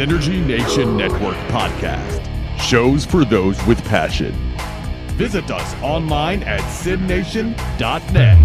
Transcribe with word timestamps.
Synergy 0.00 0.42
Nation 0.46 0.96
Network 0.96 1.36
podcast. 1.50 2.26
Shows 2.58 3.04
for 3.04 3.22
those 3.26 3.62
with 3.66 3.84
passion. 3.84 4.32
Visit 5.18 5.50
us 5.50 5.74
online 5.82 6.42
at 6.44 6.62
sidnation.net. 6.70 8.38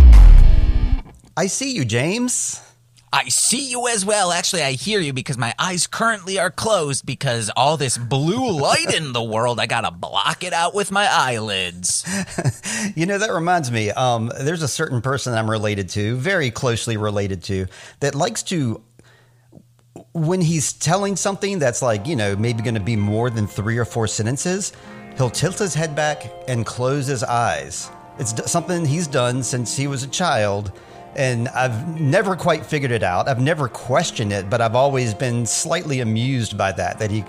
I 1.38 1.48
see 1.48 1.72
you, 1.72 1.86
James. 1.86 2.62
I 3.14 3.30
see 3.30 3.70
you 3.72 3.88
as 3.88 4.06
well. 4.06 4.34
Actually, 4.34 4.64
I 4.64 4.74
hear 4.74 5.00
you 5.00 5.14
because 5.14 5.38
my 5.38 5.54
eyes 5.58 5.88
currently 5.88 6.38
are 6.38 6.52
closed 6.52 7.06
because 7.06 7.50
all 7.56 7.78
this 7.78 7.98
blue 7.98 8.52
light 8.60 8.94
in 8.94 9.14
the 9.14 9.24
world, 9.24 9.58
I 9.58 9.66
gotta 9.66 9.92
block 9.92 10.44
it 10.44 10.52
out 10.52 10.76
with 10.76 10.92
my 10.92 11.08
eyelids. 11.10 12.06
You 12.96 13.06
know, 13.06 13.18
that 13.18 13.32
reminds 13.32 13.72
me, 13.72 13.90
um, 13.92 14.32
there's 14.42 14.62
a 14.62 14.68
certain 14.68 15.02
person 15.02 15.34
I'm 15.34 15.50
related 15.50 15.90
to, 15.90 16.16
very 16.18 16.52
closely 16.52 16.98
related 16.98 17.44
to, 17.44 17.66
that 18.00 18.14
likes 18.14 18.44
to, 18.44 18.82
when 20.16 20.40
he's 20.40 20.72
telling 20.74 21.16
something 21.18 21.60
that's 21.60 21.82
like, 21.82 22.08
you 22.08 22.16
know, 22.16 22.36
maybe 22.38 22.64
going 22.64 22.74
to 22.76 22.80
be 22.80 22.96
more 22.96 23.30
than 23.30 23.46
three 23.48 23.78
or 23.78 23.84
four 23.84 24.08
sentences, 24.08 24.72
he'll 25.18 25.30
tilt 25.30 25.60
his 25.60 25.74
head 25.74 25.94
back 25.94 26.24
and 26.48 26.66
close 26.66 27.06
his 27.08 27.22
eyes. 27.24 27.92
It's 28.18 28.50
something 28.50 28.86
he's 28.86 29.08
done 29.08 29.44
since 29.44 29.76
he 29.76 29.88
was 29.88 30.04
a 30.04 30.08
child. 30.08 30.72
And 31.18 31.50
I've 31.50 32.00
never 32.00 32.36
quite 32.38 32.66
figured 32.66 32.92
it 32.92 33.04
out. 33.04 33.28
I've 33.28 33.42
never 33.42 33.68
questioned 33.68 34.32
it, 34.32 34.50
but 34.50 34.62
I've 34.62 34.76
always 34.76 35.14
been 35.14 35.46
slightly 35.46 36.00
amused 36.00 36.58
by 36.58 36.72
that, 36.74 36.98
that 37.00 37.12
he 37.12 37.26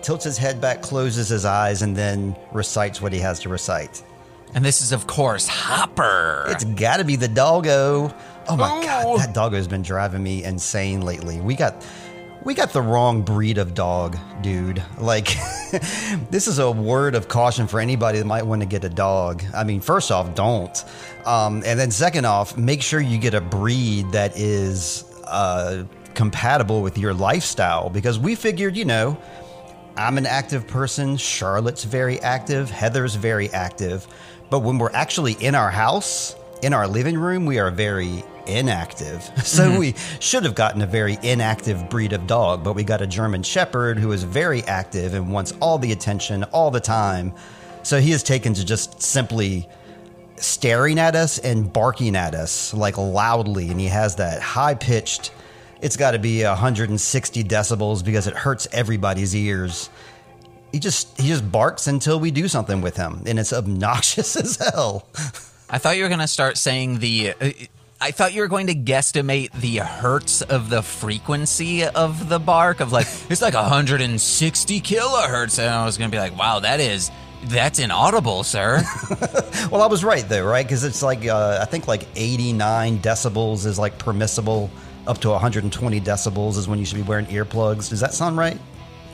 tilts 0.00 0.24
his 0.24 0.38
head 0.38 0.60
back, 0.60 0.80
closes 0.80 1.28
his 1.28 1.44
eyes, 1.44 1.82
and 1.82 1.96
then 1.96 2.36
recites 2.52 3.00
what 3.02 3.12
he 3.12 3.18
has 3.18 3.40
to 3.40 3.48
recite. 3.48 4.02
And 4.54 4.64
this 4.64 4.80
is, 4.80 4.92
of 4.92 5.06
course, 5.08 5.48
Hopper. 5.48 6.44
It's 6.48 6.64
got 6.64 6.98
to 6.98 7.04
be 7.04 7.16
the 7.16 7.28
doggo. 7.28 8.14
Oh 8.48 8.56
my 8.56 8.70
Oh. 8.70 8.82
god, 8.82 9.20
that 9.20 9.34
doggo's 9.34 9.66
been 9.68 9.82
driving 9.82 10.22
me 10.22 10.44
insane 10.44 11.00
lately. 11.02 11.40
We 11.40 11.54
got 11.54 11.84
we 12.44 12.54
got 12.54 12.72
the 12.72 12.82
wrong 12.82 13.22
breed 13.22 13.58
of 13.58 13.74
dog, 13.74 14.16
dude. 14.40 14.82
Like 14.98 15.26
this 16.30 16.48
is 16.48 16.58
a 16.58 16.70
word 16.70 17.14
of 17.14 17.28
caution 17.28 17.66
for 17.66 17.80
anybody 17.80 18.18
that 18.18 18.24
might 18.24 18.44
want 18.44 18.62
to 18.62 18.66
get 18.66 18.84
a 18.84 18.88
dog. 18.88 19.42
I 19.54 19.64
mean, 19.64 19.80
first 19.80 20.10
off, 20.10 20.34
don't. 20.34 20.84
Um, 21.24 21.62
and 21.64 21.78
then 21.78 21.90
second 21.90 22.24
off, 22.24 22.56
make 22.56 22.82
sure 22.82 23.00
you 23.00 23.18
get 23.18 23.34
a 23.34 23.40
breed 23.40 24.10
that 24.12 24.36
is 24.36 25.04
uh, 25.26 25.84
compatible 26.14 26.82
with 26.82 26.98
your 26.98 27.14
lifestyle 27.14 27.90
because 27.90 28.18
we 28.18 28.34
figured, 28.34 28.76
you 28.76 28.84
know, 28.84 29.16
I'm 29.96 30.18
an 30.18 30.26
active 30.26 30.66
person. 30.66 31.16
Charlotte's 31.16 31.84
very 31.84 32.20
active. 32.20 32.70
Heather's 32.70 33.14
very 33.14 33.50
active. 33.50 34.06
But 34.50 34.60
when 34.60 34.78
we're 34.78 34.92
actually 34.92 35.34
in 35.34 35.54
our 35.54 35.70
house, 35.70 36.34
in 36.62 36.72
our 36.72 36.88
living 36.88 37.18
room, 37.18 37.46
we 37.46 37.58
are 37.58 37.70
very 37.70 38.24
inactive. 38.46 39.30
So 39.52 39.68
mm-hmm. 39.68 39.78
we 39.78 39.94
should 40.20 40.44
have 40.44 40.54
gotten 40.54 40.80
a 40.80 40.86
very 40.86 41.18
inactive 41.22 41.90
breed 41.90 42.12
of 42.12 42.26
dog, 42.26 42.64
but 42.64 42.74
we 42.74 42.84
got 42.84 43.02
a 43.02 43.06
German 43.06 43.42
Shepherd 43.42 43.98
who 43.98 44.12
is 44.12 44.24
very 44.24 44.62
active 44.62 45.14
and 45.14 45.30
wants 45.30 45.52
all 45.60 45.78
the 45.78 45.92
attention 45.92 46.44
all 46.44 46.70
the 46.70 46.80
time. 46.80 47.34
So 47.82 48.00
he 48.00 48.12
has 48.12 48.22
taken 48.22 48.54
to 48.54 48.64
just 48.64 49.02
simply 49.02 49.68
staring 50.36 50.98
at 50.98 51.14
us 51.14 51.38
and 51.38 51.70
barking 51.70 52.16
at 52.16 52.34
us 52.34 52.72
like 52.72 52.96
loudly. 52.96 53.68
And 53.68 53.78
he 53.78 53.88
has 53.88 54.16
that 54.16 54.40
high 54.40 54.74
pitched, 54.74 55.32
it's 55.82 55.96
got 55.96 56.12
to 56.12 56.18
be 56.18 56.44
160 56.44 57.44
decibels 57.44 58.04
because 58.04 58.28
it 58.28 58.34
hurts 58.34 58.68
everybody's 58.72 59.34
ears. 59.34 59.90
He 60.70 60.78
just 60.78 61.20
he 61.20 61.28
just 61.28 61.50
barks 61.50 61.88
until 61.88 62.18
we 62.18 62.30
do 62.30 62.48
something 62.48 62.80
with 62.80 62.96
him, 62.96 63.24
and 63.26 63.38
it's 63.38 63.52
obnoxious 63.52 64.36
as 64.36 64.56
hell. 64.56 65.06
I 65.68 65.78
thought 65.78 65.96
you 65.96 66.04
were 66.04 66.08
gonna 66.08 66.28
start 66.28 66.56
saying 66.56 67.00
the. 67.00 67.34
Uh, 67.38 67.50
I 68.02 68.10
thought 68.10 68.34
you 68.34 68.40
were 68.40 68.48
going 68.48 68.66
to 68.66 68.74
guesstimate 68.74 69.52
the 69.52 69.76
hertz 69.76 70.42
of 70.42 70.70
the 70.70 70.82
frequency 70.82 71.84
of 71.84 72.28
the 72.28 72.40
bark 72.40 72.80
of 72.80 72.90
like 72.90 73.06
it's 73.30 73.40
like 73.40 73.54
160 73.54 74.80
kilohertz, 74.80 75.60
and 75.60 75.72
I 75.72 75.84
was 75.84 75.98
gonna 75.98 76.10
be 76.10 76.18
like, 76.18 76.36
wow, 76.36 76.58
that 76.58 76.80
is 76.80 77.12
that's 77.44 77.78
inaudible, 77.78 78.42
sir. 78.42 78.82
Well, 79.70 79.82
I 79.82 79.86
was 79.86 80.02
right 80.02 80.28
though, 80.28 80.44
right? 80.44 80.66
Because 80.66 80.82
it's 80.82 81.00
like 81.00 81.26
uh, 81.26 81.60
I 81.62 81.64
think 81.64 81.86
like 81.86 82.08
89 82.16 82.98
decibels 82.98 83.66
is 83.66 83.78
like 83.78 83.98
permissible. 83.98 84.68
Up 85.06 85.18
to 85.18 85.30
120 85.30 86.00
decibels 86.00 86.56
is 86.58 86.66
when 86.66 86.80
you 86.80 86.84
should 86.84 86.96
be 86.96 87.02
wearing 87.02 87.26
earplugs. 87.26 87.88
Does 87.88 88.00
that 88.00 88.14
sound 88.14 88.36
right? 88.36 88.58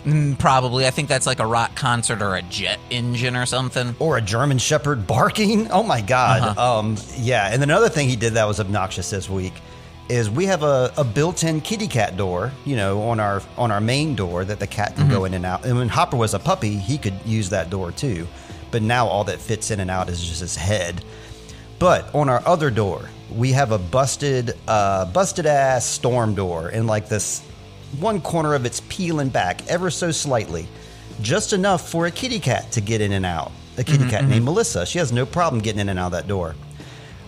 Mm, 0.04 0.38
Probably, 0.38 0.86
I 0.86 0.91
think 0.91 1.09
that's 1.09 1.26
like 1.26 1.41
a 1.41 1.47
rock 1.47 1.75
concert 1.75 2.22
or 2.22 2.34
a 2.36 2.42
jet 2.42 2.78
engine 2.91 3.36
or 3.36 3.47
something. 3.47 3.94
or 3.98 4.16
a 4.16 4.22
German 4.22 4.59
Shepherd 4.59 5.06
barking. 5.06 5.69
Oh 5.70 5.82
my 5.82 6.00
God. 6.00 6.42
Uh-huh. 6.42 6.78
Um, 6.78 6.97
yeah. 7.16 7.48
And 7.53 7.60
then 7.60 7.69
another 7.70 7.88
thing 7.88 8.09
he 8.09 8.16
did 8.16 8.34
that 8.34 8.47
was 8.47 8.60
obnoxious 8.60 9.10
this 9.10 9.28
week 9.28 9.53
is 10.09 10.31
we 10.31 10.47
have 10.47 10.62
a, 10.62 10.91
a 10.97 11.04
built-in 11.04 11.60
kitty 11.60 11.86
cat 11.86 12.16
door, 12.16 12.50
you 12.64 12.76
know, 12.76 13.03
on 13.03 13.20
our 13.20 13.42
on 13.59 13.70
our 13.70 13.81
main 13.81 14.14
door 14.14 14.44
that 14.44 14.59
the 14.59 14.66
cat 14.66 14.94
can 14.97 15.04
Mm-hmm. 15.04 15.12
go 15.12 15.25
in 15.26 15.34
and 15.34 15.44
out. 15.44 15.66
And 15.66 15.76
when 15.76 15.88
Hopper 15.88 16.16
was 16.16 16.32
a 16.32 16.38
puppy, 16.38 16.76
he 16.76 16.97
could 16.97 17.15
use 17.26 17.50
that 17.50 17.69
door 17.69 17.92
too. 17.92 18.26
But 18.70 18.82
now 18.82 19.06
all 19.06 19.25
that 19.25 19.38
fits 19.38 19.70
in 19.70 19.80
and 19.80 19.91
out 19.91 20.09
is 20.09 20.22
just 20.26 20.41
his 20.41 20.56
head. 20.56 21.04
But 21.78 22.15
on 22.15 22.28
our 22.28 22.42
other 22.47 22.70
door, 22.70 23.09
we 23.34 23.53
have 23.53 23.72
a 23.72 23.78
busted, 23.78 24.54
uh, 24.66 25.04
busted 25.12 25.44
ass 25.47 25.84
storm 25.84 26.34
door, 26.34 26.69
and 26.69 26.86
like 26.86 27.09
this 27.09 27.42
one 28.00 28.21
corner 28.21 28.54
of 28.54 28.65
it's 28.65 28.81
peeling 28.88 29.28
back 29.28 29.66
ever 29.69 29.91
so 29.91 30.10
slightly, 30.10 30.69
just 31.22 31.53
enough 31.53 31.88
for 31.88 32.06
a 32.06 32.10
kitty 32.10 32.38
cat 32.38 32.71
to 32.72 32.81
get 32.81 33.00
in 33.00 33.12
and 33.12 33.26
out. 33.26 33.53
A 33.76 33.84
kitty 33.84 34.09
cat 34.09 34.25
named 34.25 34.44
Melissa. 34.44 34.84
She 34.84 34.99
has 34.99 35.12
no 35.12 35.25
problem 35.25 35.62
getting 35.62 35.81
in 35.81 35.88
and 35.88 35.98
out 35.98 36.06
of 36.06 36.12
that 36.12 36.27
door. 36.27 36.54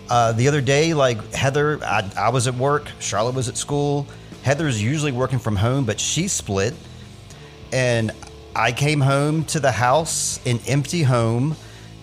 Uh, 0.08 0.32
the 0.32 0.48
other 0.48 0.60
day, 0.60 0.92
like 0.94 1.32
Heather, 1.32 1.78
I, 1.84 2.10
I 2.16 2.28
was 2.30 2.48
at 2.48 2.54
work, 2.54 2.88
Charlotte 2.98 3.36
was 3.36 3.48
at 3.48 3.56
school. 3.56 4.06
Heather's 4.42 4.82
usually 4.82 5.12
working 5.12 5.38
from 5.38 5.54
home, 5.54 5.84
but 5.84 6.00
she 6.00 6.26
split. 6.26 6.74
And 7.72 8.10
I 8.56 8.72
came 8.72 9.00
home 9.00 9.44
to 9.44 9.60
the 9.60 9.70
house, 9.70 10.44
an 10.44 10.58
empty 10.66 11.04
home, 11.04 11.54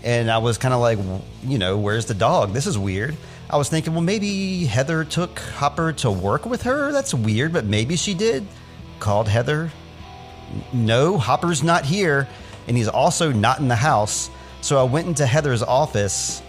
and 0.04 0.32
I 0.32 0.38
was 0.38 0.58
kind 0.58 0.74
of 0.74 0.80
like, 0.80 0.98
you 1.44 1.58
know, 1.58 1.78
where's 1.78 2.06
the 2.06 2.14
dog? 2.14 2.54
This 2.54 2.68
is 2.68 2.78
weird. 2.78 3.18
I 3.50 3.56
was 3.56 3.70
thinking, 3.70 3.94
well, 3.94 4.02
maybe 4.02 4.66
Heather 4.66 5.06
took 5.06 5.40
Hopper 5.40 5.94
to 5.94 6.12
work 6.12 6.46
with 6.46 6.64
her. 6.64 6.92
That's 6.92 7.14
weird, 7.14 7.54
but 7.54 7.66
maybe 7.66 7.96
she 7.96 8.14
did. 8.14 8.46
Called 9.00 9.30
Heather. 9.30 9.72
No, 10.74 11.18
Hopper's 11.18 11.64
not 11.64 11.86
here, 11.86 12.28
and 12.68 12.76
he's 12.76 12.90
also 12.90 13.32
not 13.32 13.60
in 13.60 13.70
the 13.70 13.76
house. 13.76 14.30
So 14.60 14.80
I 14.80 14.84
went 14.84 15.08
into 15.08 15.26
Heather's 15.26 15.64
office 15.64 16.42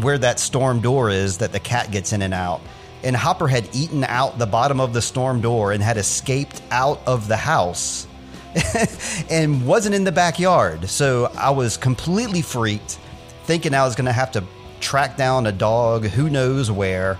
where 0.00 0.18
that 0.18 0.38
storm 0.38 0.80
door 0.80 1.10
is 1.10 1.38
that 1.38 1.52
the 1.52 1.60
cat 1.60 1.90
gets 1.90 2.12
in 2.12 2.20
and 2.20 2.34
out. 2.34 2.60
And 3.02 3.16
Hopper 3.16 3.48
had 3.48 3.68
eaten 3.74 4.04
out 4.04 4.38
the 4.38 4.46
bottom 4.46 4.78
of 4.78 4.92
the 4.92 5.02
storm 5.02 5.40
door 5.40 5.72
and 5.72 5.82
had 5.82 5.96
escaped 5.96 6.62
out 6.70 7.00
of 7.06 7.28
the 7.28 7.36
house 7.36 8.06
and 9.30 9.66
wasn't 9.66 9.94
in 9.94 10.04
the 10.04 10.12
backyard. 10.12 10.88
So 10.88 11.32
I 11.36 11.50
was 11.50 11.76
completely 11.76 12.42
freaked, 12.42 12.98
thinking 13.44 13.74
I 13.74 13.84
was 13.84 13.94
going 13.94 14.06
to 14.06 14.12
have 14.12 14.30
to 14.32 14.44
track 14.82 15.16
down 15.16 15.46
a 15.46 15.52
dog 15.52 16.04
who 16.04 16.28
knows 16.28 16.70
where. 16.70 17.18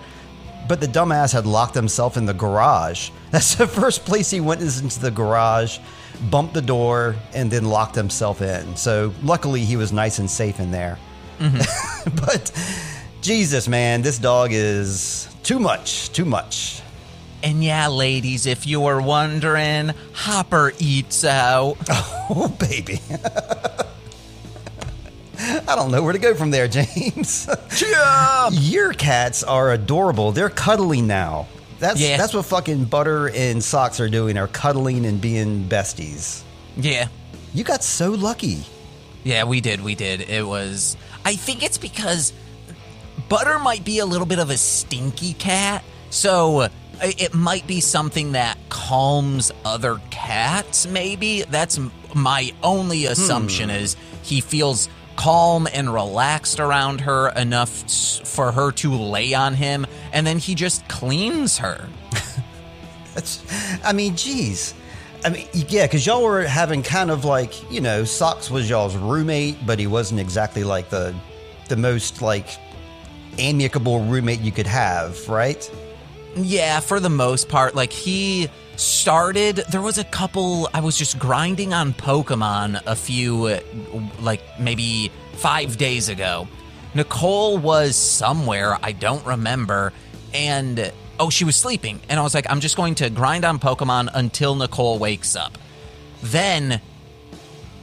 But 0.68 0.80
the 0.80 0.86
dumbass 0.86 1.32
had 1.32 1.46
locked 1.46 1.74
himself 1.74 2.16
in 2.16 2.26
the 2.26 2.34
garage. 2.34 3.10
That's 3.30 3.54
the 3.54 3.66
first 3.66 4.04
place 4.04 4.30
he 4.30 4.40
went 4.40 4.60
is 4.60 4.80
into 4.80 5.00
the 5.00 5.10
garage, 5.10 5.78
bumped 6.30 6.54
the 6.54 6.62
door, 6.62 7.16
and 7.34 7.50
then 7.50 7.64
locked 7.64 7.94
himself 7.94 8.42
in. 8.42 8.76
So 8.76 9.12
luckily 9.22 9.64
he 9.64 9.76
was 9.76 9.92
nice 9.92 10.18
and 10.18 10.30
safe 10.30 10.60
in 10.60 10.70
there. 10.70 10.98
Mm-hmm. 11.38 12.16
but 12.26 12.52
Jesus, 13.22 13.68
man, 13.68 14.02
this 14.02 14.18
dog 14.18 14.50
is 14.52 15.28
too 15.42 15.58
much, 15.58 16.10
too 16.12 16.24
much. 16.24 16.82
And 17.42 17.64
yeah, 17.64 17.88
ladies, 17.88 18.46
if 18.46 18.66
you 18.66 18.80
were 18.80 19.00
wondering, 19.00 19.92
Hopper 20.12 20.72
eats 20.78 21.24
out. 21.24 21.76
Oh, 22.34 22.48
baby. 22.48 22.98
I 25.68 25.74
don't 25.76 25.90
know 25.90 26.02
where 26.02 26.12
to 26.12 26.18
go 26.18 26.34
from 26.34 26.50
there, 26.50 26.68
James. 26.78 27.48
Your 28.52 28.92
cats 28.92 29.42
are 29.42 29.72
adorable. 29.72 30.32
They're 30.32 30.50
cuddling 30.50 31.06
now. 31.06 31.48
That's 31.78 32.00
Yeah. 32.00 32.16
that's 32.16 32.32
what 32.34 32.44
fucking 32.46 32.84
Butter 32.84 33.28
and 33.30 33.62
Socks 33.62 33.98
are 34.00 34.08
doing. 34.08 34.38
Are 34.38 34.46
cuddling 34.48 35.04
and 35.06 35.20
being 35.20 35.64
besties. 35.68 36.42
Yeah. 36.76 37.08
You 37.54 37.64
got 37.64 37.82
so 37.82 38.10
lucky. 38.12 38.62
Yeah, 39.24 39.44
we 39.44 39.60
did. 39.60 39.82
We 39.82 39.94
did. 39.94 40.20
It 40.22 40.46
was. 40.46 40.96
I 41.24 41.34
think 41.36 41.62
it's 41.62 41.78
because 41.78 42.32
Butter 43.28 43.58
might 43.58 43.84
be 43.84 43.98
a 43.98 44.06
little 44.06 44.26
bit 44.26 44.38
of 44.38 44.50
a 44.50 44.56
stinky 44.56 45.34
cat, 45.34 45.84
so 46.10 46.68
it 47.00 47.34
might 47.34 47.66
be 47.66 47.80
something 47.80 48.32
that 48.32 48.58
calms 48.68 49.50
other 49.64 50.00
cats. 50.10 50.86
Maybe 50.86 51.42
that's 51.42 51.78
my 52.14 52.52
only 52.62 53.06
assumption. 53.06 53.70
Hmm. 53.70 53.76
Is 53.76 53.96
he 54.22 54.40
feels 54.40 54.88
calm 55.16 55.68
and 55.72 55.92
relaxed 55.92 56.60
around 56.60 57.02
her 57.02 57.28
enough 57.30 57.70
for 58.26 58.52
her 58.52 58.72
to 58.72 58.92
lay 58.92 59.34
on 59.34 59.54
him, 59.54 59.86
and 60.12 60.26
then 60.26 60.38
he 60.38 60.54
just 60.54 60.86
cleans 60.88 61.58
her. 61.58 61.88
That's, 63.14 63.44
I 63.84 63.92
mean, 63.92 64.16
geez. 64.16 64.74
I 65.24 65.30
mean, 65.30 65.46
yeah, 65.52 65.86
because 65.86 66.04
y'all 66.04 66.22
were 66.22 66.42
having 66.42 66.82
kind 66.82 67.10
of 67.10 67.24
like, 67.24 67.70
you 67.70 67.80
know, 67.80 68.04
Socks 68.04 68.50
was 68.50 68.68
y'all's 68.68 68.96
roommate, 68.96 69.64
but 69.64 69.78
he 69.78 69.86
wasn't 69.86 70.20
exactly 70.20 70.64
like 70.64 70.90
the 70.90 71.14
the 71.68 71.76
most 71.76 72.20
like 72.20 72.48
amicable 73.38 74.00
roommate 74.00 74.40
you 74.40 74.52
could 74.52 74.66
have, 74.66 75.28
right? 75.28 75.70
Yeah, 76.34 76.80
for 76.80 76.98
the 76.98 77.10
most 77.10 77.48
part, 77.48 77.74
like 77.74 77.92
he 77.92 78.50
started. 78.82 79.56
There 79.70 79.80
was 79.80 79.98
a 79.98 80.04
couple. 80.04 80.68
I 80.74 80.80
was 80.80 80.98
just 80.98 81.18
grinding 81.18 81.72
on 81.72 81.94
Pokemon 81.94 82.82
a 82.86 82.96
few, 82.96 83.58
like 84.20 84.42
maybe 84.58 85.10
five 85.34 85.76
days 85.76 86.08
ago. 86.08 86.48
Nicole 86.94 87.58
was 87.58 87.96
somewhere. 87.96 88.78
I 88.82 88.92
don't 88.92 89.24
remember. 89.24 89.92
And 90.34 90.92
oh, 91.18 91.30
she 91.30 91.44
was 91.44 91.56
sleeping. 91.56 92.00
And 92.08 92.18
I 92.18 92.22
was 92.22 92.34
like, 92.34 92.46
I'm 92.50 92.60
just 92.60 92.76
going 92.76 92.94
to 92.96 93.10
grind 93.10 93.44
on 93.44 93.58
Pokemon 93.58 94.10
until 94.12 94.54
Nicole 94.54 94.98
wakes 94.98 95.36
up. 95.36 95.56
Then 96.22 96.80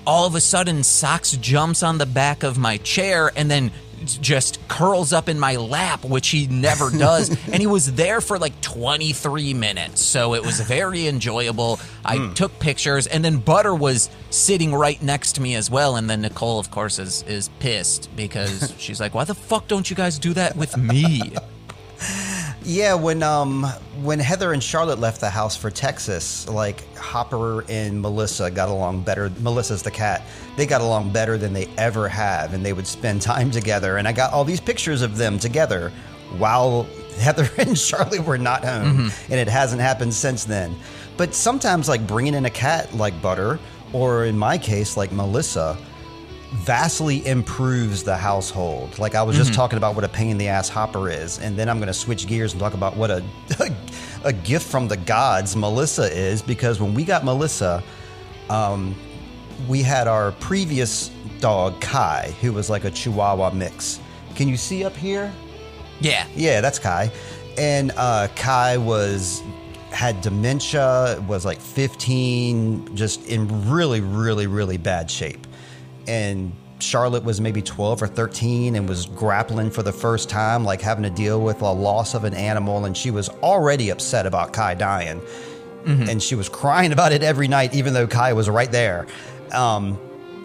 all 0.05 0.25
of 0.25 0.35
a 0.35 0.41
sudden, 0.41 0.83
Socks 0.83 1.31
jumps 1.33 1.83
on 1.83 1.97
the 1.97 2.05
back 2.05 2.43
of 2.43 2.57
my 2.57 2.77
chair 2.77 3.31
and 3.35 3.49
then 3.49 3.71
just 4.05 4.65
curls 4.67 5.13
up 5.13 5.29
in 5.29 5.39
my 5.39 5.55
lap, 5.55 6.03
which 6.03 6.29
he 6.29 6.47
never 6.47 6.89
does. 6.97 7.29
and 7.47 7.55
he 7.55 7.67
was 7.67 7.93
there 7.93 8.21
for 8.21 8.37
like 8.37 8.59
23 8.61 9.53
minutes. 9.53 10.01
So 10.03 10.33
it 10.33 10.43
was 10.43 10.59
very 10.61 11.07
enjoyable. 11.07 11.79
I 12.03 12.17
hmm. 12.17 12.33
took 12.33 12.57
pictures, 12.59 13.07
and 13.07 13.23
then 13.23 13.37
Butter 13.37 13.75
was 13.75 14.09
sitting 14.29 14.73
right 14.73 15.01
next 15.01 15.33
to 15.33 15.41
me 15.41 15.55
as 15.55 15.69
well. 15.69 15.95
And 15.95 16.09
then 16.09 16.21
Nicole, 16.21 16.59
of 16.59 16.71
course, 16.71 16.99
is, 16.99 17.23
is 17.23 17.49
pissed 17.59 18.09
because 18.15 18.73
she's 18.77 18.99
like, 18.99 19.13
Why 19.13 19.23
the 19.23 19.35
fuck 19.35 19.67
don't 19.67 19.89
you 19.89 19.95
guys 19.95 20.19
do 20.19 20.33
that 20.33 20.55
with 20.55 20.77
me? 20.77 21.21
Yeah, 22.63 22.93
when 22.93 23.23
um 23.23 23.63
when 24.01 24.19
Heather 24.19 24.51
and 24.53 24.61
Charlotte 24.61 24.99
left 24.99 25.21
the 25.21 25.29
house 25.29 25.55
for 25.55 25.71
Texas, 25.71 26.47
like 26.49 26.93
Hopper 26.95 27.63
and 27.69 28.01
Melissa 28.01 28.51
got 28.51 28.69
along 28.69 29.01
better. 29.01 29.29
Melissa's 29.39 29.81
the 29.81 29.91
cat. 29.91 30.23
They 30.57 30.65
got 30.65 30.81
along 30.81 31.13
better 31.13 31.37
than 31.37 31.53
they 31.53 31.67
ever 31.77 32.09
have, 32.09 32.53
and 32.53 32.65
they 32.65 32.73
would 32.73 32.87
spend 32.87 33.21
time 33.33 33.49
together. 33.49 33.97
And 33.97 34.07
I 34.07 34.11
got 34.11 34.33
all 34.33 34.43
these 34.43 34.59
pictures 34.59 35.01
of 35.01 35.17
them 35.17 35.39
together 35.39 35.91
while 36.37 36.83
Heather 37.19 37.49
and 37.57 37.77
Charlotte 37.77 38.25
were 38.25 38.37
not 38.37 38.63
home, 38.63 39.11
and 39.29 39.39
it 39.39 39.47
hasn't 39.47 39.81
happened 39.81 40.13
since 40.13 40.43
then. 40.43 40.75
But 41.17 41.33
sometimes, 41.33 41.87
like 41.87 42.05
bringing 42.07 42.33
in 42.33 42.45
a 42.45 42.49
cat 42.49 42.93
like 42.93 43.19
Butter, 43.21 43.57
or 43.93 44.25
in 44.25 44.37
my 44.37 44.57
case, 44.57 44.97
like 44.97 45.11
Melissa, 45.11 45.77
vastly 46.51 47.25
improves 47.27 48.03
the 48.03 48.17
household. 48.17 48.97
Like 48.97 49.15
I 49.15 49.23
was 49.23 49.35
just 49.35 49.53
talking 49.53 49.77
about 49.77 49.95
what 49.95 50.03
a 50.03 50.09
pain 50.09 50.31
in 50.31 50.37
the 50.37 50.47
ass 50.47 50.67
Hopper 50.67 51.09
is, 51.09 51.39
and 51.39 51.57
then 51.57 51.69
I'm 51.69 51.77
going 51.77 51.87
to 51.87 51.93
switch 51.93 52.27
gears 52.27 52.53
and 52.53 52.59
talk 52.59 52.73
about 52.73 52.97
what 52.97 53.11
a 53.11 53.23
a 54.23 54.33
gift 54.33 54.67
from 54.67 54.87
the 54.87 54.97
gods 54.97 55.55
Melissa 55.55 56.11
is. 56.11 56.41
Because 56.41 56.79
when 56.79 56.93
we 56.93 57.03
got 57.03 57.23
Melissa, 57.23 57.83
um, 58.49 58.95
we 59.67 59.83
had 59.83 60.07
our 60.07 60.31
previous 60.33 61.09
dog 61.39 61.79
Kai, 61.81 62.35
who 62.41 62.51
was 62.51 62.69
like 62.69 62.83
a 62.83 62.91
Chihuahua 62.91 63.51
mix. 63.51 63.99
Can 64.35 64.47
you 64.47 64.57
see 64.57 64.83
up 64.83 64.95
here? 64.95 65.31
Yeah. 65.99 66.25
Yeah, 66.35 66.61
that's 66.61 66.79
Kai. 66.79 67.11
And 67.57 67.91
uh, 67.97 68.29
Kai 68.35 68.77
was 68.77 69.43
had 69.91 70.21
dementia, 70.21 71.23
was 71.27 71.45
like 71.45 71.59
15, 71.59 72.95
just 72.95 73.27
in 73.27 73.69
really, 73.69 74.01
really, 74.01 74.47
really 74.47 74.77
bad 74.77 75.09
shape. 75.09 75.45
And 76.09 76.53
Charlotte 76.79 77.23
was 77.23 77.39
maybe 77.39 77.61
12 77.61 78.01
or 78.01 78.07
13 78.07 78.75
and 78.75 78.89
was 78.89 79.05
grappling 79.05 79.69
for 79.69 79.83
the 79.83 79.91
first 79.93 80.27
time, 80.29 80.65
like 80.65 80.81
having 80.81 81.03
to 81.03 81.09
deal 81.09 81.39
with 81.41 81.61
a 81.61 81.71
loss 81.71 82.15
of 82.15 82.23
an 82.23 82.33
animal. 82.33 82.85
And 82.85 82.97
she 82.97 83.11
was 83.11 83.29
already 83.43 83.89
upset 83.91 84.25
about 84.25 84.51
Kai 84.53 84.73
dying. 84.73 85.21
And 85.85 86.21
she 86.21 86.35
was 86.35 86.49
crying 86.49 86.91
about 86.91 87.13
it 87.13 87.23
every 87.23 87.47
night, 87.47 87.73
even 87.73 87.93
though 87.95 88.05
Kai 88.05 88.33
was 88.33 88.47
right 88.47 88.71
there. 88.71 89.07
Um, 89.51 89.97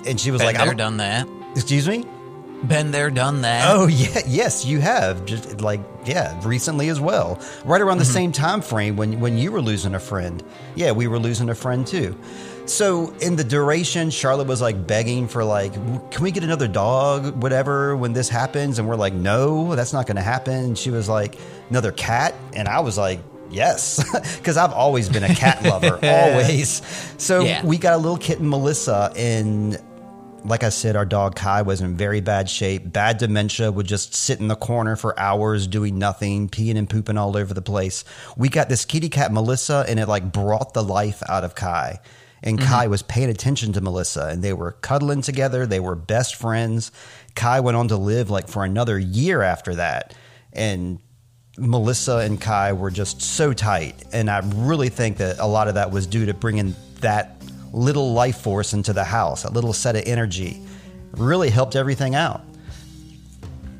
and 0.06 0.18
she 0.18 0.30
was 0.30 0.40
Been 0.40 0.46
like, 0.46 0.56
there, 0.56 0.68
I'm- 0.68 0.76
done 0.76 0.96
that. 0.98 1.28
Excuse 1.54 1.86
me? 1.86 2.04
Been 2.66 2.92
there, 2.92 3.10
done 3.10 3.42
that. 3.42 3.68
Oh 3.68 3.86
yeah, 3.88 4.20
yes, 4.26 4.64
you 4.64 4.80
have. 4.80 5.26
Just 5.26 5.60
like 5.60 5.80
yeah, 6.06 6.40
recently 6.46 6.88
as 6.88 6.98
well. 6.98 7.38
Right 7.66 7.82
around 7.82 7.98
the 7.98 8.06
same 8.06 8.32
time 8.32 8.62
frame 8.62 8.96
when 8.96 9.20
when 9.20 9.36
you 9.36 9.52
were 9.52 9.60
losing 9.60 9.94
a 9.94 10.00
friend. 10.00 10.42
Yeah, 10.74 10.92
we 10.92 11.06
were 11.06 11.18
losing 11.18 11.50
a 11.50 11.54
friend 11.54 11.86
too. 11.86 12.16
So 12.66 13.10
in 13.20 13.36
the 13.36 13.44
duration, 13.44 14.08
Charlotte 14.10 14.46
was 14.46 14.62
like 14.62 14.86
begging 14.86 15.28
for 15.28 15.44
like, 15.44 15.74
can 16.10 16.22
we 16.22 16.30
get 16.30 16.44
another 16.44 16.66
dog, 16.66 17.42
whatever, 17.42 17.94
when 17.96 18.14
this 18.14 18.28
happens? 18.28 18.78
And 18.78 18.88
we're 18.88 18.96
like, 18.96 19.12
no, 19.12 19.74
that's 19.76 19.92
not 19.92 20.06
going 20.06 20.16
to 20.16 20.22
happen. 20.22 20.54
And 20.54 20.78
she 20.78 20.90
was 20.90 21.08
like, 21.08 21.36
another 21.70 21.92
cat, 21.92 22.34
and 22.54 22.68
I 22.68 22.80
was 22.80 22.98
like. 22.98 23.20
Yes, 23.50 24.02
because 24.38 24.56
I've 24.56 24.72
always 24.72 25.08
been 25.08 25.22
a 25.22 25.32
cat 25.32 25.62
lover, 25.64 26.00
always. 26.02 26.82
So 27.18 27.42
Yeah. 27.42 27.64
we 27.64 27.78
got 27.78 27.92
a 27.92 27.96
little 27.98 28.16
kitten, 28.16 28.48
Melissa, 28.48 29.12
and 29.14 29.78
like 30.44 30.64
I 30.64 30.70
said, 30.70 30.96
our 30.96 31.04
dog 31.04 31.36
Kai 31.36 31.62
was 31.62 31.80
in 31.80 31.94
very 31.96 32.20
bad 32.20 32.50
shape. 32.50 32.90
Bad 32.92 33.18
dementia, 33.18 33.70
would 33.70 33.86
just 33.86 34.12
sit 34.12 34.40
in 34.40 34.48
the 34.48 34.56
corner 34.56 34.96
for 34.96 35.16
hours 35.20 35.68
doing 35.68 35.98
nothing, 36.00 36.48
peeing 36.48 36.76
and 36.76 36.90
pooping 36.90 37.16
all 37.16 37.36
over 37.36 37.54
the 37.54 37.62
place. 37.62 38.04
We 38.36 38.48
got 38.48 38.68
this 38.68 38.84
kitty 38.84 39.08
cat, 39.08 39.32
Melissa, 39.32 39.84
and 39.88 40.00
it 40.00 40.08
like 40.08 40.32
brought 40.32 40.74
the 40.74 40.82
life 40.82 41.22
out 41.28 41.44
of 41.44 41.54
Kai. 41.54 42.00
And 42.44 42.60
Kai 42.60 42.84
mm-hmm. 42.84 42.90
was 42.90 43.02
paying 43.02 43.30
attention 43.30 43.72
to 43.72 43.80
Melissa, 43.80 44.28
and 44.28 44.44
they 44.44 44.52
were 44.52 44.72
cuddling 44.72 45.22
together. 45.22 45.64
They 45.64 45.80
were 45.80 45.94
best 45.94 46.36
friends. 46.36 46.92
Kai 47.34 47.60
went 47.60 47.78
on 47.78 47.88
to 47.88 47.96
live 47.96 48.28
like 48.28 48.48
for 48.48 48.64
another 48.64 48.98
year 48.98 49.40
after 49.40 49.76
that. 49.76 50.14
And 50.52 50.98
Melissa 51.56 52.18
and 52.18 52.38
Kai 52.38 52.74
were 52.74 52.90
just 52.90 53.22
so 53.22 53.54
tight. 53.54 54.04
And 54.12 54.30
I 54.30 54.42
really 54.56 54.90
think 54.90 55.16
that 55.16 55.38
a 55.38 55.46
lot 55.46 55.68
of 55.68 55.74
that 55.74 55.90
was 55.90 56.06
due 56.06 56.26
to 56.26 56.34
bringing 56.34 56.76
that 57.00 57.40
little 57.72 58.12
life 58.12 58.42
force 58.42 58.74
into 58.74 58.92
the 58.92 59.04
house, 59.04 59.44
that 59.44 59.54
little 59.54 59.72
set 59.72 59.96
of 59.96 60.02
energy. 60.04 60.60
Really 61.12 61.48
helped 61.48 61.76
everything 61.76 62.14
out. 62.14 62.42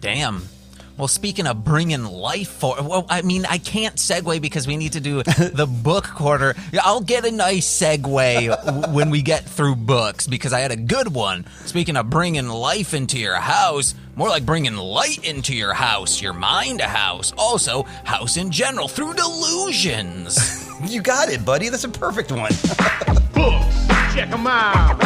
Damn. 0.00 0.48
Well, 0.96 1.08
speaking 1.08 1.48
of 1.48 1.64
bringing 1.64 2.04
life 2.04 2.48
for, 2.48 2.76
well, 2.80 3.04
I 3.08 3.22
mean, 3.22 3.46
I 3.46 3.58
can't 3.58 3.96
segue 3.96 4.40
because 4.40 4.68
we 4.68 4.76
need 4.76 4.92
to 4.92 5.00
do 5.00 5.22
the 5.24 5.66
book 5.66 6.04
quarter. 6.04 6.54
I'll 6.80 7.00
get 7.00 7.24
a 7.24 7.32
nice 7.32 7.66
segue 7.66 8.92
when 8.94 9.10
we 9.10 9.20
get 9.20 9.44
through 9.44 9.74
books 9.74 10.28
because 10.28 10.52
I 10.52 10.60
had 10.60 10.70
a 10.70 10.76
good 10.76 11.12
one. 11.12 11.46
Speaking 11.64 11.96
of 11.96 12.10
bringing 12.10 12.48
life 12.48 12.94
into 12.94 13.18
your 13.18 13.34
house, 13.34 13.96
more 14.14 14.28
like 14.28 14.46
bringing 14.46 14.76
light 14.76 15.28
into 15.28 15.52
your 15.52 15.74
house, 15.74 16.22
your 16.22 16.32
mind 16.32 16.80
a 16.80 16.86
house, 16.86 17.32
also 17.36 17.82
house 18.04 18.36
in 18.36 18.52
general 18.52 18.86
through 18.88 19.14
delusions. 19.14 20.60
You 20.88 21.00
got 21.00 21.28
it, 21.30 21.44
buddy. 21.46 21.68
That's 21.70 21.84
a 21.84 21.88
perfect 21.88 22.30
one. 22.32 22.50
Books, 23.32 23.86
check 24.12 24.28
them 24.28 24.44
out. 24.46 24.98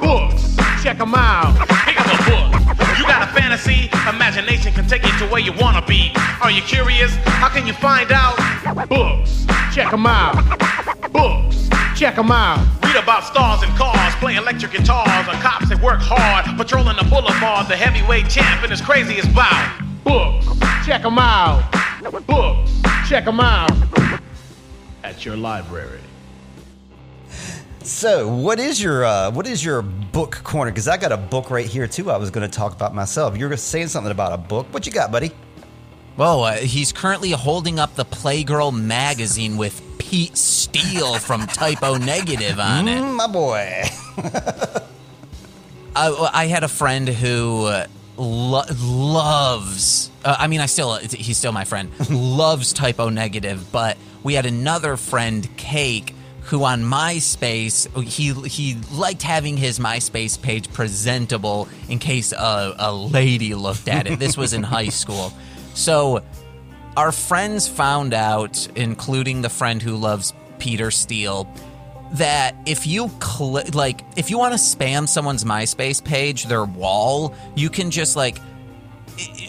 Books, 0.00 0.56
check 0.82 0.96
them 0.98 1.14
out. 1.14 1.54
Pick 1.84 2.00
up 2.00 2.06
a 2.06 2.74
book. 2.74 2.79
You 3.00 3.06
got 3.06 3.22
a 3.22 3.32
fantasy? 3.32 3.88
Imagination 4.06 4.74
can 4.74 4.86
take 4.86 5.02
you 5.02 5.18
to 5.20 5.26
where 5.28 5.40
you 5.40 5.54
wanna 5.54 5.80
be. 5.80 6.12
Are 6.42 6.50
you 6.50 6.60
curious? 6.60 7.16
How 7.24 7.48
can 7.48 7.66
you 7.66 7.72
find 7.72 8.12
out? 8.12 8.36
Books, 8.90 9.46
check 9.72 9.90
'em 9.90 10.04
out. 10.04 10.36
Books, 11.10 11.70
check 11.96 12.18
'em 12.18 12.30
out. 12.30 12.58
Read 12.82 12.96
about 12.96 13.24
stars 13.24 13.62
and 13.62 13.74
cars, 13.74 14.14
play 14.16 14.36
electric 14.36 14.72
guitars, 14.72 15.26
or 15.26 15.32
cops 15.40 15.70
that 15.70 15.80
work 15.80 16.02
hard, 16.02 16.44
patrolling 16.58 16.96
the 16.98 17.04
boulevard, 17.04 17.68
the 17.68 17.76
heavyweight 17.76 18.28
champ 18.28 18.62
and 18.62 18.70
his 18.70 18.82
craziest 18.82 19.34
bout. 19.34 19.70
Books, 20.04 20.46
check 20.84 21.02
'em 21.02 21.18
out. 21.18 21.62
Books, 22.26 22.82
check 23.08 23.26
'em 23.26 23.40
out. 23.40 23.72
At 25.02 25.24
your 25.24 25.38
library. 25.38 26.00
So, 27.82 28.28
what 28.28 28.60
is 28.60 28.82
your 28.82 29.04
uh, 29.04 29.30
what 29.30 29.46
is 29.46 29.64
your 29.64 29.80
book 29.80 30.40
corner? 30.44 30.70
Because 30.70 30.86
I 30.86 30.98
got 30.98 31.12
a 31.12 31.16
book 31.16 31.50
right 31.50 31.66
here 31.66 31.86
too. 31.86 32.10
I 32.10 32.18
was 32.18 32.30
going 32.30 32.48
to 32.48 32.54
talk 32.54 32.74
about 32.74 32.94
myself. 32.94 33.36
You're 33.38 33.56
saying 33.56 33.88
something 33.88 34.12
about 34.12 34.32
a 34.32 34.38
book. 34.38 34.66
What 34.70 34.84
you 34.86 34.92
got, 34.92 35.10
buddy? 35.10 35.30
Well, 36.16 36.44
uh, 36.44 36.56
he's 36.56 36.92
currently 36.92 37.30
holding 37.30 37.78
up 37.78 37.94
the 37.94 38.04
Playgirl 38.04 38.78
magazine 38.78 39.56
with 39.56 39.80
Pete 39.98 40.36
Steele 40.36 41.18
from 41.18 41.46
Type 41.46 41.82
O 41.82 41.96
Negative 41.96 42.60
on 42.60 42.88
it. 42.88 43.00
Mm, 43.00 43.14
my 43.16 43.26
boy. 43.26 43.84
I, 45.96 46.30
I 46.32 46.46
had 46.46 46.62
a 46.62 46.68
friend 46.68 47.08
who 47.08 47.64
uh, 47.64 47.86
lo- 48.18 48.64
loves. 48.78 50.10
Uh, 50.22 50.36
I 50.38 50.48
mean, 50.48 50.60
I 50.60 50.66
still 50.66 50.96
he's 50.96 51.38
still 51.38 51.52
my 51.52 51.64
friend. 51.64 51.90
loves 52.10 52.74
Type 52.74 53.00
O 53.00 53.08
Negative, 53.08 53.72
but 53.72 53.96
we 54.22 54.34
had 54.34 54.44
another 54.44 54.98
friend, 54.98 55.48
Cake, 55.56 56.14
who 56.42 56.64
on 56.64 56.82
MySpace 56.82 57.86
he 58.02 58.32
he 58.48 58.78
liked 58.92 59.22
having 59.22 59.56
his 59.56 59.78
MySpace 59.78 60.40
page 60.40 60.72
presentable 60.72 61.68
in 61.88 61.98
case 61.98 62.32
a, 62.32 62.74
a 62.78 62.92
lady 62.92 63.54
looked 63.54 63.88
at 63.88 64.06
it. 64.06 64.18
This 64.18 64.36
was 64.36 64.52
in 64.52 64.62
high 64.62 64.88
school, 65.02 65.32
so 65.74 66.22
our 66.96 67.12
friends 67.12 67.68
found 67.68 68.14
out, 68.14 68.68
including 68.76 69.42
the 69.42 69.48
friend 69.48 69.80
who 69.80 69.96
loves 69.96 70.34
Peter 70.58 70.90
Steele, 70.90 71.52
that 72.12 72.56
if 72.66 72.86
you 72.86 73.10
cl- 73.22 73.62
like 73.72 74.04
if 74.16 74.30
you 74.30 74.38
want 74.38 74.52
to 74.52 74.58
spam 74.58 75.08
someone's 75.08 75.44
MySpace 75.44 76.02
page, 76.02 76.44
their 76.44 76.64
wall, 76.64 77.34
you 77.54 77.70
can 77.70 77.90
just 77.90 78.16
like 78.16 78.38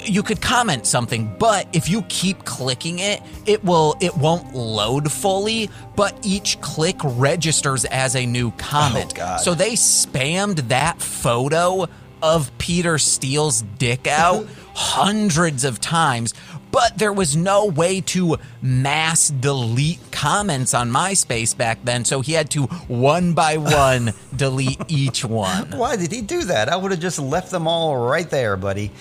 you 0.06 0.24
could 0.24 0.42
comment 0.42 0.86
something, 0.86 1.34
but 1.40 1.68
if 1.74 1.88
you 1.90 2.02
keep 2.04 2.44
clicking 2.46 3.00
it, 3.00 3.22
it 3.46 3.64
will 3.64 3.96
it 4.02 4.16
won't 4.18 4.54
load 4.56 5.12
fully, 5.12 5.70
but 5.96 6.18
each 6.24 6.60
click 6.62 6.98
registers 7.04 7.86
as 7.86 8.16
a 8.16 8.26
new 8.26 8.52
comment. 8.52 9.14
Oh. 9.20 9.38
So 9.38 9.54
they 9.54 9.74
spammed 9.74 10.68
that 10.70 11.02
photo 11.02 11.88
of 12.22 12.56
Peter 12.58 12.98
Steele's 12.98 13.64
dick 13.80 14.08
out 14.08 14.46
hundreds 14.74 15.64
of 15.64 15.80
times. 15.80 16.34
but 16.72 16.98
there 16.98 17.12
was 17.12 17.36
no 17.36 17.66
way 17.66 18.00
to 18.00 18.38
mass 18.62 19.28
delete 19.30 20.00
comments 20.12 20.74
on 20.74 20.90
MySpace 20.90 21.56
back 21.58 21.80
then, 21.84 22.06
so 22.06 22.22
he 22.22 22.32
had 22.32 22.50
to 22.52 22.64
one 22.88 23.34
by 23.34 23.58
one 23.58 24.14
delete 24.36 24.80
each 24.88 25.26
one. 25.26 25.72
Why 25.72 25.96
did 25.98 26.12
he 26.14 26.22
do 26.22 26.46
that? 26.46 26.70
I 26.70 26.78
would 26.78 26.92
have 26.92 27.02
just 27.02 27.20
left 27.20 27.52
them 27.52 27.68
all 27.68 27.98
right 27.98 28.30
there, 28.30 28.56
buddy. 28.56 28.92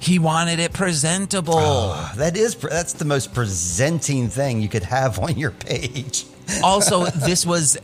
He 0.00 0.18
wanted 0.18 0.58
it 0.58 0.72
presentable. 0.72 1.54
Oh, 1.56 2.12
that 2.16 2.36
is 2.36 2.54
that's 2.54 2.94
the 2.94 3.04
most 3.04 3.34
presenting 3.34 4.28
thing 4.28 4.60
you 4.60 4.68
could 4.68 4.84
have 4.84 5.18
on 5.18 5.36
your 5.36 5.50
page. 5.50 6.24
also, 6.62 7.06
this 7.06 7.44
was 7.44 7.76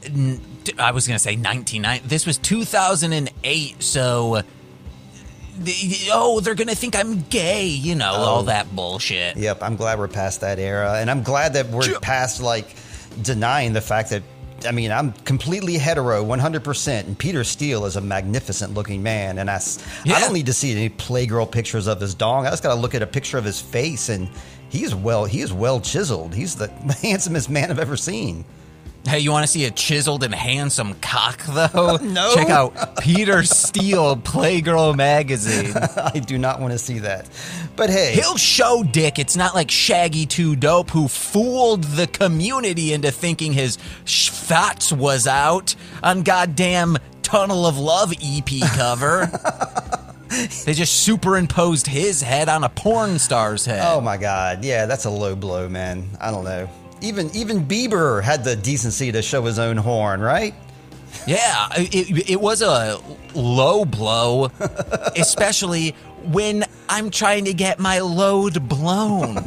I 0.78 0.92
was 0.92 1.06
going 1.06 1.16
to 1.16 1.22
say 1.22 1.36
1990. 1.36 2.06
This 2.06 2.26
was 2.26 2.38
2008, 2.38 3.82
so 3.82 4.42
oh, 6.10 6.40
they're 6.40 6.54
going 6.54 6.68
to 6.68 6.74
think 6.74 6.96
I'm 6.96 7.22
gay, 7.22 7.66
you 7.66 7.94
know, 7.94 8.12
oh. 8.14 8.22
all 8.22 8.42
that 8.44 8.74
bullshit. 8.74 9.36
Yep, 9.36 9.62
I'm 9.62 9.76
glad 9.76 9.98
we're 9.98 10.08
past 10.08 10.40
that 10.40 10.58
era. 10.58 10.94
And 10.94 11.10
I'm 11.10 11.22
glad 11.22 11.54
that 11.54 11.68
we're 11.68 11.98
past, 12.00 12.42
like, 12.42 12.74
denying 13.22 13.72
the 13.72 13.80
fact 13.80 14.10
that, 14.10 14.22
I 14.66 14.72
mean, 14.72 14.90
I'm 14.90 15.12
completely 15.12 15.78
hetero, 15.78 16.24
100%. 16.24 17.00
And 17.00 17.18
Peter 17.18 17.44
Steele 17.44 17.86
is 17.86 17.96
a 17.96 18.00
magnificent 18.00 18.74
looking 18.74 19.02
man. 19.02 19.38
And 19.38 19.50
I, 19.50 19.60
yeah. 20.04 20.14
I 20.14 20.20
don't 20.20 20.32
need 20.32 20.46
to 20.46 20.52
see 20.52 20.72
any 20.72 20.90
Playgirl 20.90 21.50
pictures 21.50 21.86
of 21.86 22.00
his 22.00 22.14
dong. 22.14 22.46
I 22.46 22.50
just 22.50 22.62
got 22.62 22.74
to 22.74 22.80
look 22.80 22.94
at 22.94 23.02
a 23.02 23.06
picture 23.06 23.38
of 23.38 23.44
his 23.44 23.60
face, 23.60 24.08
and 24.08 24.28
he's 24.68 24.94
well, 24.94 25.24
he 25.24 25.40
is 25.40 25.52
well 25.52 25.80
chiseled. 25.80 26.34
He's 26.34 26.56
the 26.56 26.68
handsomest 27.02 27.50
man 27.50 27.70
I've 27.70 27.78
ever 27.78 27.96
seen. 27.96 28.44
Hey, 29.06 29.18
you 29.18 29.30
want 29.30 29.44
to 29.44 29.52
see 29.52 29.66
a 29.66 29.70
chiseled 29.70 30.24
and 30.24 30.34
handsome 30.34 30.94
cock, 30.94 31.42
though? 31.44 31.96
no. 32.02 32.34
Check 32.34 32.48
out 32.48 32.96
Peter 33.02 33.42
Steele 33.42 34.16
Playgirl 34.16 34.96
magazine. 34.96 35.74
I 35.96 36.20
do 36.20 36.38
not 36.38 36.58
want 36.58 36.72
to 36.72 36.78
see 36.78 37.00
that. 37.00 37.28
But 37.76 37.90
hey. 37.90 38.14
He'll 38.14 38.38
show 38.38 38.82
Dick. 38.82 39.18
It's 39.18 39.36
not 39.36 39.54
like 39.54 39.70
Shaggy 39.70 40.24
2 40.24 40.56
Dope, 40.56 40.88
who 40.88 41.08
fooled 41.08 41.84
the 41.84 42.06
community 42.06 42.94
into 42.94 43.10
thinking 43.10 43.52
his 43.52 43.76
thoughts 44.06 44.90
was 44.90 45.26
out 45.26 45.74
on 46.02 46.22
goddamn 46.22 46.96
Tunnel 47.20 47.66
of 47.66 47.78
Love 47.78 48.14
EP 48.22 48.48
cover. 48.74 49.26
they 50.64 50.72
just 50.72 51.02
superimposed 51.02 51.86
his 51.86 52.22
head 52.22 52.48
on 52.48 52.64
a 52.64 52.70
porn 52.70 53.18
star's 53.18 53.66
head. 53.66 53.82
Oh 53.84 54.00
my 54.00 54.16
god. 54.16 54.64
Yeah, 54.64 54.86
that's 54.86 55.04
a 55.04 55.10
low 55.10 55.36
blow, 55.36 55.68
man. 55.68 56.08
I 56.22 56.30
don't 56.30 56.44
know 56.44 56.70
even 57.04 57.30
even 57.34 57.64
Bieber 57.66 58.22
had 58.22 58.44
the 58.44 58.56
decency 58.56 59.12
to 59.12 59.22
show 59.22 59.42
his 59.42 59.58
own 59.58 59.76
horn, 59.76 60.20
right? 60.20 60.54
Yeah, 61.26 61.68
it, 61.76 62.30
it 62.30 62.40
was 62.40 62.60
a 62.60 63.00
low 63.34 63.84
blow, 63.84 64.50
especially 65.16 65.90
when 66.24 66.64
I'm 66.88 67.10
trying 67.10 67.44
to 67.44 67.54
get 67.54 67.78
my 67.78 68.00
load 68.00 68.68
blown. 68.68 69.46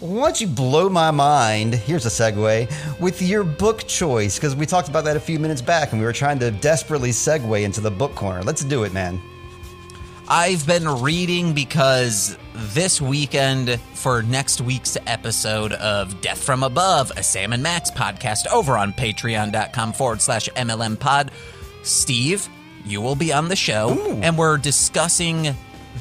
Once 0.00 0.40
you 0.40 0.46
blow 0.46 0.88
my 0.88 1.10
mind, 1.10 1.74
here's 1.74 2.06
a 2.06 2.08
segue 2.08 3.00
with 3.00 3.20
your 3.20 3.44
book 3.44 3.86
choice, 3.86 4.36
because 4.36 4.56
we 4.56 4.64
talked 4.66 4.88
about 4.88 5.04
that 5.04 5.16
a 5.16 5.20
few 5.20 5.38
minutes 5.38 5.60
back 5.60 5.92
and 5.92 6.00
we 6.00 6.06
were 6.06 6.12
trying 6.12 6.38
to 6.38 6.50
desperately 6.50 7.10
segue 7.10 7.62
into 7.62 7.80
the 7.80 7.90
book 7.90 8.14
corner. 8.14 8.42
Let's 8.42 8.64
do 8.64 8.84
it, 8.84 8.92
man. 8.92 9.20
I've 10.32 10.64
been 10.64 10.86
reading 10.86 11.54
because 11.54 12.38
this 12.54 13.00
weekend 13.00 13.80
for 13.94 14.22
next 14.22 14.60
week's 14.60 14.96
episode 15.08 15.72
of 15.72 16.20
Death 16.20 16.44
from 16.44 16.62
Above, 16.62 17.10
a 17.16 17.22
Sam 17.24 17.52
and 17.52 17.64
Max 17.64 17.90
podcast 17.90 18.46
over 18.46 18.76
on 18.76 18.92
patreon.com 18.92 19.92
forward 19.92 20.20
slash 20.20 20.48
MLM 20.50 21.00
pod. 21.00 21.32
Steve, 21.82 22.48
you 22.84 23.00
will 23.00 23.16
be 23.16 23.32
on 23.32 23.48
the 23.48 23.56
show, 23.56 23.90
Ooh. 23.90 24.20
and 24.22 24.38
we're 24.38 24.56
discussing 24.56 25.52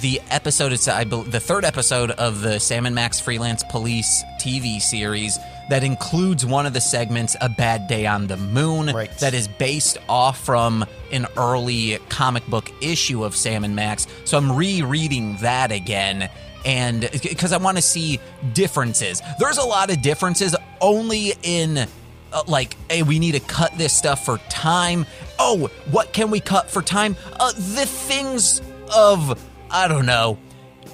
the 0.02 0.22
episode. 0.30 0.74
It's 0.74 0.88
I, 0.88 1.06
the 1.06 1.40
third 1.40 1.66
episode 1.66 2.12
of 2.12 2.42
the 2.42 2.60
Sam 2.60 2.86
and 2.86 2.94
Max 2.94 3.20
Freelance 3.20 3.64
Police 3.72 4.24
TV 4.40 4.80
series 4.80 5.40
that 5.70 5.84
includes 5.84 6.46
one 6.46 6.66
of 6.66 6.74
the 6.74 6.82
segments, 6.82 7.36
A 7.42 7.50
Bad 7.50 7.88
Day 7.88 8.06
on 8.06 8.28
the 8.28 8.38
Moon, 8.38 8.88
right. 8.88 9.16
that 9.20 9.34
is 9.34 9.48
based 9.48 9.98
off 10.10 10.44
from 10.44 10.86
an 11.12 11.28
early 11.38 11.98
comic 12.10 12.46
book 12.48 12.72
issue 12.82 13.24
of 13.24 13.36
Sam 13.36 13.64
and 13.64 13.76
Max. 13.76 14.08
So 14.26 14.38
I'm 14.38 14.52
rereading 14.52 15.38
that 15.38 15.72
again. 15.72 16.30
And 16.66 17.10
because 17.24 17.54
I 17.54 17.58
want 17.58 17.78
to 17.78 17.84
see 17.84 18.20
differences. 18.54 19.22
There's 19.40 19.58
a 19.58 19.64
lot 19.64 19.90
of 19.90 20.02
differences 20.02 20.56
only 20.82 21.34
in 21.42 21.88
uh, 22.32 22.44
like, 22.48 22.76
hey, 22.92 23.04
we 23.04 23.18
need 23.18 23.32
to 23.32 23.40
cut 23.40 23.78
this 23.78 23.94
stuff 23.94 24.26
for 24.26 24.40
time. 24.50 25.06
Oh, 25.40 25.70
what 25.90 26.14
can 26.14 26.32
we 26.32 26.40
cut 26.40 26.70
for 26.70 26.82
time? 26.82 27.16
Uh, 27.40 27.52
the 27.54 27.86
things 27.86 28.62
of, 28.94 29.42
I 29.72 29.88
don't 29.88 30.06
know, 30.06 30.38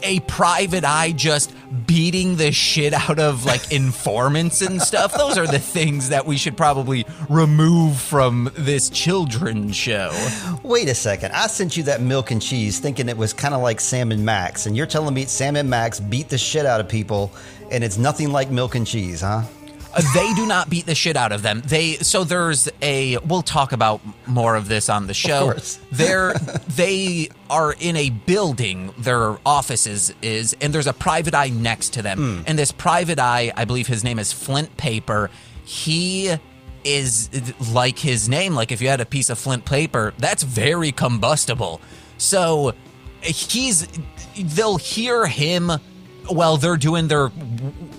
a 0.04 0.20
private 0.22 0.84
eye 0.84 1.12
just 1.14 1.54
beating 1.86 2.38
the 2.38 2.52
shit 2.52 2.94
out 2.94 3.20
of 3.20 3.46
like 3.46 3.72
informants 3.72 4.62
and 4.62 4.82
stuff. 4.82 5.14
Those 5.14 5.38
are 5.38 5.48
the 5.48 5.60
things 5.60 6.10
that 6.10 6.26
we 6.26 6.38
should 6.38 6.58
probably 6.58 7.06
remove 7.30 8.00
from 8.00 8.52
this 8.56 8.90
children's 8.90 9.76
show. 9.76 10.12
Wait 10.64 10.88
a 10.90 10.96
second. 10.96 11.32
I 11.34 11.48
sent 11.48 11.78
you 11.78 11.84
that 11.84 12.02
milk 12.02 12.32
and 12.32 12.42
cheese 12.42 12.80
thinking 12.80 13.10
it 13.10 13.18
was 13.18 13.34
kind 13.34 13.54
of 13.54 13.62
like 13.62 13.80
Sam 13.80 14.12
and 14.12 14.26
Max, 14.26 14.66
and 14.66 14.76
you're 14.76 14.86
telling 14.86 15.14
me 15.14 15.26
Sam 15.26 15.56
and 15.56 15.70
Max 15.70 16.00
beat 16.00 16.30
the 16.30 16.38
shit 16.38 16.66
out 16.66 16.80
of 16.80 16.88
people 16.88 17.32
and 17.72 17.84
it's 17.84 17.98
nothing 17.98 18.32
like 18.32 18.50
milk 18.50 18.76
and 18.76 18.86
cheese, 18.86 19.22
huh? 19.22 19.42
They 20.14 20.34
do 20.34 20.46
not 20.46 20.70
beat 20.70 20.86
the 20.86 20.96
shit 20.96 21.16
out 21.16 21.32
of 21.32 21.42
them. 21.42 21.62
They 21.66 21.94
so 21.96 22.24
there's 22.24 22.70
a 22.82 23.18
we'll 23.20 23.42
talk 23.42 23.72
about 23.72 24.02
more 24.28 24.56
of 24.56 24.68
this 24.68 24.90
on 24.90 25.08
the 25.08 25.14
show. 25.14 25.54
They're 25.92 26.34
they 26.68 27.30
are 27.50 27.74
in 27.80 27.96
a 27.96 28.10
building, 28.10 28.94
their 28.98 29.38
offices 29.46 30.14
is, 30.22 30.56
and 30.60 30.74
there's 30.74 30.88
a 30.88 30.94
private 30.94 31.34
eye 31.34 31.50
next 31.50 31.94
to 31.94 32.02
them. 32.02 32.18
Mm. 32.18 32.44
And 32.48 32.60
this 32.60 32.72
private 32.72 33.20
eye, 33.20 33.54
I 33.56 33.66
believe 33.66 33.88
his 33.88 34.04
name 34.04 34.20
is 34.20 34.34
Flint 34.34 34.76
Paper. 34.78 35.30
He 35.64 36.36
is 36.84 37.30
like 37.74 37.98
his 37.98 38.30
name, 38.30 38.54
like 38.54 38.72
if 38.72 38.82
you 38.82 38.88
had 38.88 39.02
a 39.02 39.06
piece 39.06 39.30
of 39.30 39.40
flint 39.40 39.66
paper, 39.66 40.14
that's 40.18 40.44
very 40.44 40.92
combustible. 40.92 41.82
So 42.18 42.74
he's 43.22 43.88
they'll 44.38 44.78
hear 44.78 45.26
him 45.26 45.72
while 46.30 46.58
they're 46.58 46.78
doing 46.78 47.08
their 47.08 47.30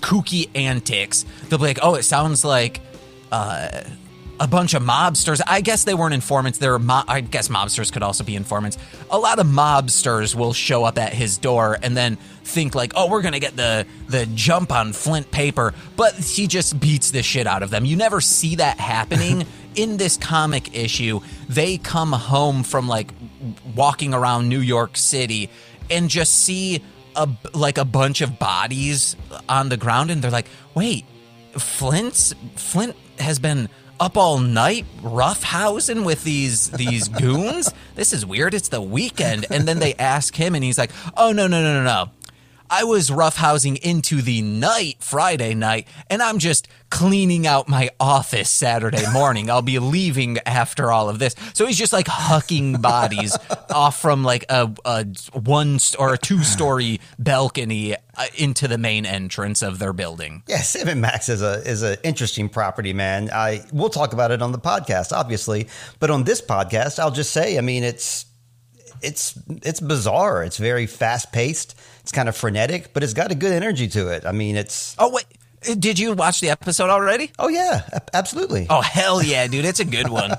kooky 0.01 0.49
antics, 0.55 1.25
they'll 1.49 1.59
be 1.59 1.65
like, 1.65 1.79
"Oh, 1.81 1.95
it 1.95 2.03
sounds 2.03 2.43
like 2.45 2.81
uh, 3.31 3.81
a 4.39 4.47
bunch 4.47 4.73
of 4.73 4.83
mobsters." 4.83 5.41
I 5.45 5.61
guess 5.61 5.83
they 5.83 5.93
weren't 5.93 6.13
informants. 6.13 6.59
They're 6.59 6.79
mo- 6.79 7.03
I 7.07 7.21
guess 7.21 7.47
mobsters 7.47 7.91
could 7.91 8.03
also 8.03 8.23
be 8.23 8.35
informants. 8.35 8.77
A 9.09 9.17
lot 9.17 9.39
of 9.39 9.47
mobsters 9.47 10.35
will 10.35 10.53
show 10.53 10.83
up 10.83 10.97
at 10.97 11.13
his 11.13 11.37
door 11.37 11.77
and 11.81 11.95
then 11.95 12.17
think 12.43 12.75
like, 12.75 12.93
"Oh, 12.95 13.09
we're 13.09 13.21
gonna 13.21 13.39
get 13.39 13.55
the 13.55 13.85
the 14.07 14.25
jump 14.27 14.71
on 14.71 14.93
Flint 14.93 15.31
paper," 15.31 15.73
but 15.95 16.13
he 16.15 16.47
just 16.47 16.79
beats 16.79 17.11
the 17.11 17.23
shit 17.23 17.47
out 17.47 17.63
of 17.63 17.69
them. 17.69 17.85
You 17.85 17.95
never 17.95 18.21
see 18.21 18.55
that 18.55 18.79
happening. 18.79 19.45
In 19.75 19.97
this 19.97 20.17
comic 20.17 20.75
issue, 20.75 21.19
they 21.47 21.77
come 21.77 22.11
home 22.11 22.63
from 22.63 22.87
like 22.87 23.11
walking 23.75 24.11
around 24.11 24.49
New 24.49 24.59
York 24.59 24.97
City 24.97 25.51
and 25.91 26.09
just 26.09 26.33
see 26.33 26.81
a 27.17 27.27
like 27.53 27.77
a 27.77 27.85
bunch 27.85 28.21
of 28.21 28.39
bodies 28.39 29.15
on 29.49 29.69
the 29.69 29.77
ground, 29.77 30.11
and 30.11 30.21
they're 30.21 30.31
like, 30.31 30.47
"Wait, 30.75 31.03
Flint's 31.57 32.33
Flint 32.55 32.95
has 33.19 33.39
been 33.39 33.67
up 33.99 34.15
all 34.15 34.37
night 34.37 34.85
roughhousing 35.01 36.05
with 36.05 36.23
these 36.23 36.69
these 36.69 37.07
goons. 37.09 37.73
This 37.95 38.13
is 38.13 38.25
weird. 38.25 38.53
It's 38.53 38.69
the 38.69 38.81
weekend." 38.81 39.47
And 39.49 39.67
then 39.67 39.79
they 39.79 39.95
ask 39.95 40.35
him, 40.35 40.55
and 40.55 40.63
he's 40.63 40.77
like, 40.77 40.91
"Oh 41.17 41.31
no 41.31 41.47
no 41.47 41.61
no 41.61 41.73
no 41.73 41.83
no! 41.83 42.11
I 42.69 42.83
was 42.83 43.09
roughhousing 43.09 43.77
into 43.77 44.21
the 44.21 44.41
night 44.41 44.97
Friday 44.99 45.53
night, 45.53 45.87
and 46.09 46.21
I'm 46.21 46.39
just 46.39 46.67
cleaning 46.89 47.47
out 47.47 47.67
my 47.67 47.89
office 47.99 48.49
Saturday 48.49 49.03
morning. 49.11 49.49
I'll 49.49 49.61
be 49.61 49.79
leaving 49.79 50.37
after 50.45 50.91
all 50.91 51.09
of 51.09 51.19
this. 51.19 51.35
So 51.53 51.65
he's 51.65 51.77
just 51.77 51.93
like 51.93 52.07
hucking 52.07 52.81
bodies 52.81 53.37
off 53.69 54.01
from 54.01 54.23
like 54.23 54.45
a, 54.49 54.71
a 54.85 55.05
one 55.33 55.79
or 55.97 56.13
a 56.13 56.17
two 56.17 56.43
story 56.43 56.99
balcony 57.19 57.95
uh, 57.95 58.25
into 58.35 58.67
the 58.67 58.77
main 58.77 59.05
entrance 59.05 59.61
of 59.61 59.79
their 59.79 59.93
building. 59.93 60.43
Yeah, 60.47 60.63
and 60.85 61.01
Max 61.01 61.29
is 61.29 61.41
a 61.41 61.61
is 61.67 61.83
an 61.83 61.97
interesting 62.03 62.49
property, 62.49 62.93
man. 62.93 63.29
I 63.31 63.63
we'll 63.71 63.89
talk 63.89 64.13
about 64.13 64.31
it 64.31 64.41
on 64.41 64.51
the 64.51 64.59
podcast, 64.59 65.11
obviously, 65.11 65.67
but 65.99 66.09
on 66.09 66.23
this 66.23 66.41
podcast, 66.41 66.99
I'll 66.99 67.11
just 67.11 67.31
say, 67.31 67.57
I 67.57 67.61
mean, 67.61 67.83
it's 67.83 68.25
it's 69.01 69.37
it's 69.63 69.79
bizarre. 69.79 70.43
It's 70.43 70.57
very 70.57 70.87
fast 70.87 71.31
paced. 71.31 71.75
It's 72.07 72.13
kind 72.13 72.29
of 72.29 72.37
frenetic, 72.37 72.93
but 72.93 73.03
it's 73.03 73.13
got 73.13 73.33
a 73.33 73.35
good 73.35 73.51
energy 73.51 73.89
to 73.89 74.07
it. 74.07 74.25
I 74.25 74.31
mean, 74.31 74.55
it's 74.55 74.95
oh 74.97 75.11
wait. 75.11 75.25
Did 75.77 75.99
you 75.99 76.13
watch 76.13 76.39
the 76.39 76.49
episode 76.49 76.89
already? 76.89 77.33
Oh 77.37 77.49
yeah, 77.49 77.81
absolutely. 78.13 78.65
Oh 78.69 78.79
hell 78.79 79.21
yeah, 79.21 79.45
dude! 79.47 79.65
It's 79.65 79.81
a 79.81 79.85
good 79.85 80.07
one. 80.07 80.31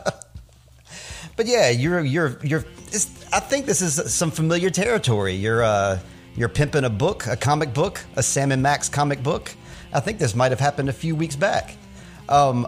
but 1.36 1.44
yeah, 1.44 1.68
you're 1.68 2.00
you're 2.00 2.38
you're. 2.42 2.64
I 3.34 3.40
think 3.40 3.66
this 3.66 3.82
is 3.82 4.14
some 4.14 4.30
familiar 4.30 4.70
territory. 4.70 5.34
You're 5.34 5.62
uh, 5.62 5.98
you're 6.36 6.48
pimping 6.48 6.84
a 6.84 6.90
book, 6.90 7.26
a 7.26 7.36
comic 7.36 7.74
book, 7.74 8.02
a 8.16 8.22
Sam 8.22 8.50
and 8.50 8.62
Max 8.62 8.88
comic 8.88 9.22
book. 9.22 9.54
I 9.92 10.00
think 10.00 10.18
this 10.18 10.34
might 10.34 10.52
have 10.52 10.60
happened 10.60 10.88
a 10.88 10.94
few 10.94 11.14
weeks 11.14 11.36
back. 11.36 11.76
Um, 12.30 12.66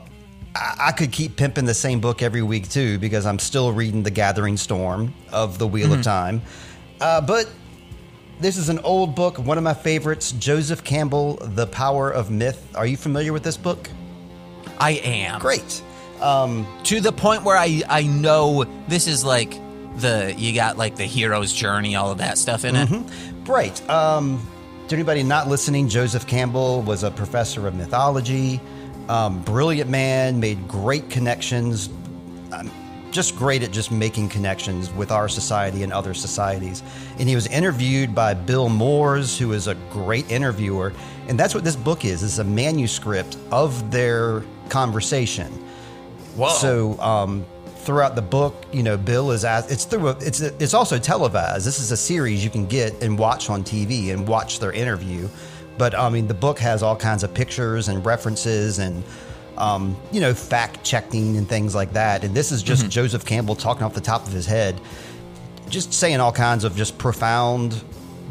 I 0.54 0.92
could 0.92 1.10
keep 1.10 1.38
pimping 1.38 1.64
the 1.64 1.72
same 1.72 2.00
book 2.00 2.20
every 2.20 2.42
week 2.42 2.68
too 2.68 2.98
because 2.98 3.24
I'm 3.24 3.38
still 3.38 3.72
reading 3.72 4.02
The 4.02 4.10
Gathering 4.10 4.58
Storm 4.58 5.14
of 5.32 5.58
The 5.58 5.66
Wheel 5.66 5.86
mm-hmm. 5.86 6.00
of 6.00 6.04
Time. 6.04 6.42
Uh, 7.00 7.22
but 7.22 7.48
this 8.40 8.56
is 8.56 8.68
an 8.68 8.78
old 8.80 9.14
book, 9.14 9.38
one 9.38 9.58
of 9.58 9.64
my 9.64 9.74
favorites. 9.74 10.32
Joseph 10.32 10.82
Campbell, 10.84 11.36
The 11.42 11.66
Power 11.66 12.10
of 12.10 12.30
Myth. 12.30 12.66
Are 12.74 12.86
you 12.86 12.96
familiar 12.96 13.32
with 13.32 13.42
this 13.42 13.56
book? 13.56 13.88
I 14.78 14.92
am. 14.92 15.40
Great. 15.40 15.82
To 16.84 17.00
the 17.00 17.12
point 17.12 17.44
where 17.44 17.56
I 17.56 17.82
I 17.88 18.02
know 18.02 18.64
this 18.88 19.06
is 19.06 19.24
like 19.24 19.58
the 19.96 20.34
you 20.36 20.54
got 20.54 20.76
like 20.78 20.96
the 20.96 21.04
hero's 21.04 21.52
journey, 21.52 21.96
all 21.96 22.10
of 22.10 22.18
that 22.18 22.38
stuff 22.38 22.64
in 22.64 22.76
it. 22.76 22.88
Right. 23.46 23.88
Um, 23.90 24.46
to 24.88 24.94
anybody 24.96 25.22
not 25.22 25.48
listening, 25.48 25.88
Joseph 25.88 26.26
Campbell 26.26 26.82
was 26.82 27.04
a 27.04 27.10
professor 27.10 27.66
of 27.66 27.74
mythology, 27.74 28.60
um, 29.08 29.42
brilliant 29.42 29.88
man, 29.88 30.40
made 30.40 30.66
great 30.68 31.10
connections, 31.10 31.88
um, 32.52 32.70
just 33.10 33.36
great 33.36 33.62
at 33.62 33.70
just 33.70 33.90
making 33.90 34.28
connections 34.28 34.90
with 34.92 35.10
our 35.10 35.28
society 35.28 35.82
and 35.82 35.92
other 35.92 36.14
societies. 36.14 36.82
And 37.18 37.28
he 37.28 37.34
was 37.34 37.46
interviewed 37.48 38.14
by 38.14 38.34
Bill 38.34 38.68
Moyers, 38.68 39.36
who 39.36 39.52
is 39.52 39.66
a 39.66 39.74
great 39.90 40.30
interviewer. 40.30 40.92
And 41.28 41.38
that's 41.38 41.54
what 41.54 41.64
this 41.64 41.76
book 41.76 42.04
is. 42.04 42.22
It's 42.22 42.38
a 42.38 42.44
manuscript 42.44 43.36
of 43.50 43.90
their 43.90 44.42
conversation. 44.68 45.52
Whoa. 46.36 46.48
So 46.50 47.00
um, 47.00 47.44
throughout 47.66 48.14
the 48.14 48.22
book, 48.22 48.64
you 48.72 48.82
know, 48.82 48.96
Bill 48.96 49.30
is 49.30 49.44
asked. 49.44 49.70
It's 49.70 49.84
through. 49.84 50.08
A, 50.08 50.16
it's 50.18 50.40
it's 50.40 50.74
also 50.74 50.98
televised. 50.98 51.66
This 51.66 51.80
is 51.80 51.90
a 51.92 51.96
series 51.96 52.44
you 52.44 52.50
can 52.50 52.66
get 52.66 53.02
and 53.02 53.18
watch 53.18 53.50
on 53.50 53.64
TV 53.64 54.12
and 54.12 54.26
watch 54.26 54.60
their 54.60 54.72
interview. 54.72 55.28
But 55.76 55.94
I 55.94 56.08
mean, 56.08 56.26
the 56.26 56.34
book 56.34 56.58
has 56.58 56.82
all 56.82 56.96
kinds 56.96 57.24
of 57.24 57.34
pictures 57.34 57.88
and 57.88 58.04
references 58.04 58.78
and. 58.78 59.02
Um, 59.60 59.94
you 60.10 60.20
know, 60.22 60.32
fact 60.32 60.82
checking 60.84 61.36
and 61.36 61.46
things 61.46 61.74
like 61.74 61.92
that. 61.92 62.24
And 62.24 62.34
this 62.34 62.50
is 62.50 62.62
just 62.62 62.88
Joseph 62.88 63.26
Campbell 63.26 63.54
talking 63.54 63.82
off 63.82 63.92
the 63.92 64.00
top 64.00 64.26
of 64.26 64.32
his 64.32 64.46
head, 64.46 64.80
just 65.68 65.92
saying 65.92 66.18
all 66.18 66.32
kinds 66.32 66.64
of 66.64 66.74
just 66.76 66.96
profound, 66.96 67.84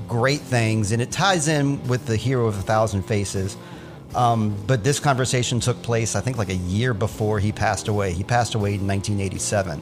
great 0.07 0.41
things. 0.41 0.91
And 0.91 1.01
it 1.01 1.11
ties 1.11 1.47
in 1.47 1.87
with 1.87 2.07
the 2.07 2.15
hero 2.15 2.47
of 2.47 2.57
a 2.57 2.61
thousand 2.63 3.03
faces. 3.03 3.57
Um, 4.15 4.55
but 4.65 4.83
this 4.83 4.99
conversation 4.99 5.59
took 5.59 5.79
place, 5.83 6.15
I 6.15 6.21
think, 6.21 6.37
like 6.37 6.49
a 6.49 6.55
year 6.55 6.95
before 6.95 7.39
he 7.39 7.51
passed 7.51 7.87
away. 7.89 8.11
He 8.11 8.23
passed 8.23 8.55
away 8.55 8.73
in 8.73 8.87
1987. 8.87 9.81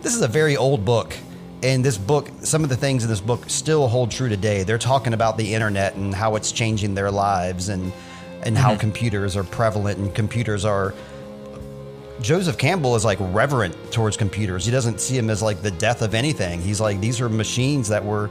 This 0.00 0.14
is 0.14 0.22
a 0.22 0.28
very 0.28 0.56
old 0.56 0.84
book. 0.84 1.16
And 1.64 1.84
this 1.84 1.98
book, 1.98 2.30
some 2.42 2.62
of 2.62 2.70
the 2.70 2.76
things 2.76 3.02
in 3.02 3.10
this 3.10 3.20
book 3.20 3.50
still 3.50 3.88
hold 3.88 4.12
true 4.12 4.28
today. 4.28 4.62
They're 4.62 4.78
talking 4.78 5.12
about 5.12 5.36
the 5.36 5.54
internet 5.54 5.96
and 5.96 6.14
how 6.14 6.36
it's 6.36 6.52
changing 6.52 6.94
their 6.94 7.10
lives 7.10 7.68
and, 7.68 7.92
and 8.42 8.56
how 8.56 8.70
mm-hmm. 8.70 8.80
computers 8.80 9.36
are 9.36 9.44
prevalent 9.44 9.98
and 9.98 10.14
computers 10.14 10.64
are. 10.64 10.94
Joseph 12.20 12.58
Campbell 12.58 12.96
is 12.96 13.04
like 13.04 13.18
reverent 13.20 13.92
towards 13.92 14.16
computers. 14.16 14.64
He 14.64 14.72
doesn't 14.72 15.00
see 15.00 15.16
them 15.16 15.30
as 15.30 15.40
like 15.40 15.62
the 15.62 15.70
death 15.70 16.02
of 16.02 16.14
anything. 16.14 16.60
He's 16.60 16.80
like, 16.80 17.00
these 17.00 17.20
are 17.20 17.28
machines 17.28 17.86
that 17.88 18.04
were 18.04 18.28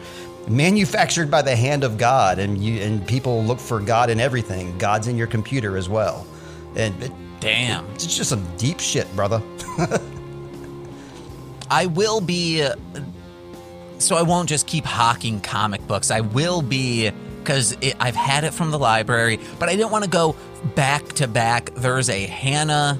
manufactured 0.47 1.29
by 1.29 1.41
the 1.41 1.55
hand 1.55 1.83
of 1.83 1.97
God, 1.97 2.39
and 2.39 2.63
you 2.63 2.81
and 2.81 3.05
people 3.07 3.43
look 3.43 3.59
for 3.59 3.79
God 3.79 4.09
in 4.09 4.19
everything. 4.19 4.77
God's 4.77 5.07
in 5.07 5.17
your 5.17 5.27
computer 5.27 5.77
as 5.77 5.87
well, 5.89 6.25
and 6.75 7.01
it, 7.03 7.11
Damn. 7.39 7.85
it's 7.91 8.17
just 8.17 8.29
some 8.29 8.45
deep 8.57 8.79
shit, 8.79 9.13
brother. 9.15 9.41
I 11.69 11.85
will 11.87 12.21
be. 12.21 12.67
So 13.99 14.15
I 14.15 14.21
won't 14.21 14.47
just 14.47 14.67
keep 14.67 14.85
hawking 14.85 15.41
comic 15.41 15.85
books. 15.87 16.11
I 16.11 16.21
will 16.21 16.61
be 16.61 17.11
because 17.47 17.77
I've 17.97 18.15
had 18.15 18.43
it 18.43 18.53
from 18.53 18.71
the 18.71 18.77
library, 18.77 19.39
but 19.57 19.69
I 19.69 19.77
didn't 19.77 19.91
want 19.91 20.03
to 20.03 20.09
go 20.09 20.35
back 20.75 21.07
to 21.13 21.29
back. 21.29 21.73
There's 21.75 22.09
a 22.09 22.25
Hanna 22.25 22.99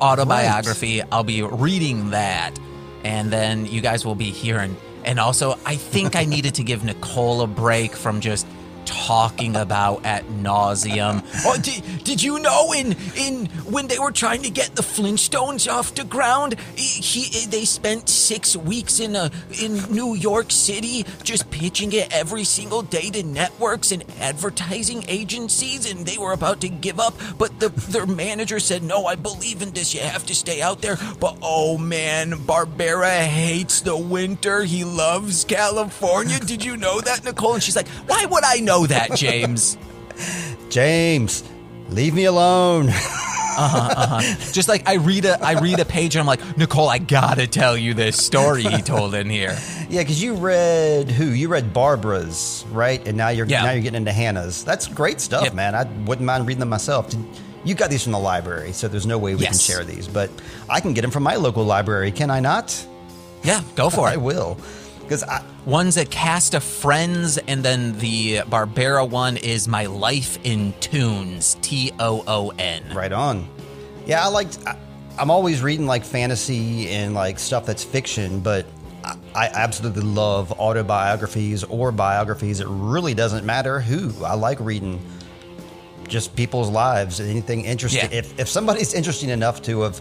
autobiography. 0.00 1.02
I'll 1.02 1.22
be 1.22 1.42
reading 1.42 2.10
that, 2.10 2.58
and 3.04 3.30
then 3.30 3.66
you 3.66 3.82
guys 3.82 4.06
will 4.06 4.14
be 4.14 4.30
hearing. 4.30 4.74
And 5.04 5.20
also, 5.20 5.58
I 5.66 5.76
think 5.76 6.16
I 6.16 6.24
needed 6.34 6.54
to 6.54 6.62
give 6.62 6.82
Nicole 6.82 7.42
a 7.42 7.46
break 7.46 7.94
from 7.94 8.22
just 8.22 8.46
talking 8.84 9.56
about 9.56 10.04
at 10.04 10.24
nauseum. 10.26 11.24
Oh, 11.44 11.56
did, 11.60 12.04
did 12.04 12.22
you 12.22 12.38
know 12.38 12.72
in 12.72 12.96
in 13.16 13.46
when 13.70 13.88
they 13.88 13.98
were 13.98 14.12
trying 14.12 14.42
to 14.42 14.50
get 14.50 14.74
the 14.74 14.82
Flintstones 14.82 15.70
off 15.70 15.94
the 15.94 16.04
ground, 16.04 16.56
he, 16.76 17.00
he 17.00 17.46
they 17.46 17.64
spent 17.64 18.08
six 18.08 18.56
weeks 18.56 19.00
in 19.00 19.16
a 19.16 19.30
in 19.60 19.76
New 19.92 20.14
York 20.14 20.50
City 20.50 21.04
just 21.22 21.50
pitching 21.50 21.92
it 21.92 22.08
every 22.12 22.44
single 22.44 22.82
day 22.82 23.10
to 23.10 23.22
networks 23.22 23.92
and 23.92 24.04
advertising 24.20 25.04
agencies, 25.08 25.90
and 25.90 26.06
they 26.06 26.18
were 26.18 26.32
about 26.32 26.60
to 26.62 26.68
give 26.68 26.98
up, 26.98 27.14
but 27.38 27.58
the 27.60 27.68
their 27.90 28.06
manager 28.06 28.60
said, 28.60 28.82
"No, 28.82 29.06
I 29.06 29.14
believe 29.14 29.62
in 29.62 29.70
this. 29.72 29.94
You 29.94 30.00
have 30.00 30.26
to 30.26 30.34
stay 30.34 30.62
out 30.62 30.80
there." 30.82 30.96
But 31.20 31.38
oh 31.42 31.78
man, 31.78 32.32
Barbera 32.32 33.26
hates 33.26 33.80
the 33.80 33.96
winter. 33.96 34.62
He 34.62 34.84
loves 34.84 35.44
California. 35.44 36.38
Did 36.38 36.64
you 36.64 36.76
know 36.76 37.00
that, 37.00 37.24
Nicole? 37.24 37.54
And 37.54 37.62
she's 37.62 37.76
like, 37.76 37.88
"Why 38.06 38.26
would 38.26 38.44
I 38.44 38.56
know 38.60 38.71
that, 38.86 39.14
James?" 39.14 39.76
James, 40.70 41.44
leave 41.90 42.14
me 42.14 42.24
alone. 42.24 42.88
Uh-huh, 43.54 43.94
uh-huh. 43.94 44.52
Just 44.52 44.66
like 44.66 44.88
I 44.88 44.94
read 44.94 45.26
a 45.26 45.38
I 45.44 45.60
read 45.60 45.78
a 45.78 45.84
page 45.84 46.14
and 46.16 46.20
I'm 46.20 46.26
like, 46.26 46.56
Nicole, 46.56 46.88
I 46.88 46.96
gotta 46.96 47.46
tell 47.46 47.76
you 47.76 47.92
this 47.92 48.16
story 48.16 48.62
he 48.62 48.80
told 48.80 49.14
in 49.14 49.28
here. 49.28 49.58
yeah, 49.90 50.00
because 50.00 50.22
you 50.22 50.32
read 50.36 51.10
who? 51.10 51.26
You 51.26 51.48
read 51.48 51.74
Barbera's, 51.74 52.64
right? 52.70 53.06
And 53.06 53.14
now 53.18 53.28
you're 53.28 53.44
Yeah. 53.44 53.64
now 53.64 53.72
you're 53.72 53.82
getting 53.82 53.98
into 53.98 54.10
Hanna's. 54.12 54.64
That's 54.64 54.88
great 54.88 55.20
stuff, 55.20 55.44
Yep. 55.44 55.52
man. 55.52 55.74
I 55.74 55.82
wouldn't 56.06 56.24
mind 56.24 56.46
reading 56.46 56.60
them 56.60 56.70
myself. 56.70 57.14
You 57.62 57.74
got 57.74 57.90
these 57.90 58.02
from 58.02 58.12
the 58.12 58.18
library, 58.18 58.72
so 58.72 58.88
there's 58.88 59.04
no 59.06 59.18
way 59.18 59.34
we 59.34 59.44
can 59.44 59.52
share 59.52 59.84
these, 59.84 60.08
but 60.08 60.30
I 60.70 60.80
can 60.80 60.94
get 60.94 61.02
them 61.02 61.10
from 61.10 61.22
my 61.22 61.36
local 61.36 61.62
library. 61.66 62.10
Can 62.10 62.30
I 62.30 62.40
not? 62.40 62.74
Yeah, 63.44 63.60
go 63.76 63.90
for 63.90 64.08
I 64.08 64.12
it. 64.12 64.14
I 64.14 64.16
will, 64.16 64.56
because 65.12 65.28
I. 65.28 65.44
One's 65.66 65.96
a 65.98 66.06
cast 66.06 66.54
of 66.54 66.64
friends, 66.64 67.36
and 67.36 67.62
then 67.62 67.98
the 67.98 68.38
Barbera 68.38 69.08
one 69.08 69.36
is 69.36 69.68
My 69.68 69.86
Life 69.86 70.38
in 70.42 70.72
Tunes, 70.80 71.56
T 71.60 71.92
O 71.98 72.24
O 72.26 72.50
N. 72.58 72.82
Right 72.94 73.12
on. 73.12 73.46
Yeah, 74.06 74.24
I 74.24 74.28
like. 74.28 74.48
I, 74.66 74.78
I'm 75.18 75.30
always 75.30 75.60
reading 75.60 75.86
like 75.86 76.04
fantasy 76.04 76.88
and 76.88 77.14
like 77.14 77.38
stuff 77.38 77.66
that's 77.66 77.84
fiction, 77.84 78.40
but 78.40 78.64
I, 79.04 79.16
I 79.34 79.46
absolutely 79.48 80.02
love 80.02 80.50
autobiographies 80.52 81.62
or 81.64 81.92
biographies. 81.92 82.60
It 82.60 82.66
really 82.68 83.12
doesn't 83.12 83.44
matter 83.44 83.80
who. 83.80 84.24
I 84.24 84.34
like 84.34 84.58
reading 84.60 84.98
just 86.08 86.34
people's 86.34 86.70
lives. 86.70 87.20
Anything 87.20 87.66
interesting. 87.66 88.10
Yeah. 88.10 88.18
If 88.18 88.40
if 88.40 88.48
somebody's 88.48 88.94
interesting 88.94 89.28
enough 89.28 89.60
to 89.62 89.82
have. 89.82 90.00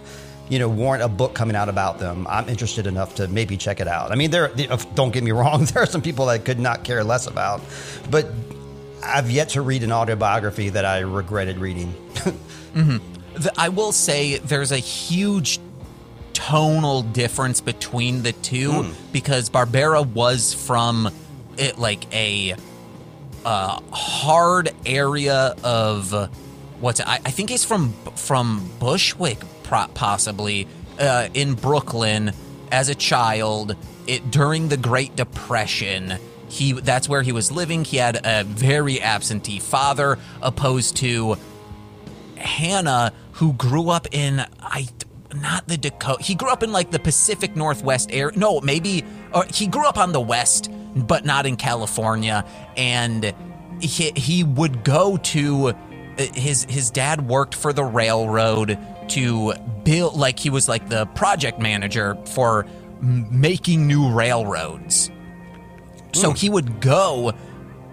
You 0.51 0.59
know, 0.59 0.67
warrant 0.67 1.01
a 1.01 1.07
book 1.07 1.33
coming 1.33 1.55
out 1.55 1.69
about 1.69 1.97
them. 1.97 2.27
I'm 2.29 2.49
interested 2.49 2.85
enough 2.85 3.15
to 3.15 3.27
maybe 3.29 3.55
check 3.55 3.79
it 3.79 3.87
out. 3.87 4.11
I 4.11 4.15
mean, 4.15 4.31
there. 4.31 4.49
Don't 4.95 5.11
get 5.11 5.23
me 5.23 5.31
wrong. 5.39 5.63
There 5.65 5.81
are 5.81 5.87
some 5.87 6.01
people 6.01 6.27
I 6.27 6.39
could 6.39 6.59
not 6.59 6.83
care 6.83 7.03
less 7.03 7.25
about, 7.25 7.61
but 8.09 8.27
I've 9.01 9.31
yet 9.31 9.49
to 9.49 9.61
read 9.61 9.83
an 9.83 9.91
autobiography 9.91 10.69
that 10.69 10.85
I 10.85 10.99
regretted 10.99 11.57
reading. 11.57 11.95
The, 13.33 13.49
I 13.57 13.69
will 13.69 13.93
say 13.93 14.39
there's 14.39 14.73
a 14.73 14.77
huge 14.77 15.59
tonal 16.33 17.01
difference 17.01 17.61
between 17.61 18.23
the 18.23 18.33
two 18.33 18.93
because 19.13 19.49
Barbera 19.49 20.05
was 20.05 20.53
from 20.53 21.09
it 21.57 21.77
like 21.77 22.13
a 22.13 22.55
uh, 23.45 23.79
hard 23.91 24.71
area 24.85 25.55
of 25.63 26.29
what's 26.81 26.99
it? 26.99 27.07
I, 27.07 27.15
I 27.25 27.31
think 27.31 27.49
he's 27.49 27.63
from 27.63 27.93
from 28.15 28.69
Bushwick 28.79 29.39
possibly 29.93 30.67
uh, 30.99 31.29
in 31.33 31.55
Brooklyn 31.55 32.31
as 32.71 32.89
a 32.89 32.95
child 32.95 33.75
it 34.07 34.31
during 34.31 34.69
the 34.69 34.77
Great 34.77 35.15
Depression 35.15 36.13
he 36.49 36.73
that's 36.73 37.07
where 37.07 37.21
he 37.21 37.31
was 37.31 37.51
living 37.51 37.85
he 37.85 37.97
had 37.97 38.19
a 38.25 38.43
very 38.43 39.01
absentee 39.01 39.59
father 39.59 40.19
opposed 40.41 40.97
to 40.97 41.37
Hanna, 42.41 43.13
who 43.33 43.53
grew 43.53 43.89
up 43.89 44.07
in 44.11 44.45
I 44.61 44.87
not 45.33 45.67
the 45.67 45.77
Dakota. 45.77 46.21
He 46.21 46.35
grew 46.35 46.49
up 46.49 46.63
in 46.63 46.71
like 46.71 46.91
the 46.91 46.99
Pacific 46.99 47.55
Northwest 47.55 48.09
area. 48.11 48.37
No, 48.37 48.59
maybe 48.61 49.05
or 49.33 49.45
he 49.45 49.67
grew 49.67 49.85
up 49.85 49.97
on 49.97 50.11
the 50.11 50.21
West, 50.21 50.69
but 50.95 51.25
not 51.25 51.45
in 51.45 51.55
California. 51.55 52.45
And 52.75 53.33
he 53.79 54.11
he 54.15 54.43
would 54.43 54.83
go 54.83 55.17
to 55.17 55.69
uh, 55.69 55.73
his 56.33 56.65
his 56.65 56.91
dad 56.91 57.27
worked 57.27 57.55
for 57.55 57.71
the 57.71 57.83
railroad 57.83 58.77
to 59.11 59.53
build 59.83 60.15
like 60.15 60.39
he 60.39 60.49
was 60.49 60.67
like 60.67 60.89
the 60.89 61.05
project 61.07 61.59
manager 61.59 62.17
for 62.27 62.65
m- 63.01 63.27
making 63.31 63.87
new 63.87 64.11
railroads. 64.11 65.11
So 66.13 66.31
he 66.31 66.49
would 66.49 66.81
go 66.81 67.33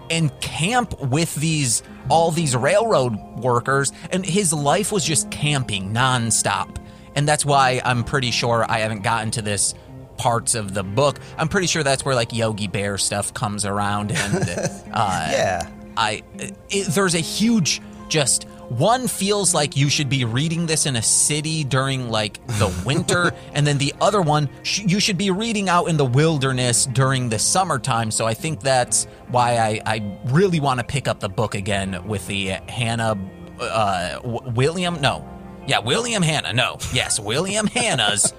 and 0.09 0.37
camp 0.41 0.99
with 1.01 1.33
these 1.35 1.83
all 2.09 2.31
these 2.31 2.55
railroad 2.55 3.15
workers 3.39 3.91
and 4.11 4.25
his 4.25 4.51
life 4.51 4.91
was 4.91 5.05
just 5.05 5.29
camping 5.29 5.93
nonstop. 5.93 6.77
And 7.15 7.27
that's 7.27 7.45
why 7.45 7.81
I'm 7.85 8.03
pretty 8.03 8.31
sure 8.31 8.65
I 8.67 8.79
haven't 8.79 9.03
gotten 9.03 9.31
to 9.31 9.41
this 9.41 9.73
parts 10.17 10.55
of 10.55 10.73
the 10.73 10.83
book. 10.83 11.19
I'm 11.37 11.47
pretty 11.47 11.67
sure 11.67 11.83
that's 11.83 12.03
where 12.03 12.15
like 12.15 12.33
Yogi 12.33 12.67
Bear 12.67 12.97
stuff 12.97 13.33
comes 13.33 13.65
around 13.65 14.11
and 14.11 14.35
uh 14.93 15.27
yeah. 15.31 15.69
I 15.95 16.23
it, 16.37 16.87
there's 16.87 17.15
a 17.15 17.19
huge 17.19 17.81
just 18.09 18.47
one 18.69 19.07
feels 19.07 19.53
like 19.53 19.75
you 19.75 19.89
should 19.89 20.09
be 20.09 20.25
reading 20.25 20.65
this 20.65 20.85
in 20.85 20.95
a 20.95 21.01
city 21.01 21.63
during 21.63 22.09
like 22.09 22.45
the 22.59 22.71
winter, 22.85 23.31
and 23.53 23.65
then 23.65 23.77
the 23.77 23.93
other 23.99 24.21
one 24.21 24.49
sh- 24.63 24.81
you 24.85 24.99
should 24.99 25.17
be 25.17 25.31
reading 25.31 25.69
out 25.69 25.85
in 25.85 25.97
the 25.97 26.05
wilderness 26.05 26.85
during 26.85 27.29
the 27.29 27.39
summertime. 27.39 28.11
So 28.11 28.25
I 28.25 28.33
think 28.33 28.61
that's 28.61 29.05
why 29.29 29.57
I, 29.57 29.81
I 29.85 30.17
really 30.25 30.59
want 30.59 30.79
to 30.79 30.85
pick 30.85 31.07
up 31.07 31.19
the 31.19 31.29
book 31.29 31.55
again 31.55 32.07
with 32.07 32.25
the 32.27 32.47
Hanna 32.47 33.17
uh, 33.59 34.19
w- 34.19 34.51
William. 34.51 35.01
No, 35.01 35.27
yeah, 35.67 35.79
William 35.79 36.21
Hanna. 36.23 36.53
No, 36.53 36.77
yes, 36.93 37.19
William 37.19 37.67
Hanna's 37.75 38.33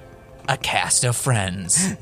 A 0.49 0.57
Cast 0.57 1.05
of 1.05 1.17
Friends. 1.17 1.89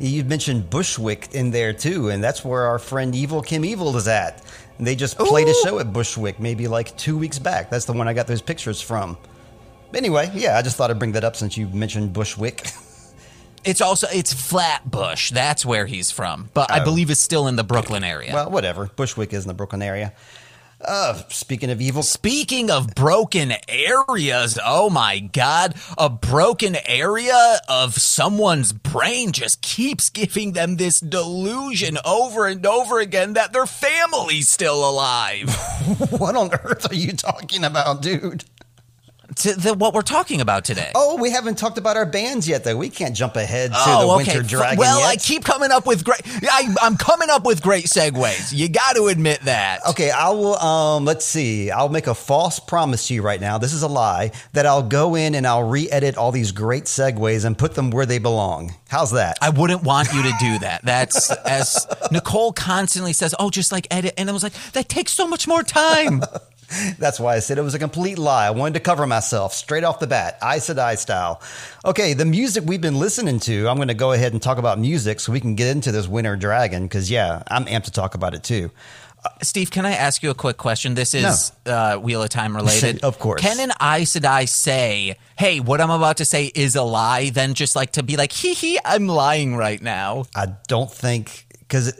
You 0.00 0.24
mentioned 0.24 0.68
Bushwick 0.70 1.28
in 1.34 1.52
there 1.52 1.72
too, 1.72 2.08
and 2.08 2.22
that's 2.22 2.44
where 2.44 2.64
our 2.64 2.80
friend 2.80 3.14
Evil 3.14 3.40
Kim 3.40 3.64
Evil 3.64 3.96
is 3.96 4.08
at. 4.08 4.43
They 4.78 4.96
just 4.96 5.16
played 5.18 5.48
a 5.48 5.54
show 5.54 5.78
at 5.78 5.92
Bushwick 5.92 6.40
maybe 6.40 6.66
like 6.66 6.96
two 6.96 7.16
weeks 7.16 7.38
back. 7.38 7.70
That's 7.70 7.84
the 7.84 7.92
one 7.92 8.08
I 8.08 8.12
got 8.12 8.26
those 8.26 8.42
pictures 8.42 8.80
from. 8.80 9.16
Anyway, 9.94 10.30
yeah, 10.34 10.58
I 10.58 10.62
just 10.62 10.76
thought 10.76 10.90
I'd 10.90 10.98
bring 10.98 11.12
that 11.12 11.22
up 11.22 11.36
since 11.36 11.56
you 11.56 11.68
mentioned 11.68 12.12
Bushwick. 12.12 12.66
It's 13.64 13.80
also 13.80 14.06
it's 14.12 14.32
Flatbush. 14.32 15.30
That's 15.30 15.64
where 15.64 15.86
he's 15.86 16.10
from, 16.10 16.50
but 16.52 16.70
I 16.70 16.80
oh. 16.80 16.84
believe 16.84 17.10
it's 17.10 17.20
still 17.20 17.48
in 17.48 17.56
the 17.56 17.64
Brooklyn 17.64 18.04
area. 18.04 18.34
well, 18.34 18.50
whatever. 18.50 18.90
Bushwick 18.94 19.32
is 19.32 19.44
in 19.44 19.48
the 19.48 19.54
Brooklyn 19.54 19.82
area. 19.82 20.12
Uh, 20.86 21.22
speaking 21.28 21.70
of 21.70 21.80
evil, 21.80 22.02
Speaking 22.24 22.70
of 22.70 22.94
broken 22.94 23.52
areas, 23.68 24.58
oh 24.64 24.88
my 24.88 25.18
god, 25.18 25.74
a 25.98 26.08
broken 26.08 26.76
area 26.86 27.58
of 27.68 27.94
someone's 27.94 28.72
brain 28.72 29.32
just 29.32 29.60
keeps 29.62 30.10
giving 30.10 30.52
them 30.52 30.76
this 30.76 31.00
delusion 31.00 31.98
over 32.04 32.46
and 32.46 32.64
over 32.64 32.98
again 33.00 33.32
that 33.34 33.52
their 33.52 33.66
family's 33.66 34.48
still 34.48 34.88
alive. 34.88 35.48
what 36.10 36.36
on 36.36 36.50
earth 36.52 36.90
are 36.90 36.94
you 36.94 37.12
talking 37.12 37.64
about, 37.64 38.00
dude? 38.00 38.44
To 39.36 39.54
the, 39.54 39.74
what 39.74 39.94
we're 39.94 40.02
talking 40.02 40.40
about 40.40 40.64
today. 40.64 40.90
Oh, 40.94 41.16
we 41.16 41.30
haven't 41.30 41.56
talked 41.58 41.78
about 41.78 41.96
our 41.96 42.06
bands 42.06 42.46
yet, 42.48 42.64
though. 42.64 42.76
We 42.76 42.88
can't 42.90 43.14
jump 43.16 43.36
ahead 43.36 43.70
to 43.72 43.76
Oh, 43.78 44.06
the 44.16 44.22
okay. 44.22 44.32
Winter 44.38 44.48
Dragon 44.48 44.78
Well, 44.78 45.00
yet. 45.00 45.06
I 45.08 45.16
keep 45.16 45.44
coming 45.44 45.70
up 45.70 45.86
with 45.86 46.04
great. 46.04 46.20
I, 46.26 46.74
I'm 46.82 46.96
coming 46.96 47.30
up 47.30 47.44
with 47.44 47.62
great 47.62 47.86
segues. 47.86 48.52
You 48.52 48.68
got 48.68 48.96
to 48.96 49.06
admit 49.06 49.40
that. 49.42 49.80
Okay, 49.90 50.10
I 50.10 50.30
will. 50.30 50.56
Um, 50.56 51.04
let's 51.04 51.24
see. 51.24 51.70
I'll 51.70 51.88
make 51.88 52.06
a 52.06 52.14
false 52.14 52.58
promise 52.60 53.08
to 53.08 53.14
you 53.14 53.22
right 53.22 53.40
now. 53.40 53.58
This 53.58 53.72
is 53.72 53.82
a 53.82 53.88
lie. 53.88 54.32
That 54.52 54.66
I'll 54.66 54.82
go 54.82 55.14
in 55.14 55.34
and 55.34 55.46
I'll 55.46 55.64
re-edit 55.68 56.16
all 56.16 56.32
these 56.32 56.52
great 56.52 56.84
segues 56.84 57.44
and 57.44 57.56
put 57.58 57.74
them 57.74 57.90
where 57.90 58.06
they 58.06 58.18
belong. 58.18 58.74
How's 58.88 59.10
that? 59.12 59.38
I 59.42 59.50
wouldn't 59.50 59.82
want 59.82 60.12
you 60.12 60.22
to 60.22 60.32
do 60.40 60.58
that. 60.60 60.82
That's 60.84 61.30
as 61.30 61.86
Nicole 62.12 62.52
constantly 62.52 63.12
says, 63.12 63.34
"Oh, 63.38 63.50
just 63.50 63.72
like 63.72 63.86
edit," 63.90 64.14
and 64.16 64.28
I 64.30 64.32
was 64.32 64.42
like, 64.44 64.52
"That 64.72 64.88
takes 64.88 65.12
so 65.12 65.26
much 65.26 65.48
more 65.48 65.62
time." 65.62 66.22
That's 66.98 67.20
why 67.20 67.36
I 67.36 67.38
said 67.38 67.58
it 67.58 67.62
was 67.62 67.74
a 67.74 67.78
complete 67.78 68.18
lie. 68.18 68.46
I 68.46 68.50
wanted 68.50 68.74
to 68.74 68.80
cover 68.80 69.06
myself 69.06 69.52
straight 69.52 69.84
off 69.84 70.00
the 70.00 70.06
bat, 70.06 70.38
eye 70.42 70.58
to 70.58 70.82
eye 70.82 70.94
style. 70.94 71.40
Okay, 71.84 72.14
the 72.14 72.24
music 72.24 72.64
we've 72.66 72.80
been 72.80 72.98
listening 72.98 73.40
to. 73.40 73.68
I'm 73.68 73.76
going 73.76 73.88
to 73.88 73.94
go 73.94 74.12
ahead 74.12 74.32
and 74.32 74.42
talk 74.42 74.58
about 74.58 74.78
music 74.78 75.20
so 75.20 75.32
we 75.32 75.40
can 75.40 75.54
get 75.54 75.68
into 75.68 75.92
this 75.92 76.08
Winter 76.08 76.36
Dragon 76.36 76.84
because 76.84 77.10
yeah, 77.10 77.42
I'm 77.48 77.66
amped 77.66 77.84
to 77.84 77.90
talk 77.90 78.14
about 78.14 78.34
it 78.34 78.42
too. 78.42 78.70
Steve, 79.42 79.70
can 79.70 79.86
I 79.86 79.92
ask 79.92 80.22
you 80.22 80.30
a 80.30 80.34
quick 80.34 80.56
question? 80.58 80.94
This 80.94 81.14
is 81.14 81.52
uh, 81.66 81.96
Wheel 81.96 82.22
of 82.22 82.28
Time 82.28 82.54
related. 82.54 83.02
Of 83.04 83.18
course. 83.18 83.40
Can 83.40 83.58
an 83.58 83.70
Aes 83.80 84.14
Sedai 84.14 84.48
say, 84.48 85.16
"Hey, 85.36 85.60
what 85.60 85.80
I'm 85.80 85.90
about 85.90 86.18
to 86.18 86.24
say 86.24 86.46
is 86.54 86.76
a 86.76 86.82
lie," 86.82 87.30
then 87.30 87.54
just 87.54 87.74
like 87.74 87.92
to 87.92 88.02
be 88.02 88.16
like, 88.16 88.32
"Hee 88.32 88.54
hee, 88.54 88.78
I'm 88.84 89.06
lying 89.06 89.56
right 89.56 89.80
now." 89.80 90.24
I 90.34 90.46
don't 90.68 90.90
think 90.90 91.46
because 91.60 91.98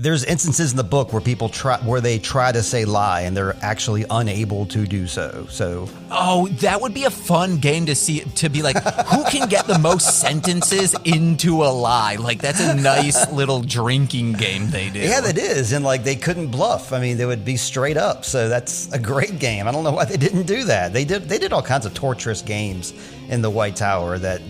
there's 0.00 0.24
instances 0.24 0.70
in 0.70 0.76
the 0.78 0.84
book 0.84 1.12
where 1.12 1.20
people 1.20 1.48
try 1.50 1.76
where 1.78 2.00
they 2.00 2.18
try 2.18 2.50
to 2.50 2.62
say 2.62 2.84
lie 2.86 3.20
and 3.22 3.36
they're 3.36 3.54
actually 3.60 4.06
unable 4.10 4.64
to 4.66 4.86
do 4.86 5.06
so. 5.06 5.46
So 5.50 5.88
Oh, 6.10 6.48
that 6.60 6.80
would 6.80 6.94
be 6.94 7.04
a 7.04 7.10
fun 7.10 7.58
game 7.58 7.86
to 7.86 7.94
see. 7.94 8.20
To 8.20 8.48
be 8.48 8.62
like, 8.62 8.76
who 8.82 9.24
can 9.24 9.48
get 9.48 9.66
the 9.66 9.78
most 9.78 10.20
sentences 10.20 10.94
into 11.04 11.62
a 11.62 11.70
lie? 11.70 12.16
Like 12.16 12.40
that's 12.40 12.60
a 12.60 12.74
nice 12.74 13.30
little 13.30 13.60
drinking 13.60 14.32
game 14.34 14.70
they 14.70 14.88
do. 14.88 15.00
yeah, 15.00 15.20
that 15.20 15.36
is, 15.36 15.72
and 15.72 15.84
like 15.84 16.02
they 16.02 16.16
couldn't 16.16 16.48
bluff. 16.48 16.92
I 16.92 17.00
mean, 17.00 17.18
they 17.18 17.26
would 17.26 17.44
be 17.44 17.56
straight 17.56 17.96
up. 17.98 18.24
So 18.24 18.48
that's 18.48 18.90
a 18.92 18.98
great 18.98 19.38
game. 19.38 19.68
I 19.68 19.72
don't 19.72 19.84
know 19.84 19.92
why 19.92 20.06
they 20.06 20.16
didn't 20.16 20.46
do 20.46 20.64
that. 20.64 20.92
They 20.92 21.04
did. 21.04 21.28
They 21.28 21.38
did 21.38 21.52
all 21.52 21.62
kinds 21.62 21.84
of 21.84 21.92
torturous 21.94 22.40
games 22.42 22.94
in 23.28 23.42
the 23.42 23.50
White 23.50 23.76
Tower 23.76 24.18
that 24.18 24.40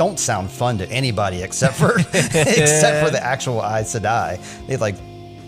don't 0.00 0.18
sound 0.18 0.50
fun 0.50 0.78
to 0.78 0.90
anybody 0.90 1.42
except 1.42 1.74
for 1.74 1.98
except 2.14 3.04
for 3.04 3.12
the 3.12 3.20
actual 3.22 3.58
Aes 3.62 3.94
Sedai. 3.94 4.40
They 4.66 4.78
like 4.78 4.94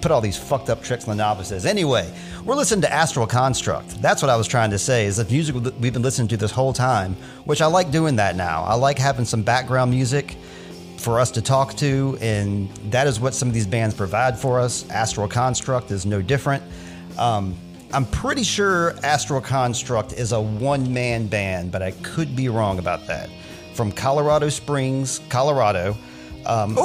put 0.02 0.12
all 0.12 0.20
these 0.20 0.36
fucked 0.36 0.68
up 0.68 0.82
tricks 0.82 1.08
on 1.08 1.16
the 1.16 1.22
novices. 1.22 1.64
Anyway, 1.64 2.12
we're 2.44 2.54
listening 2.54 2.82
to 2.82 2.92
Astral 2.92 3.26
Construct. 3.26 4.02
That's 4.02 4.20
what 4.20 4.28
I 4.28 4.36
was 4.36 4.46
trying 4.46 4.68
to 4.72 4.78
say. 4.78 5.06
Is 5.06 5.16
the 5.16 5.24
music 5.24 5.54
we've 5.80 5.94
been 5.94 6.02
listening 6.02 6.28
to 6.28 6.36
this 6.36 6.50
whole 6.50 6.74
time, 6.74 7.14
which 7.46 7.62
I 7.62 7.66
like 7.66 7.90
doing 7.90 8.16
that 8.16 8.36
now. 8.36 8.62
I 8.64 8.74
like 8.74 8.98
having 8.98 9.24
some 9.24 9.42
background 9.42 9.90
music 9.90 10.36
for 10.98 11.18
us 11.18 11.30
to 11.30 11.40
talk 11.40 11.72
to, 11.78 12.18
and 12.20 12.68
that 12.90 13.06
is 13.06 13.20
what 13.20 13.32
some 13.32 13.48
of 13.48 13.54
these 13.54 13.66
bands 13.66 13.94
provide 13.94 14.38
for 14.38 14.60
us. 14.60 14.86
Astral 14.90 15.28
Construct 15.28 15.90
is 15.90 16.04
no 16.04 16.20
different. 16.20 16.62
Um, 17.16 17.56
I'm 17.90 18.04
pretty 18.04 18.42
sure 18.42 18.94
Astral 19.02 19.40
Construct 19.40 20.12
is 20.12 20.32
a 20.32 20.40
one 20.42 20.92
man 20.92 21.26
band, 21.26 21.72
but 21.72 21.80
I 21.80 21.92
could 22.02 22.36
be 22.36 22.50
wrong 22.50 22.78
about 22.78 23.06
that. 23.06 23.30
From 23.74 23.92
Colorado 23.92 24.48
Springs, 24.48 25.20
Colorado. 25.28 25.96
Um, 26.46 26.76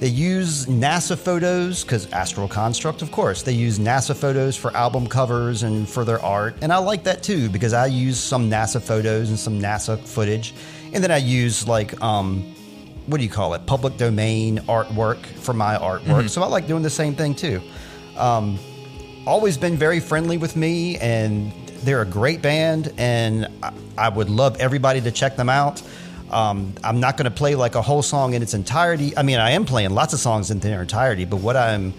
they 0.00 0.08
use 0.08 0.66
NASA 0.66 1.18
photos 1.18 1.82
because 1.82 2.10
Astral 2.12 2.46
Construct, 2.46 3.02
of 3.02 3.10
course. 3.10 3.42
They 3.42 3.52
use 3.52 3.78
NASA 3.78 4.14
photos 4.14 4.56
for 4.56 4.74
album 4.76 5.06
covers 5.06 5.64
and 5.64 5.88
for 5.88 6.04
their 6.04 6.22
art. 6.24 6.56
And 6.60 6.72
I 6.72 6.78
like 6.78 7.02
that 7.04 7.22
too 7.22 7.48
because 7.48 7.72
I 7.72 7.86
use 7.86 8.18
some 8.18 8.50
NASA 8.50 8.80
photos 8.80 9.30
and 9.30 9.38
some 9.38 9.60
NASA 9.60 9.98
footage. 9.98 10.54
And 10.92 11.02
then 11.02 11.10
I 11.10 11.16
use 11.16 11.66
like, 11.66 12.00
um, 12.02 12.54
what 13.06 13.18
do 13.18 13.24
you 13.24 13.30
call 13.30 13.54
it? 13.54 13.66
Public 13.66 13.96
domain 13.96 14.58
artwork 14.68 15.24
for 15.24 15.54
my 15.54 15.76
artwork. 15.76 16.28
So 16.28 16.42
I 16.42 16.46
like 16.46 16.66
doing 16.66 16.82
the 16.82 16.90
same 16.90 17.14
thing 17.14 17.34
too. 17.34 17.60
Um, 18.16 18.58
always 19.26 19.56
been 19.56 19.76
very 19.76 20.00
friendly 20.00 20.36
with 20.36 20.56
me, 20.56 20.96
and 20.98 21.52
they're 21.82 22.02
a 22.02 22.06
great 22.06 22.42
band, 22.42 22.92
and 22.98 23.48
I, 23.62 23.72
I 23.96 24.08
would 24.08 24.30
love 24.30 24.56
everybody 24.60 25.00
to 25.00 25.10
check 25.10 25.36
them 25.36 25.48
out. 25.48 25.82
Um, 26.30 26.74
I'm 26.84 27.00
not 27.00 27.16
going 27.16 27.24
to 27.24 27.30
play 27.30 27.54
like 27.54 27.74
a 27.74 27.82
whole 27.82 28.02
song 28.02 28.34
in 28.34 28.42
its 28.42 28.54
entirety. 28.54 29.16
I 29.16 29.22
mean, 29.22 29.38
I 29.38 29.52
am 29.52 29.64
playing 29.64 29.90
lots 29.90 30.12
of 30.12 30.20
songs 30.20 30.50
in 30.50 30.58
their 30.58 30.82
entirety, 30.82 31.24
but 31.24 31.38
what 31.38 31.56
I'm 31.56 31.94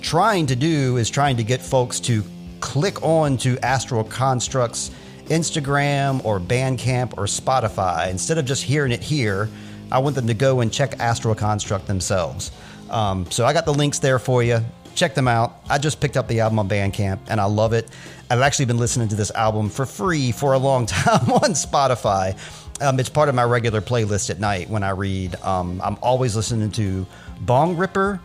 trying 0.00 0.46
to 0.46 0.56
do 0.56 0.96
is 0.96 1.10
trying 1.10 1.36
to 1.36 1.44
get 1.44 1.60
folks 1.60 2.00
to 2.00 2.24
click 2.60 3.02
on 3.02 3.36
to 3.38 3.58
Astral 3.60 4.04
Constructs 4.04 4.90
Instagram 5.26 6.24
or 6.24 6.40
Bandcamp 6.40 7.16
or 7.18 7.24
Spotify. 7.24 8.10
Instead 8.10 8.38
of 8.38 8.44
just 8.44 8.62
hearing 8.62 8.92
it 8.92 9.02
here, 9.02 9.48
I 9.92 9.98
want 9.98 10.16
them 10.16 10.26
to 10.26 10.34
go 10.34 10.60
and 10.60 10.72
check 10.72 10.98
Astral 11.00 11.34
Construct 11.34 11.86
themselves. 11.86 12.50
Um, 12.90 13.30
so 13.30 13.44
I 13.44 13.52
got 13.52 13.64
the 13.64 13.74
links 13.74 13.98
there 13.98 14.18
for 14.18 14.42
you. 14.42 14.60
Check 14.94 15.14
them 15.14 15.28
out. 15.28 15.60
I 15.68 15.78
just 15.78 16.00
picked 16.00 16.16
up 16.16 16.26
the 16.26 16.40
album 16.40 16.58
on 16.58 16.68
Bandcamp 16.68 17.20
and 17.28 17.40
I 17.40 17.44
love 17.44 17.72
it. 17.72 17.88
I've 18.30 18.40
actually 18.40 18.64
been 18.66 18.78
listening 18.78 19.08
to 19.08 19.14
this 19.14 19.30
album 19.30 19.70
for 19.70 19.86
free 19.86 20.32
for 20.32 20.54
a 20.54 20.58
long 20.58 20.86
time 20.86 21.30
on 21.30 21.52
Spotify. 21.52 22.36
Um, 22.80 23.00
it's 23.00 23.08
part 23.08 23.28
of 23.28 23.34
my 23.34 23.44
regular 23.44 23.80
playlist 23.80 24.30
at 24.30 24.38
night 24.38 24.70
when 24.70 24.82
I 24.82 24.90
read. 24.90 25.34
Um, 25.42 25.80
I'm 25.82 25.96
always 26.00 26.36
listening 26.36 26.70
to 26.72 27.06
Bong 27.40 27.76
Ripper, 27.76 28.20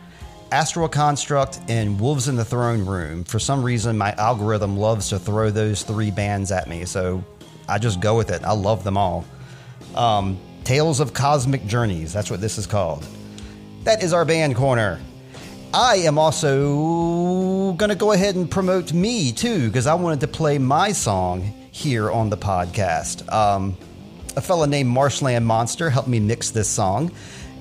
Astral 0.52 0.88
Construct, 0.88 1.60
and 1.68 2.00
Wolves 2.00 2.28
in 2.28 2.36
the 2.36 2.46
Throne 2.46 2.86
Room. 2.86 3.24
For 3.24 3.40
some 3.40 3.64
reason, 3.64 3.98
my 3.98 4.12
algorithm 4.14 4.78
loves 4.78 5.10
to 5.10 5.18
throw 5.18 5.50
those 5.50 5.82
three 5.82 6.12
bands 6.12 6.52
at 6.52 6.68
me, 6.68 6.86
so 6.86 7.24
I 7.68 7.80
just 7.80 8.00
go 8.00 8.16
with 8.16 8.30
it. 8.30 8.44
I 8.44 8.54
love 8.54 8.84
them 8.84 8.98
all. 8.98 9.26
Um, 9.96 10.40
Tales 10.64 11.00
of 11.00 11.14
Cosmic 11.14 11.66
Journeys, 11.66 12.14
that's 12.14 12.30
what 12.30 12.40
this 12.40 12.58
is 12.58 12.68
called. 12.68 13.06
That 13.84 14.04
is 14.04 14.14
our 14.14 14.24
band 14.24 14.56
corner. 14.56 15.00
I 15.74 15.96
am 15.98 16.20
also 16.20 17.74
going 17.74 17.90
to 17.90 17.96
go 17.96 18.12
ahead 18.12 18.36
and 18.36 18.50
promote 18.50 18.94
me 18.94 19.32
too, 19.32 19.68
because 19.68 19.88
I 19.88 19.96
wanted 19.96 20.20
to 20.20 20.28
play 20.28 20.60
my 20.60 20.92
song 20.92 21.42
here 21.72 22.12
on 22.12 22.30
the 22.30 22.38
podcast. 22.38 23.30
Um, 23.34 23.76
a 24.36 24.42
fella 24.42 24.68
named 24.68 24.90
Marshland 24.90 25.46
Monster 25.46 25.90
helped 25.90 26.08
me 26.08 26.20
mix 26.20 26.50
this 26.52 26.68
song, 26.70 27.12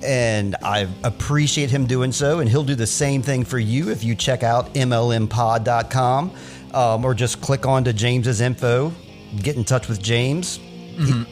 and 0.03 0.55
I 0.63 0.87
appreciate 1.03 1.69
him 1.69 1.85
doing 1.87 2.11
so. 2.11 2.39
And 2.39 2.49
he'll 2.49 2.63
do 2.63 2.75
the 2.75 2.87
same 2.87 3.21
thing 3.21 3.43
for 3.45 3.59
you 3.59 3.89
if 3.91 4.03
you 4.03 4.15
check 4.15 4.43
out 4.43 4.73
mlmpod.com 4.73 6.31
um, 6.73 7.05
or 7.05 7.13
just 7.13 7.41
click 7.41 7.65
on 7.65 7.83
to 7.85 7.93
James's 7.93 8.41
info, 8.41 8.91
get 9.41 9.55
in 9.55 9.63
touch 9.63 9.87
with 9.87 10.01
James. 10.01 10.57
He 10.97 11.25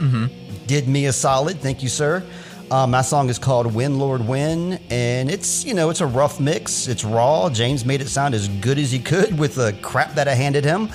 did 0.67 0.87
me 0.87 1.05
a 1.07 1.13
solid. 1.13 1.59
Thank 1.59 1.83
you, 1.83 1.89
sir. 1.89 2.23
Um, 2.71 2.91
my 2.91 3.01
song 3.01 3.29
is 3.29 3.37
called 3.37 3.73
"When 3.75 3.99
Lord 3.99 4.25
When," 4.25 4.79
and 4.89 5.29
it's 5.29 5.65
you 5.65 5.73
know 5.73 5.89
it's 5.89 5.99
a 6.01 6.05
rough 6.07 6.39
mix. 6.39 6.87
It's 6.87 7.03
raw. 7.03 7.49
James 7.49 7.83
made 7.83 7.99
it 8.01 8.07
sound 8.07 8.33
as 8.33 8.47
good 8.47 8.79
as 8.79 8.91
he 8.91 8.99
could 8.99 9.37
with 9.37 9.55
the 9.55 9.73
crap 9.81 10.15
that 10.15 10.27
I 10.29 10.33
handed 10.35 10.63
him. 10.63 10.89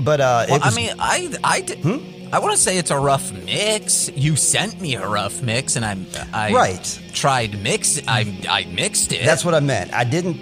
But 0.00 0.20
uh, 0.20 0.44
Well, 0.50 0.60
was, 0.60 0.72
I 0.72 0.76
mean, 0.76 0.90
I 0.98 1.32
I 1.42 1.60
did- 1.62 1.82
I 2.32 2.38
want 2.40 2.52
to 2.52 2.58
say 2.60 2.78
it's 2.78 2.90
a 2.90 2.98
rough 2.98 3.32
mix. 3.32 4.10
You 4.14 4.34
sent 4.34 4.80
me 4.80 4.96
a 4.96 5.06
rough 5.06 5.40
mix, 5.42 5.76
and 5.76 5.84
I 5.84 5.96
I 6.32 6.52
Right. 6.52 7.00
tried 7.12 7.62
mix. 7.62 8.00
I 8.08 8.20
I 8.48 8.64
mixed 8.64 9.12
it. 9.12 9.24
That's 9.24 9.44
what 9.44 9.54
I 9.54 9.60
meant. 9.60 9.92
I 9.94 10.04
didn't. 10.04 10.38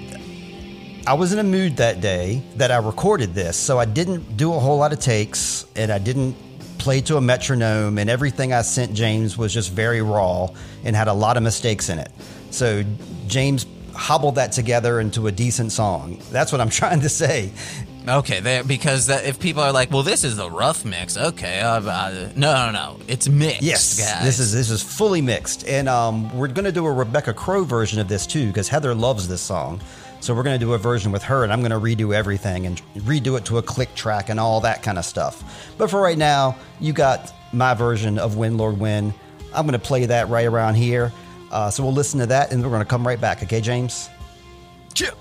I 1.06 1.14
was 1.14 1.32
in 1.32 1.38
a 1.38 1.44
mood 1.44 1.76
that 1.78 2.00
day 2.00 2.42
that 2.56 2.70
I 2.70 2.76
recorded 2.76 3.34
this, 3.34 3.56
so 3.56 3.78
I 3.78 3.84
didn't 3.84 4.36
do 4.36 4.54
a 4.54 4.58
whole 4.58 4.78
lot 4.78 4.92
of 4.92 5.00
takes 5.00 5.66
and 5.74 5.90
I 5.92 5.98
didn't 5.98 6.36
play 6.78 7.00
to 7.02 7.16
a 7.16 7.20
metronome, 7.20 7.98
and 7.98 8.08
everything 8.08 8.52
I 8.52 8.62
sent 8.62 8.94
James 8.94 9.36
was 9.36 9.52
just 9.52 9.70
very 9.70 10.00
raw 10.02 10.48
and 10.84 10.96
had 10.96 11.08
a 11.08 11.12
lot 11.12 11.36
of 11.36 11.42
mistakes 11.42 11.88
in 11.88 11.98
it. 11.98 12.10
So 12.50 12.84
James 13.26 13.66
hobbled 13.94 14.36
that 14.36 14.52
together 14.52 14.98
into 15.00 15.26
a 15.26 15.32
decent 15.32 15.70
song. 15.72 16.18
That's 16.30 16.50
what 16.52 16.60
I'm 16.60 16.70
trying 16.82 17.00
to 17.00 17.08
say. 17.08 17.52
Okay, 18.08 18.40
there 18.40 18.64
because 18.64 19.06
that, 19.06 19.24
if 19.24 19.38
people 19.38 19.62
are 19.62 19.70
like, 19.70 19.92
"Well, 19.92 20.02
this 20.02 20.24
is 20.24 20.36
the 20.36 20.50
rough 20.50 20.84
mix," 20.84 21.16
okay, 21.16 21.60
uh, 21.60 21.80
uh, 21.80 22.30
no, 22.34 22.66
no, 22.66 22.70
no, 22.72 22.96
it's 23.06 23.28
mixed. 23.28 23.62
Yes, 23.62 23.98
guys. 23.98 24.24
this 24.24 24.38
is 24.40 24.52
this 24.52 24.70
is 24.70 24.82
fully 24.82 25.20
mixed, 25.20 25.68
and 25.68 25.88
um, 25.88 26.36
we're 26.36 26.48
going 26.48 26.64
to 26.64 26.72
do 26.72 26.84
a 26.84 26.92
Rebecca 26.92 27.32
Crow 27.32 27.62
version 27.62 28.00
of 28.00 28.08
this 28.08 28.26
too 28.26 28.48
because 28.48 28.68
Heather 28.68 28.94
loves 28.94 29.28
this 29.28 29.40
song. 29.40 29.80
So 30.18 30.34
we're 30.34 30.42
going 30.44 30.58
to 30.58 30.64
do 30.64 30.72
a 30.74 30.78
version 30.78 31.10
with 31.10 31.22
her, 31.24 31.44
and 31.44 31.52
I'm 31.52 31.60
going 31.60 31.72
to 31.72 31.80
redo 31.80 32.14
everything 32.14 32.66
and 32.66 32.80
redo 32.94 33.36
it 33.38 33.44
to 33.46 33.58
a 33.58 33.62
click 33.62 33.92
track 33.96 34.28
and 34.30 34.38
all 34.38 34.60
that 34.60 34.82
kind 34.82 34.96
of 34.96 35.04
stuff. 35.04 35.74
But 35.78 35.90
for 35.90 36.00
right 36.00 36.18
now, 36.18 36.56
you 36.80 36.92
got 36.92 37.32
my 37.52 37.74
version 37.74 38.18
of 38.18 38.36
When 38.36 38.56
Lord 38.56 38.78
When. 38.78 39.12
I'm 39.52 39.66
going 39.66 39.78
to 39.78 39.84
play 39.84 40.06
that 40.06 40.28
right 40.28 40.46
around 40.46 40.76
here. 40.76 41.12
Uh, 41.50 41.70
so 41.70 41.82
we'll 41.82 41.92
listen 41.92 42.20
to 42.20 42.26
that, 42.26 42.52
and 42.52 42.62
we're 42.62 42.70
going 42.70 42.82
to 42.82 42.88
come 42.88 43.06
right 43.06 43.20
back. 43.20 43.42
Okay, 43.42 43.60
James? 43.60 44.08
Chip. 44.94 45.16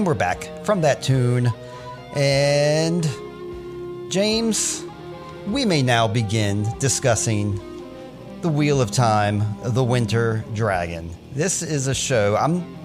And 0.00 0.06
we're 0.06 0.14
back 0.14 0.48
from 0.64 0.80
that 0.80 1.02
tune. 1.02 1.52
And 2.16 3.06
James, 4.10 4.82
we 5.46 5.66
may 5.66 5.82
now 5.82 6.08
begin 6.08 6.66
discussing 6.78 7.60
The 8.40 8.48
Wheel 8.48 8.80
of 8.80 8.90
Time, 8.90 9.44
The 9.62 9.84
Winter 9.84 10.42
Dragon. 10.54 11.10
This 11.34 11.60
is 11.60 11.86
a 11.86 11.94
show. 11.94 12.34
I'm. 12.36 12.78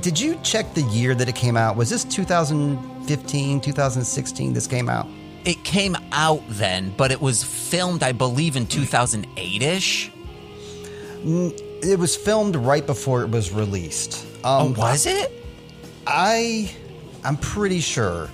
Did 0.00 0.18
you 0.18 0.40
check 0.42 0.72
the 0.72 0.80
year 0.84 1.14
that 1.14 1.28
it 1.28 1.34
came 1.34 1.58
out? 1.58 1.76
Was 1.76 1.90
this 1.90 2.04
2015, 2.04 3.60
2016? 3.60 4.54
This 4.54 4.66
came 4.66 4.88
out. 4.88 5.06
It 5.44 5.62
came 5.64 5.94
out 6.12 6.42
then, 6.48 6.94
but 6.96 7.12
it 7.12 7.20
was 7.20 7.44
filmed, 7.44 8.02
I 8.02 8.12
believe, 8.12 8.56
in 8.56 8.66
2008 8.66 9.62
ish. 9.62 10.10
It 11.22 11.98
was 11.98 12.16
filmed 12.16 12.56
right 12.56 12.86
before 12.86 13.20
it 13.20 13.28
was 13.28 13.52
released. 13.52 14.24
Oh, 14.42 14.68
Um, 14.68 14.72
was 14.72 15.04
it? 15.04 15.40
I, 16.06 16.74
I'm 17.24 17.36
pretty 17.36 17.80
sure. 17.80 18.28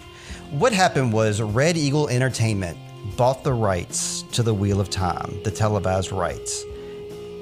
What 0.50 0.72
happened 0.72 1.12
was 1.12 1.42
Red 1.42 1.76
Eagle 1.76 2.09
Entertainment 2.09 2.78
bought 3.16 3.44
the 3.44 3.52
rights 3.52 4.22
to 4.33 4.42
the 4.42 4.54
Wheel 4.54 4.81
of 4.81 4.88
Time, 4.88 5.38
the 5.44 5.50
televised 5.50 6.11
rights, 6.12 6.64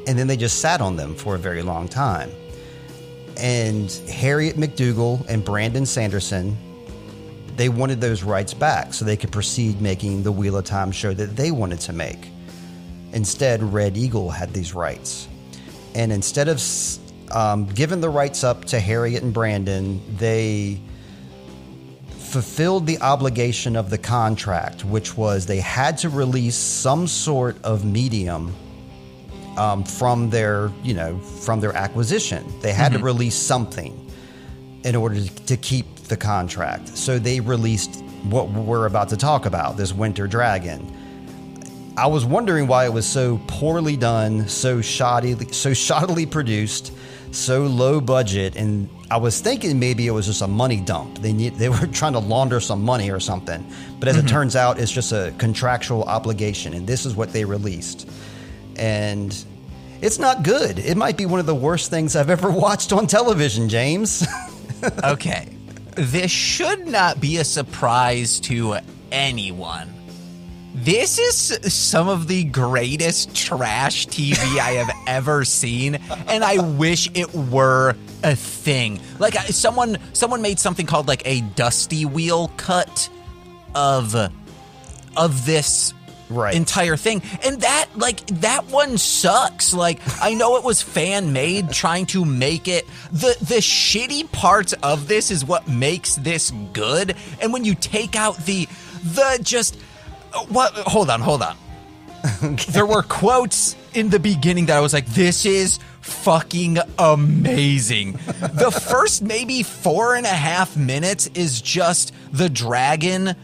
and 0.06 0.18
then 0.18 0.26
they 0.26 0.36
just 0.36 0.60
sat 0.60 0.80
on 0.80 0.96
them 0.96 1.14
for 1.14 1.34
a 1.34 1.38
very 1.38 1.62
long 1.62 1.88
time. 1.88 2.30
And 3.36 3.90
Harriet 4.10 4.56
McDougal 4.56 5.26
and 5.28 5.44
Brandon 5.44 5.86
Sanderson, 5.86 6.56
they 7.56 7.68
wanted 7.68 8.00
those 8.00 8.22
rights 8.22 8.54
back 8.54 8.94
so 8.94 9.04
they 9.04 9.16
could 9.16 9.30
proceed 9.30 9.80
making 9.80 10.22
the 10.22 10.32
Wheel 10.32 10.56
of 10.56 10.64
Time 10.64 10.90
show 10.90 11.14
that 11.14 11.36
they 11.36 11.50
wanted 11.50 11.80
to 11.80 11.92
make. 11.92 12.30
Instead, 13.12 13.62
Red 13.62 13.96
Eagle 13.96 14.30
had 14.30 14.52
these 14.52 14.74
rights. 14.74 15.28
And 15.94 16.12
instead 16.12 16.48
of 16.48 16.60
um, 17.30 17.66
giving 17.66 18.00
the 18.00 18.10
rights 18.10 18.44
up 18.44 18.64
to 18.66 18.80
Harriet 18.80 19.22
and 19.22 19.32
Brandon, 19.32 20.00
they 20.16 20.80
fulfilled 22.08 22.86
the 22.86 22.98
obligation 23.00 23.76
of 23.76 23.88
the 23.90 23.98
contract, 23.98 24.84
which 24.84 25.16
was 25.16 25.46
they 25.46 25.60
had 25.60 25.98
to 25.98 26.08
release 26.08 26.56
some 26.56 27.06
sort 27.06 27.56
of 27.64 27.84
medium 27.84 28.54
um, 29.56 29.84
from 29.84 30.28
their, 30.30 30.70
you 30.82 30.94
know, 30.94 31.18
from 31.18 31.60
their 31.60 31.74
acquisition. 31.74 32.44
They 32.60 32.72
had 32.72 32.92
to 32.92 32.98
release 32.98 33.34
something 33.34 34.10
in 34.84 34.94
order 34.94 35.20
to, 35.20 35.46
to 35.46 35.56
keep 35.56 35.96
the 36.08 36.16
contract. 36.16 36.96
So 36.96 37.18
they 37.18 37.40
released 37.40 38.02
what 38.24 38.50
we're 38.50 38.86
about 38.86 39.08
to 39.10 39.16
talk 39.16 39.46
about, 39.46 39.76
this 39.76 39.92
Winter 39.92 40.26
Dragon. 40.26 40.92
I 41.96 42.06
was 42.08 42.26
wondering 42.26 42.66
why 42.66 42.84
it 42.84 42.92
was 42.92 43.06
so 43.06 43.40
poorly 43.46 43.96
done, 43.96 44.48
so 44.48 44.82
shoddy, 44.82 45.34
so 45.52 45.70
shoddily 45.70 46.30
produced, 46.30 46.92
so 47.32 47.62
low 47.62 48.00
budget, 48.00 48.56
and 48.56 48.88
I 49.10 49.18
was 49.18 49.40
thinking 49.40 49.78
maybe 49.78 50.06
it 50.06 50.10
was 50.10 50.26
just 50.26 50.42
a 50.42 50.48
money 50.48 50.80
dump. 50.80 51.18
They 51.18 51.32
need, 51.32 51.54
they 51.56 51.68
were 51.68 51.86
trying 51.86 52.14
to 52.14 52.18
launder 52.18 52.60
some 52.60 52.82
money 52.82 53.10
or 53.10 53.20
something. 53.20 53.66
But 53.98 54.08
as 54.08 54.16
it 54.16 54.20
mm-hmm. 54.20 54.28
turns 54.28 54.56
out, 54.56 54.78
it's 54.78 54.92
just 54.92 55.12
a 55.12 55.34
contractual 55.38 56.04
obligation, 56.04 56.74
and 56.74 56.86
this 56.86 57.06
is 57.06 57.14
what 57.14 57.32
they 57.32 57.44
released. 57.44 58.08
And 58.76 59.36
it's 60.02 60.18
not 60.18 60.42
good. 60.42 60.78
It 60.78 60.96
might 60.96 61.16
be 61.16 61.26
one 61.26 61.40
of 61.40 61.46
the 61.46 61.54
worst 61.54 61.90
things 61.90 62.16
I've 62.16 62.30
ever 62.30 62.50
watched 62.64 62.92
on 62.92 63.06
television, 63.06 63.68
James. 63.68 64.26
Okay. 65.02 65.48
This 65.94 66.30
should 66.30 66.86
not 66.86 67.18
be 67.18 67.38
a 67.38 67.44
surprise 67.44 68.38
to 68.40 68.76
anyone. 69.10 69.95
This 70.78 71.18
is 71.18 71.72
some 71.72 72.06
of 72.08 72.28
the 72.28 72.44
greatest 72.44 73.34
trash 73.34 74.06
TV 74.08 74.36
I 74.58 74.72
have 74.72 74.90
ever 75.06 75.42
seen, 75.42 75.94
and 76.28 76.44
I 76.44 76.58
wish 76.76 77.08
it 77.14 77.34
were 77.34 77.96
a 78.22 78.36
thing. 78.36 79.00
Like 79.18 79.34
someone, 79.48 79.96
someone 80.12 80.42
made 80.42 80.58
something 80.58 80.84
called 80.84 81.08
like 81.08 81.22
a 81.26 81.40
dusty 81.40 82.04
wheel 82.04 82.52
cut 82.58 83.08
of 83.74 84.14
of 85.16 85.46
this 85.46 85.94
Right. 86.28 86.56
entire 86.56 86.96
thing, 86.96 87.22
and 87.44 87.60
that 87.60 87.86
like 87.94 88.26
that 88.40 88.66
one 88.66 88.98
sucks. 88.98 89.72
Like 89.72 90.00
I 90.20 90.34
know 90.34 90.56
it 90.56 90.64
was 90.64 90.82
fan 90.82 91.32
made, 91.32 91.70
trying 91.70 92.04
to 92.06 92.24
make 92.24 92.66
it 92.66 92.84
the 93.12 93.36
the 93.40 93.60
shitty 93.60 94.30
parts 94.32 94.72
of 94.82 95.06
this 95.06 95.30
is 95.30 95.44
what 95.44 95.68
makes 95.68 96.16
this 96.16 96.50
good, 96.72 97.14
and 97.40 97.52
when 97.52 97.64
you 97.64 97.76
take 97.76 98.16
out 98.16 98.36
the 98.38 98.66
the 99.04 99.38
just 99.40 99.78
what 100.48 100.72
hold 100.74 101.10
on 101.10 101.20
hold 101.20 101.42
on 101.42 101.56
there 102.70 102.86
were 102.86 103.02
quotes 103.02 103.76
in 103.94 104.10
the 104.10 104.18
beginning 104.18 104.66
that 104.66 104.76
I 104.76 104.80
was 104.80 104.92
like, 104.92 105.06
this 105.06 105.46
is 105.46 105.78
fucking 106.00 106.78
amazing. 106.98 108.12
the 108.12 108.70
first 108.70 109.22
maybe 109.22 109.62
four 109.62 110.14
and 110.14 110.26
a 110.26 110.30
half 110.30 110.76
minutes 110.76 111.28
is 111.34 111.60
just 111.60 112.12
the 112.32 112.48
dragon 112.48 113.34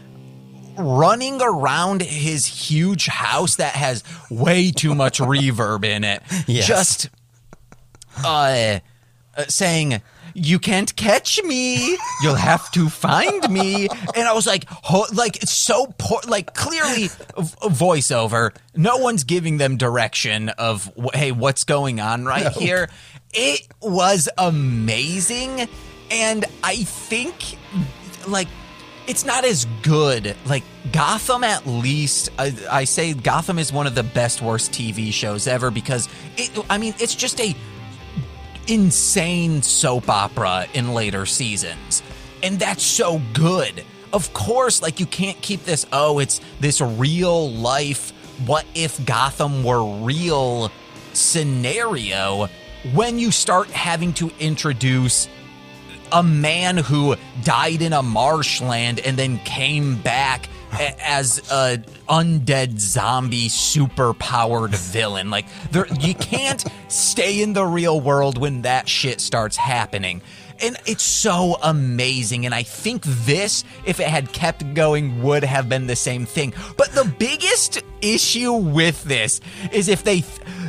running 0.77 1.39
around 1.41 2.01
his 2.01 2.45
huge 2.45 3.07
house 3.07 3.57
that 3.57 3.73
has 3.73 4.03
way 4.29 4.71
too 4.71 4.95
much 4.95 5.19
reverb 5.19 5.85
in 5.85 6.03
it. 6.03 6.21
Yes. 6.47 6.67
Just 6.67 7.09
uh, 8.23 8.79
uh, 9.35 9.43
saying, 9.47 10.01
"You 10.33 10.59
can't 10.59 10.95
catch 10.95 11.41
me. 11.43 11.97
You'll 12.21 12.35
have 12.35 12.71
to 12.71 12.89
find 12.89 13.49
me." 13.49 13.87
And 14.15 14.27
I 14.27 14.33
was 14.33 14.45
like, 14.47 14.65
ho- 14.69 15.05
like 15.13 15.37
it's 15.43 15.51
so 15.51 15.93
poor. 15.97 16.19
Like 16.27 16.53
clearly, 16.53 17.07
v- 17.07 17.13
voiceover. 17.69 18.55
No 18.75 18.97
one's 18.97 19.23
giving 19.23 19.57
them 19.57 19.77
direction 19.77 20.49
of, 20.49 20.91
"Hey, 21.13 21.31
what's 21.31 21.63
going 21.63 21.99
on 21.99 22.25
right 22.25 22.51
here?" 22.53 22.89
It 23.33 23.67
was 23.81 24.29
amazing, 24.37 25.67
and 26.11 26.45
I 26.63 26.77
think, 26.83 27.57
like. 28.27 28.47
It's 29.05 29.25
not 29.25 29.43
as 29.43 29.65
good. 29.81 30.33
Like 30.45 30.63
Gotham, 30.93 31.43
at 31.43 31.67
least, 31.67 32.29
I, 32.39 32.55
I 32.71 32.83
say 32.85 33.13
Gotham 33.13 33.59
is 33.59 33.73
one 33.73 33.85
of 33.85 33.95
the 33.95 34.03
best 34.03 34.41
worst 34.41 34.71
TV 34.71 35.11
shows 35.11 35.45
ever 35.45 35.69
because 35.71 36.07
it. 36.37 36.57
I 36.69 36.77
mean, 36.77 36.93
it's 36.99 37.13
just 37.13 37.41
a 37.41 37.53
insane 38.67 39.61
soap 39.61 40.09
opera 40.09 40.67
in 40.73 40.93
later 40.93 41.25
seasons. 41.25 42.03
And 42.41 42.59
that's 42.59 42.83
so 42.83 43.21
good. 43.33 43.83
Of 44.11 44.33
course, 44.33 44.81
like 44.81 44.99
you 44.99 45.05
can't 45.05 45.41
keep 45.41 45.63
this, 45.63 45.85
oh, 45.91 46.19
it's 46.19 46.39
this 46.59 46.81
real 46.81 47.51
life, 47.51 48.11
what 48.45 48.65
if 48.75 49.03
Gotham 49.05 49.63
were 49.63 49.83
real 50.03 50.71
scenario 51.13 52.47
when 52.93 53.17
you 53.17 53.31
start 53.31 53.69
having 53.69 54.13
to 54.13 54.31
introduce 54.39 55.27
a 56.11 56.21
man 56.21 56.77
who 56.77 57.15
died 57.43 57.81
in 57.81 57.93
a 57.93 58.03
marshland 58.03 58.99
and 58.99 59.17
then 59.17 59.39
came 59.39 59.95
back 59.95 60.47
as 60.79 61.39
a 61.51 61.77
undead 62.09 62.79
zombie 62.79 63.49
super 63.49 64.13
powered 64.13 64.71
villain. 64.71 65.29
Like 65.29 65.45
there 65.71 65.87
you 65.99 66.13
can't 66.15 66.63
stay 66.87 67.41
in 67.41 67.53
the 67.53 67.65
real 67.65 67.99
world 67.99 68.37
when 68.37 68.61
that 68.63 68.87
shit 68.87 69.21
starts 69.21 69.57
happening. 69.57 70.21
And 70.61 70.77
it's 70.85 71.03
so 71.03 71.57
amazing 71.63 72.45
and 72.45 72.53
i 72.53 72.63
think 72.63 73.03
this 73.03 73.63
if 73.85 73.99
it 73.99 74.07
had 74.07 74.31
kept 74.31 74.73
going 74.75 75.21
would 75.23 75.43
have 75.43 75.67
been 75.67 75.87
the 75.87 75.95
same 75.95 76.25
thing. 76.25 76.53
But 76.77 76.91
the 76.91 77.05
biggest 77.17 77.81
issue 78.01 78.53
with 78.53 79.03
this 79.03 79.41
is 79.71 79.87
if 79.89 80.03
they 80.03 80.23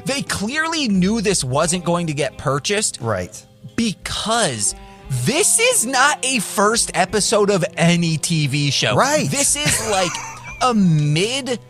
they 0.05 0.23
clearly 0.23 0.89
knew 0.89 1.21
this 1.21 1.45
wasn't 1.45 1.85
going 1.85 2.07
to 2.07 2.15
get 2.15 2.37
purchased 2.39 2.99
right. 3.01 3.45
because 3.77 4.75
this 5.23 5.59
is 5.59 5.87
not 5.87 6.25
a 6.25 6.41
first 6.41 6.91
episode 6.95 7.51
of 7.51 7.65
any 7.77 8.19
TV 8.19 8.73
show. 8.73 8.97
Right. 8.97 9.31
This 9.31 9.57
is 9.57 9.91
like 9.91 10.11
a 10.63 10.75
mid 10.75 11.61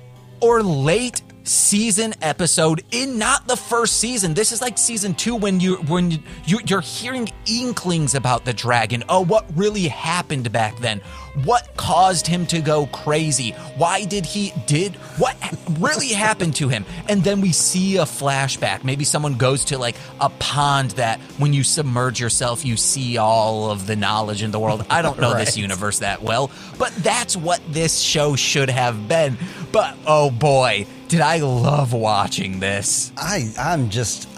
or 0.41 0.63
late 0.63 1.23
season 1.45 2.15
episode 2.23 2.83
in 2.91 3.19
not 3.19 3.47
the 3.47 3.57
first 3.57 3.99
season. 3.99 4.35
This 4.35 4.51
is 4.51 4.61
like 4.61 4.79
season 4.79 5.15
2 5.15 5.37
when 5.37 5.61
you 5.61 5.77
when 5.77 6.11
you, 6.11 6.19
you 6.47 6.61
you're 6.67 6.81
hearing 6.81 7.29
inklings 7.47 8.15
about 8.15 8.45
the 8.45 8.53
dragon. 8.53 9.05
Oh, 9.09 9.25
what 9.25 9.47
really 9.55 9.89
happened 9.89 10.51
back 10.51 10.79
then? 10.79 11.01
What 11.45 11.77
caused 11.77 12.27
him 12.27 12.47
to 12.47 12.61
go 12.61 12.87
crazy? 12.87 13.51
Why 13.77 14.05
did 14.05 14.25
he 14.25 14.53
did 14.67 14.95
what 15.19 15.37
really 15.79 16.09
happened 16.13 16.57
to 16.57 16.69
him? 16.69 16.85
And 17.09 17.23
then 17.23 17.41
we 17.41 17.53
see 17.53 17.99
a 17.99 18.03
flashback. 18.03 18.85
Maybe 18.85 19.05
someone 19.05 19.35
goes 19.35 19.67
to 19.67 19.79
like 19.79 19.97
a 20.21 20.31
pond 20.31 20.93
that 20.93 21.21
when 21.39 21.53
you 21.53 21.63
submerge 21.63 22.21
yourself 22.21 22.65
you 22.65 22.77
see 22.77 23.19
all 23.19 23.71
of 23.71 23.87
the 23.87 23.97
knowledge 23.97 24.43
in 24.43 24.51
the 24.51 24.59
world. 24.59 24.87
I 24.89 25.03
don't 25.03 25.21
know 25.21 25.35
this 25.35 25.57
universe 25.65 25.99
that 25.99 26.23
well, 26.23 26.51
but 26.79 26.95
that's 26.97 27.37
what 27.37 27.61
this 27.69 28.01
show 28.01 28.37
should 28.37 28.71
have 28.71 29.09
been. 29.09 29.37
But 29.73 29.97
oh 30.07 30.31
boy, 30.31 30.87
did 31.15 31.21
I 31.21 31.39
love 31.39 31.93
watching 31.93 32.59
this. 32.59 33.13
I 33.17 33.49
I'm 33.57 33.89
just 33.89 34.29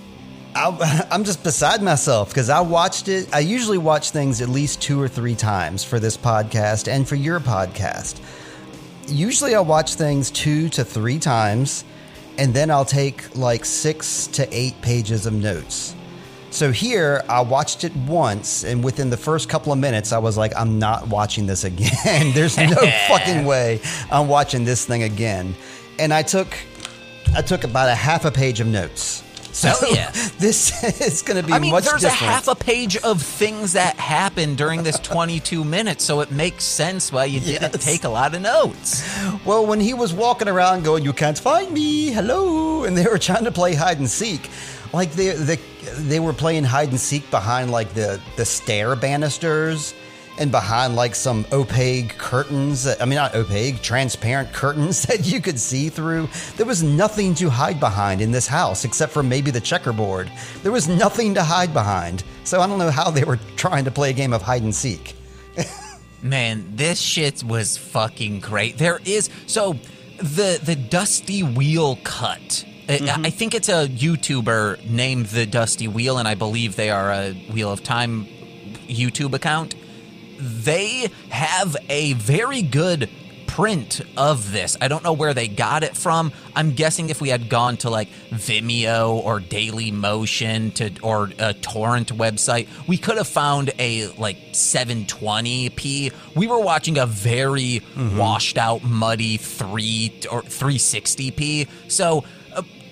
I, 0.54 1.06
I'm 1.10 1.24
just 1.24 1.42
beside 1.42 1.82
myself 1.82 2.28
because 2.28 2.50
I 2.50 2.60
watched 2.60 3.08
it. 3.08 3.34
I 3.34 3.38
usually 3.38 3.78
watch 3.78 4.10
things 4.10 4.42
at 4.42 4.50
least 4.50 4.82
two 4.82 5.00
or 5.00 5.08
three 5.08 5.34
times 5.34 5.84
for 5.84 5.98
this 5.98 6.18
podcast 6.18 6.86
and 6.86 7.08
for 7.08 7.14
your 7.14 7.40
podcast. 7.40 8.20
Usually, 9.08 9.54
I 9.54 9.60
watch 9.60 9.94
things 9.94 10.30
two 10.30 10.68
to 10.70 10.84
three 10.84 11.18
times, 11.18 11.82
and 12.36 12.52
then 12.52 12.70
I'll 12.70 12.84
take 12.84 13.34
like 13.34 13.64
six 13.64 14.26
to 14.28 14.46
eight 14.54 14.78
pages 14.82 15.24
of 15.24 15.32
notes. 15.32 15.96
So 16.50 16.72
here, 16.72 17.22
I 17.26 17.40
watched 17.40 17.84
it 17.84 17.96
once, 17.96 18.64
and 18.64 18.84
within 18.84 19.08
the 19.08 19.16
first 19.16 19.48
couple 19.48 19.72
of 19.72 19.78
minutes, 19.78 20.12
I 20.12 20.18
was 20.18 20.36
like, 20.36 20.52
I'm 20.54 20.78
not 20.78 21.08
watching 21.08 21.46
this 21.46 21.64
again. 21.64 22.32
There's 22.34 22.58
no 22.58 22.76
fucking 23.08 23.46
way 23.46 23.80
I'm 24.10 24.28
watching 24.28 24.64
this 24.64 24.84
thing 24.84 25.04
again. 25.04 25.54
And 25.98 26.12
I 26.12 26.22
took 26.22 26.56
I 27.34 27.42
took 27.42 27.64
about 27.64 27.88
a 27.88 27.94
half 27.94 28.24
a 28.24 28.30
page 28.30 28.60
of 28.60 28.66
notes. 28.66 29.22
So 29.52 29.68
Hell 29.68 29.94
yeah. 29.94 30.10
this 30.38 31.00
is 31.00 31.22
going 31.22 31.40
to 31.40 31.46
be 31.46 31.52
I 31.54 31.58
mean, 31.58 31.72
much 31.72 31.84
there's 31.84 32.02
different. 32.02 32.22
a 32.22 32.26
half 32.26 32.46
a 32.48 32.54
page 32.54 32.98
of 32.98 33.22
things 33.22 33.72
that 33.72 33.96
happened 33.96 34.58
during 34.58 34.82
this 34.82 34.98
22 35.00 35.64
minutes, 35.64 36.04
so 36.04 36.20
it 36.20 36.30
makes 36.30 36.62
sense 36.64 37.10
why 37.10 37.24
you 37.24 37.40
didn't 37.40 37.80
take 37.80 38.04
a 38.04 38.08
lot 38.10 38.34
of 38.34 38.42
notes. 38.42 39.02
Well, 39.46 39.64
when 39.64 39.80
he 39.80 39.94
was 39.94 40.12
walking 40.12 40.48
around 40.48 40.84
going, 40.84 41.04
"You 41.04 41.14
can't 41.14 41.38
find 41.38 41.72
me, 41.72 42.10
hello," 42.10 42.84
and 42.84 42.96
they 42.98 43.04
were 43.06 43.18
trying 43.18 43.44
to 43.44 43.50
play 43.50 43.74
hide 43.74 43.98
and 43.98 44.10
seek, 44.10 44.50
like 44.92 45.12
they 45.12 45.30
they 45.30 45.56
they 45.96 46.20
were 46.20 46.34
playing 46.34 46.64
hide 46.64 46.90
and 46.90 47.00
seek 47.00 47.30
behind 47.30 47.70
like 47.70 47.94
the 47.94 48.20
the 48.36 48.44
stair 48.44 48.94
banisters 48.94 49.94
and 50.38 50.50
behind 50.50 50.96
like 50.96 51.14
some 51.14 51.46
opaque 51.52 52.16
curtains. 52.18 52.84
that- 52.84 53.00
I 53.00 53.04
mean, 53.04 53.16
not 53.16 53.34
opaque, 53.34 53.82
transparent 53.82 54.52
curtains 54.52 55.02
that 55.06 55.26
you 55.26 55.40
could 55.40 55.58
see 55.58 55.88
through. 55.88 56.28
There 56.56 56.66
was 56.66 56.82
nothing 56.82 57.34
to 57.36 57.48
hide 57.50 57.80
behind 57.80 58.20
in 58.20 58.30
this 58.30 58.46
house 58.46 58.84
except 58.84 59.12
for 59.12 59.22
maybe 59.22 59.50
the 59.50 59.60
checkerboard. 59.60 60.30
There 60.62 60.72
was 60.72 60.88
nothing 60.88 61.34
to 61.34 61.42
hide 61.42 61.72
behind. 61.72 62.24
So 62.44 62.60
I 62.60 62.66
don't 62.66 62.78
know 62.78 62.90
how 62.90 63.10
they 63.10 63.24
were 63.24 63.38
trying 63.56 63.84
to 63.84 63.90
play 63.90 64.10
a 64.10 64.12
game 64.12 64.32
of 64.32 64.42
hide 64.42 64.62
and 64.62 64.74
seek. 64.74 65.14
Man, 66.22 66.64
this 66.74 66.98
shit 66.98 67.44
was 67.44 67.76
fucking 67.76 68.40
great. 68.40 68.78
There 68.78 69.00
is 69.04 69.30
so 69.46 69.76
the 70.18 70.58
the 70.62 70.74
Dusty 70.74 71.42
Wheel 71.42 71.96
cut. 72.04 72.64
I- 72.88 72.94
I 72.94 72.98
mm-hmm. 72.98 73.22
think 73.24 73.54
it's 73.54 73.68
a 73.68 73.88
YouTuber 73.88 74.88
named 74.88 75.26
the 75.26 75.44
Dusty 75.44 75.88
Wheel, 75.88 76.18
and 76.18 76.26
I 76.26 76.34
believe 76.34 76.76
they 76.76 76.90
are 76.90 77.12
a 77.12 77.32
Wheel 77.52 77.70
of 77.70 77.82
Time 77.82 78.26
YouTube 78.88 79.34
account. 79.34 79.74
They 80.38 81.10
have 81.30 81.76
a 81.88 82.14
very 82.14 82.62
good 82.62 83.08
print 83.56 84.02
of 84.18 84.52
this. 84.52 84.76
I 84.82 84.88
don't 84.88 85.02
know 85.02 85.14
where 85.14 85.32
they 85.32 85.48
got 85.48 85.82
it 85.82 85.96
from. 85.96 86.30
I'm 86.54 86.72
guessing 86.72 87.08
if 87.08 87.22
we 87.22 87.30
had 87.30 87.48
gone 87.48 87.78
to 87.78 87.88
like 87.88 88.08
Vimeo 88.30 89.14
or 89.14 89.40
Daily 89.40 89.90
Motion 89.90 90.72
to 90.72 90.92
or 91.00 91.30
a 91.38 91.54
torrent 91.54 92.14
website, 92.14 92.68
we 92.86 92.98
could 92.98 93.16
have 93.16 93.26
found 93.26 93.70
a 93.78 94.08
like 94.18 94.36
720p. 94.52 96.12
We 96.34 96.46
were 96.46 96.60
watching 96.60 96.98
a 96.98 97.06
very 97.06 97.80
mm-hmm. 97.80 98.18
washed 98.18 98.58
out 98.58 98.84
muddy 98.84 99.38
3 99.38 100.12
or 100.30 100.42
360p. 100.42 101.66
So 101.88 102.24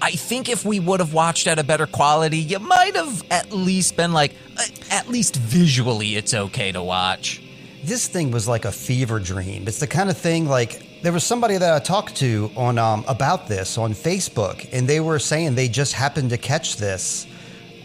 I 0.05 0.11
think 0.11 0.51
if 0.51 0.67
we 0.67 0.81
would 0.81 1.01
have 1.01 1.15
watched 1.15 1.47
at 1.47 1.59
a 1.59 1.65
better 1.65 1.87
quality, 1.87 2.37
you 2.37 2.59
might 2.59 2.95
have 2.95 3.25
at 3.31 3.53
least 3.53 3.97
been 3.97 4.13
like, 4.13 4.35
uh, 4.59 4.63
at 4.91 5.09
least 5.09 5.37
visually, 5.37 6.17
it's 6.17 6.35
okay 6.35 6.73
to 6.73 6.83
watch. 6.83 7.41
this 7.85 8.07
thing 8.07 8.31
was 8.31 8.47
like 8.47 8.67
a 8.67 8.73
fever 8.73 9.19
dream. 9.19 9.67
It's 9.67 9.79
the 9.79 9.87
kind 9.87 10.11
of 10.11 10.19
thing 10.19 10.47
like 10.47 11.01
there 11.01 11.13
was 11.13 11.25
somebody 11.25 11.57
that 11.57 11.73
I 11.73 11.79
talked 11.79 12.17
to 12.17 12.51
on 12.55 12.77
um, 12.77 13.03
about 13.09 13.49
this 13.49 13.79
on 13.79 13.95
Facebook, 13.95 14.69
and 14.75 14.87
they 14.87 15.01
were 15.01 15.19
saying 15.19 15.55
they 15.55 15.69
just 15.69 15.95
happened 15.95 16.29
to 16.31 16.39
catch 16.39 16.77
this 16.77 17.27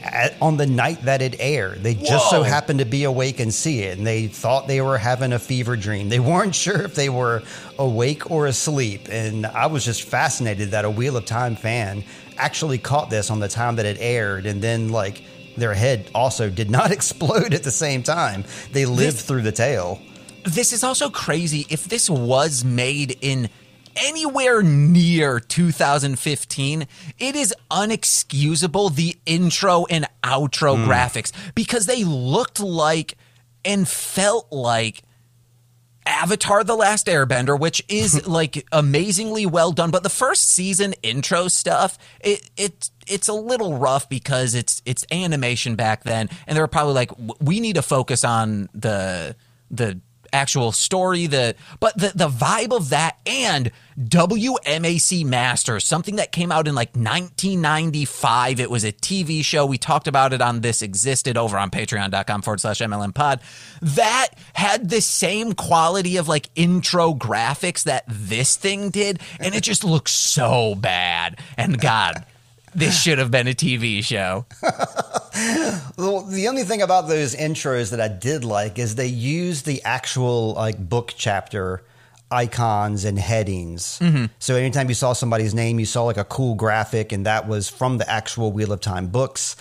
at, 0.03 0.35
on 0.41 0.57
the 0.57 0.65
night 0.65 1.01
that 1.03 1.21
it 1.21 1.35
aired. 1.39 1.83
They 1.83 1.93
just 1.95 2.29
so 2.29 2.43
happened 2.43 2.79
to 2.79 2.85
be 2.85 3.03
awake 3.03 3.39
and 3.39 3.53
see 3.53 3.81
it, 3.81 3.97
and 3.97 4.05
they 4.07 4.27
thought 4.27 4.67
they 4.67 4.81
were 4.81 4.97
having 4.97 5.33
a 5.33 5.39
fever 5.39 5.75
dream. 5.75 6.09
They 6.09 6.19
weren't 6.19 6.55
sure 6.65 6.81
if 6.81 6.95
they 6.95 7.09
were 7.09 7.43
awake 7.77 8.29
or 8.31 8.47
asleep, 8.47 9.07
and 9.09 9.45
I 9.45 9.67
was 9.67 9.85
just 9.85 10.03
fascinated 10.03 10.71
that 10.71 10.85
a 10.85 10.89
Wheel 10.89 11.17
of 11.17 11.25
Time 11.25 11.55
fan 11.55 12.03
actually 12.37 12.77
caught 12.77 13.09
this 13.09 13.29
on 13.29 13.39
the 13.39 13.49
time 13.49 13.75
that 13.77 13.85
it 13.85 13.97
aired, 13.99 14.45
and 14.45 14.61
then 14.61 14.89
like. 14.89 15.23
Their 15.57 15.73
head 15.73 16.09
also 16.15 16.49
did 16.49 16.69
not 16.79 16.89
explode 16.91 17.53
at 17.53 17.63
the 17.63 17.71
same 17.71 18.01
time. 18.01 18.45
They 18.71 18.85
lived 18.85 19.17
This- 19.17 19.25
through 19.25 19.41
the 19.41 19.51
tail. 19.51 19.99
This 20.45 20.71
is 20.71 20.85
also 20.85 21.09
crazy. 21.09 21.65
If 21.69 21.83
this 21.83 22.09
was 22.09 22.63
made 22.63 23.17
in 23.19 23.49
anywhere 23.97 24.61
near 24.63 25.41
2015, 25.41 26.87
it 27.17 27.35
is 27.35 27.53
unexcusable 27.69 28.95
the 28.95 29.17
intro 29.29 29.85
and 29.85 30.07
outro 30.23 30.75
hmm. 30.75 30.89
graphics 30.89 31.31
because 31.53 31.85
they 31.85 32.03
looked 32.03 32.59
like 32.59 33.15
and 33.63 33.87
felt 33.87 34.51
like 34.51 35.03
Avatar 36.05 36.63
The 36.63 36.75
Last 36.75 37.05
Airbender, 37.05 37.57
which 37.57 37.83
is 37.87 38.27
like 38.27 38.65
amazingly 38.71 39.45
well 39.45 39.71
done, 39.71 39.91
but 39.91 40.03
the 40.03 40.09
first 40.09 40.49
season 40.49 40.93
intro 41.03 41.47
stuff, 41.47 41.97
it 42.19 42.49
it 42.57 42.89
it's 43.07 43.27
a 43.27 43.33
little 43.33 43.77
rough 43.77 44.09
because 44.09 44.55
it's 44.55 44.81
it's 44.85 45.05
animation 45.11 45.75
back 45.75 46.03
then, 46.03 46.29
and 46.47 46.57
they 46.57 46.61
were 46.61 46.67
probably 46.67 46.93
like, 46.93 47.11
we 47.39 47.59
need 47.59 47.75
to 47.75 47.81
focus 47.83 48.23
on 48.23 48.69
the 48.73 49.35
the 49.69 50.01
actual 50.33 50.71
story, 50.71 51.27
the 51.27 51.55
but 51.79 51.97
the 51.97 52.11
the 52.15 52.29
vibe 52.29 52.75
of 52.75 52.89
that 52.89 53.17
and 53.25 53.71
WMAC 53.99 55.25
Masters, 55.25 55.83
something 55.83 56.15
that 56.15 56.31
came 56.31 56.51
out 56.51 56.67
in 56.67 56.75
like 56.75 56.89
1995. 56.89 58.59
It 58.59 58.71
was 58.71 58.83
a 58.85 58.91
TV 58.93 59.43
show. 59.43 59.65
We 59.65 59.77
talked 59.77 60.07
about 60.07 60.31
it 60.31 60.41
on 60.41 60.61
This 60.61 60.81
Existed 60.81 61.37
over 61.37 61.57
on 61.57 61.69
patreon.com 61.69 62.41
forward 62.41 62.61
slash 62.61 62.79
MLM 62.79 63.13
pod. 63.13 63.41
That 63.81 64.29
had 64.53 64.89
the 64.89 65.01
same 65.01 65.53
quality 65.53 66.17
of 66.17 66.27
like 66.27 66.49
intro 66.55 67.13
graphics 67.13 67.83
that 67.83 68.05
this 68.07 68.55
thing 68.55 68.89
did. 68.89 69.19
And 69.39 69.53
it 69.53 69.63
just 69.63 69.83
looks 69.83 70.11
so 70.13 70.75
bad. 70.75 71.37
And 71.57 71.79
God, 71.79 72.25
this 72.79 72.99
should 73.01 73.17
have 73.19 73.31
been 73.31 73.47
a 73.47 73.53
TV 73.53 74.03
show. 74.03 74.45
Well, 75.97 76.21
the 76.21 76.47
only 76.47 76.63
thing 76.63 76.81
about 76.81 77.07
those 77.07 77.35
intros 77.35 77.91
that 77.91 77.99
I 77.99 78.07
did 78.07 78.45
like 78.45 78.79
is 78.79 78.95
they 78.95 79.07
used 79.07 79.65
the 79.65 79.81
actual 79.83 80.53
like 80.53 80.89
book 80.89 81.13
chapter 81.17 81.83
icons 82.31 83.05
and 83.05 83.19
headings. 83.19 83.99
Mm-hmm. 83.99 84.25
So 84.39 84.55
anytime 84.55 84.87
you 84.87 84.95
saw 84.95 85.13
somebody's 85.13 85.53
name, 85.53 85.79
you 85.79 85.85
saw 85.85 86.03
like 86.03 86.17
a 86.17 86.23
cool 86.23 86.55
graphic, 86.55 87.11
and 87.11 87.25
that 87.25 87.47
was 87.47 87.69
from 87.69 87.97
the 87.97 88.09
actual 88.09 88.51
Wheel 88.51 88.71
of 88.71 88.81
Time 88.81 89.07
books. 89.07 89.55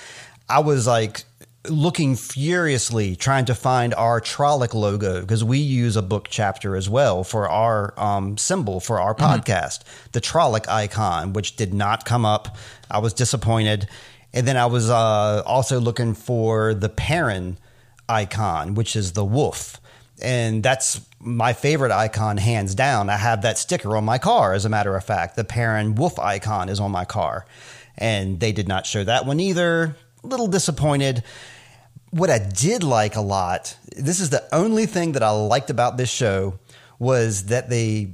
I 0.48 0.60
was 0.60 0.86
like 0.86 1.24
looking 1.68 2.16
furiously 2.16 3.16
trying 3.16 3.44
to 3.46 3.54
find 3.54 3.94
our 3.94 4.20
Trolloc 4.20 4.74
logo 4.74 5.20
because 5.20 5.44
we 5.44 5.58
use 5.58 5.96
a 5.96 6.02
book 6.02 6.28
chapter 6.30 6.76
as 6.76 6.88
well 6.88 7.24
for 7.24 7.48
our 7.48 7.94
um, 7.98 8.36
symbol 8.36 8.80
for 8.80 9.00
our 9.00 9.14
podcast, 9.14 9.80
the 10.12 10.20
Trolloc 10.20 10.68
icon, 10.68 11.32
which 11.32 11.56
did 11.56 11.74
not 11.74 12.04
come 12.04 12.24
up. 12.24 12.56
I 12.90 12.98
was 12.98 13.12
disappointed. 13.12 13.88
And 14.32 14.46
then 14.46 14.56
I 14.56 14.66
was 14.66 14.90
uh, 14.90 15.42
also 15.46 15.80
looking 15.80 16.14
for 16.14 16.74
the 16.74 16.88
Perrin 16.88 17.58
icon, 18.08 18.74
which 18.74 18.94
is 18.94 19.12
the 19.12 19.24
wolf. 19.24 19.80
And 20.20 20.62
that's 20.62 21.00
my 21.20 21.52
favorite 21.52 21.92
icon, 21.92 22.36
hands 22.36 22.74
down. 22.74 23.08
I 23.08 23.16
have 23.16 23.42
that 23.42 23.58
sticker 23.58 23.96
on 23.96 24.04
my 24.04 24.18
car, 24.18 24.52
as 24.52 24.64
a 24.64 24.68
matter 24.68 24.96
of 24.96 25.04
fact. 25.04 25.36
The 25.36 25.44
Perrin 25.44 25.94
wolf 25.94 26.18
icon 26.18 26.68
is 26.68 26.80
on 26.80 26.90
my 26.90 27.04
car. 27.04 27.46
And 27.96 28.38
they 28.38 28.52
did 28.52 28.68
not 28.68 28.86
show 28.86 29.04
that 29.04 29.26
one 29.26 29.40
either. 29.40 29.96
A 30.22 30.26
little 30.26 30.46
disappointed. 30.46 31.22
What 32.10 32.30
I 32.30 32.38
did 32.38 32.82
like 32.82 33.16
a 33.16 33.20
lot, 33.20 33.76
this 33.96 34.20
is 34.20 34.30
the 34.30 34.46
only 34.54 34.86
thing 34.86 35.12
that 35.12 35.22
I 35.22 35.30
liked 35.30 35.70
about 35.70 35.96
this 35.96 36.10
show, 36.10 36.58
was 36.98 37.44
that 37.44 37.68
they 37.68 38.12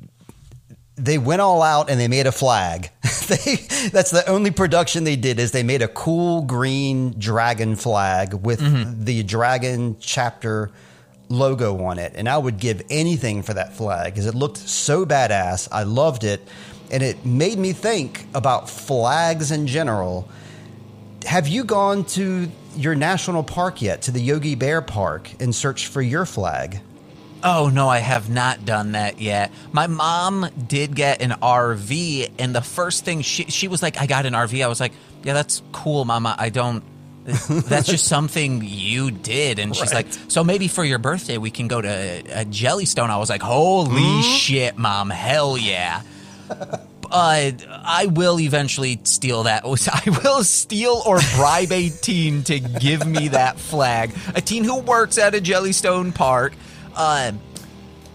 they 0.96 1.18
went 1.18 1.40
all 1.40 1.62
out 1.62 1.90
and 1.90 1.98
they 1.98 2.08
made 2.08 2.26
a 2.26 2.32
flag. 2.32 2.90
they, 3.28 3.56
that's 3.90 4.10
the 4.10 4.24
only 4.28 4.50
production 4.50 5.04
they 5.04 5.16
did 5.16 5.40
is 5.40 5.50
they 5.50 5.62
made 5.62 5.82
a 5.82 5.88
cool 5.88 6.42
green 6.42 7.18
dragon 7.18 7.74
flag 7.74 8.34
with 8.34 8.60
mm-hmm. 8.60 9.04
the 9.04 9.22
dragon 9.24 9.96
chapter 9.98 10.70
logo 11.28 11.82
on 11.84 11.98
it. 11.98 12.12
And 12.14 12.28
I 12.28 12.38
would 12.38 12.58
give 12.58 12.82
anything 12.90 13.42
for 13.42 13.54
that 13.54 13.74
flag 13.74 14.12
because 14.12 14.26
it 14.26 14.34
looked 14.34 14.58
so 14.58 15.04
badass. 15.04 15.68
I 15.72 15.82
loved 15.82 16.24
it. 16.24 16.46
And 16.90 17.02
it 17.02 17.24
made 17.24 17.58
me 17.58 17.72
think 17.72 18.26
about 18.34 18.70
flags 18.70 19.50
in 19.50 19.66
general. 19.66 20.28
Have 21.26 21.48
you 21.48 21.64
gone 21.64 22.04
to 22.06 22.50
your 22.76 22.94
national 22.94 23.42
park 23.42 23.80
yet, 23.82 24.02
to 24.02 24.10
the 24.10 24.20
Yogi 24.20 24.54
Bear 24.54 24.82
Park, 24.82 25.30
and 25.40 25.54
searched 25.54 25.86
for 25.86 26.02
your 26.02 26.24
flag? 26.26 26.80
Oh 27.42 27.68
no, 27.72 27.88
I 27.88 27.98
have 27.98 28.30
not 28.30 28.64
done 28.64 28.92
that 28.92 29.20
yet. 29.20 29.52
My 29.72 29.86
mom 29.86 30.48
did 30.66 30.96
get 30.96 31.20
an 31.20 31.32
RV, 31.32 32.30
and 32.38 32.54
the 32.54 32.62
first 32.62 33.04
thing 33.04 33.20
she 33.20 33.44
she 33.44 33.68
was 33.68 33.82
like, 33.82 34.00
"I 34.00 34.06
got 34.06 34.24
an 34.26 34.32
RV." 34.34 34.64
I 34.64 34.68
was 34.68 34.80
like, 34.80 34.92
"Yeah, 35.22 35.34
that's 35.34 35.62
cool, 35.72 36.04
Mama. 36.04 36.34
I 36.38 36.48
don't. 36.48 36.82
That's 37.48 37.88
just 37.88 38.06
something 38.06 38.60
you 38.62 39.10
did." 39.10 39.58
And 39.58 39.74
she's 39.74 39.94
Right. 39.94 40.06
like, 40.06 40.14
"So 40.28 40.44
maybe 40.44 40.68
for 40.68 40.84
your 40.84 40.98
birthday 40.98 41.38
we 41.38 41.50
can 41.50 41.68
go 41.68 41.80
to 41.80 41.88
a 41.88 42.44
Jellystone." 42.44 43.08
I 43.08 43.16
was 43.16 43.30
like, 43.30 43.40
"Holy 43.42 44.02
hmm? 44.02 44.20
shit, 44.20 44.76
Mom! 44.76 45.08
Hell 45.10 45.56
yeah!" 45.56 46.02
But 47.14 47.64
I 47.70 48.06
will 48.06 48.40
eventually 48.40 48.98
steal 49.04 49.44
that. 49.44 49.62
I 49.64 50.20
will 50.24 50.42
steal 50.42 51.00
or 51.06 51.20
bribe 51.36 51.70
a 51.70 51.88
teen 51.88 52.42
to 52.42 52.58
give 52.58 53.06
me 53.06 53.28
that 53.28 53.56
flag. 53.56 54.12
A 54.34 54.40
teen 54.40 54.64
who 54.64 54.80
works 54.80 55.16
at 55.16 55.32
a 55.32 55.38
Jellystone 55.38 56.12
park. 56.12 56.54
Uh, 56.96 57.30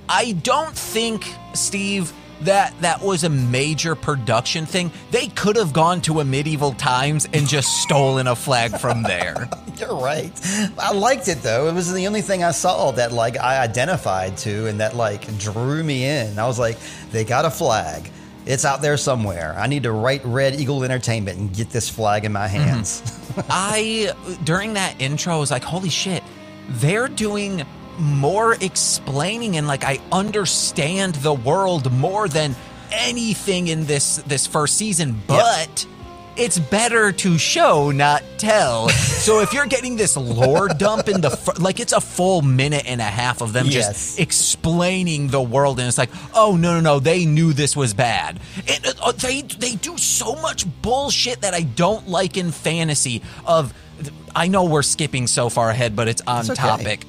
I 0.09 0.33
don't 0.33 0.75
think, 0.75 1.33
Steve, 1.53 2.11
that 2.41 2.73
that 2.81 3.01
was 3.01 3.23
a 3.23 3.29
major 3.29 3.95
production 3.95 4.65
thing. 4.65 4.91
They 5.11 5.27
could 5.27 5.55
have 5.55 5.71
gone 5.71 6.01
to 6.01 6.19
a 6.19 6.25
medieval 6.25 6.73
times 6.73 7.25
and 7.31 7.47
just 7.47 7.81
stolen 7.81 8.27
a 8.27 8.35
flag 8.35 8.79
from 8.79 9.03
there. 9.03 9.49
You're 9.77 9.95
right. 9.95 10.31
I 10.77 10.91
liked 10.91 11.29
it 11.29 11.41
though. 11.41 11.69
It 11.69 11.73
was 11.73 11.93
the 11.93 12.05
only 12.05 12.21
thing 12.21 12.43
I 12.43 12.51
saw 12.51 12.91
that 12.91 13.13
like 13.13 13.37
I 13.37 13.63
identified 13.63 14.35
to 14.39 14.67
and 14.67 14.81
that 14.81 14.97
like 14.97 15.37
drew 15.37 15.85
me 15.85 16.03
in. 16.03 16.37
I 16.37 16.47
was 16.47 16.59
like, 16.59 16.77
they 17.11 17.23
got 17.23 17.45
a 17.45 17.49
flag. 17.49 18.09
It's 18.45 18.65
out 18.65 18.81
there 18.81 18.97
somewhere. 18.97 19.55
I 19.57 19.67
need 19.67 19.83
to 19.83 19.91
write 19.91 20.21
Red 20.23 20.55
Eagle 20.59 20.83
Entertainment 20.83 21.37
and 21.37 21.53
get 21.53 21.69
this 21.69 21.89
flag 21.89 22.25
in 22.25 22.31
my 22.31 22.47
mm-hmm. 22.47 22.57
hands. 22.57 23.03
I 23.49 24.13
during 24.43 24.73
that 24.73 24.99
intro 24.99 25.39
was 25.39 25.51
like, 25.51 25.63
holy 25.63 25.89
shit, 25.89 26.23
they're 26.67 27.07
doing 27.07 27.63
more 27.97 28.53
explaining 28.53 29.57
and 29.57 29.67
like 29.67 29.83
I 29.83 29.99
understand 30.11 31.15
the 31.15 31.33
world 31.33 31.91
more 31.91 32.27
than 32.27 32.55
anything 32.91 33.67
in 33.67 33.85
this 33.85 34.17
this 34.25 34.47
first 34.47 34.77
season, 34.77 35.21
but 35.27 35.85
it's 36.39 36.57
better 36.57 37.11
to 37.11 37.37
show, 37.37 37.91
not 37.91 38.23
tell. 38.37 38.89
so 38.89 39.41
if 39.41 39.53
you're 39.53 39.65
getting 39.65 39.95
this 39.97 40.15
lore 40.17 40.67
dump 40.69 41.07
in 41.09 41.21
the 41.21 41.29
fir- 41.29 41.53
like, 41.59 41.79
it's 41.79 41.93
a 41.93 42.01
full 42.01 42.41
minute 42.41 42.83
and 42.87 43.01
a 43.01 43.03
half 43.03 43.41
of 43.41 43.53
them 43.53 43.65
Yes. 43.67 43.87
just 44.15 44.19
explaining 44.19 45.27
the 45.27 45.41
world, 45.41 45.79
and 45.79 45.87
it's 45.87 45.97
like, 45.97 46.09
oh 46.33 46.55
no 46.55 46.73
no 46.75 46.79
no, 46.79 46.99
they 46.99 47.25
knew 47.25 47.53
this 47.53 47.75
was 47.75 47.93
bad. 47.93 48.39
It, 48.65 48.95
uh, 49.01 49.11
they 49.11 49.41
they 49.41 49.75
do 49.75 49.97
so 49.97 50.35
much 50.35 50.65
bullshit 50.81 51.41
that 51.41 51.53
I 51.53 51.61
don't 51.61 52.07
like 52.07 52.37
in 52.37 52.51
fantasy. 52.51 53.21
Of 53.45 53.73
I 54.35 54.47
know 54.47 54.63
we're 54.63 54.81
skipping 54.83 55.27
so 55.27 55.49
far 55.49 55.69
ahead, 55.69 55.95
but 55.95 56.07
it's 56.07 56.21
on 56.25 56.41
It's 56.41 56.51
okay. 56.51 56.61
topic. 56.61 57.05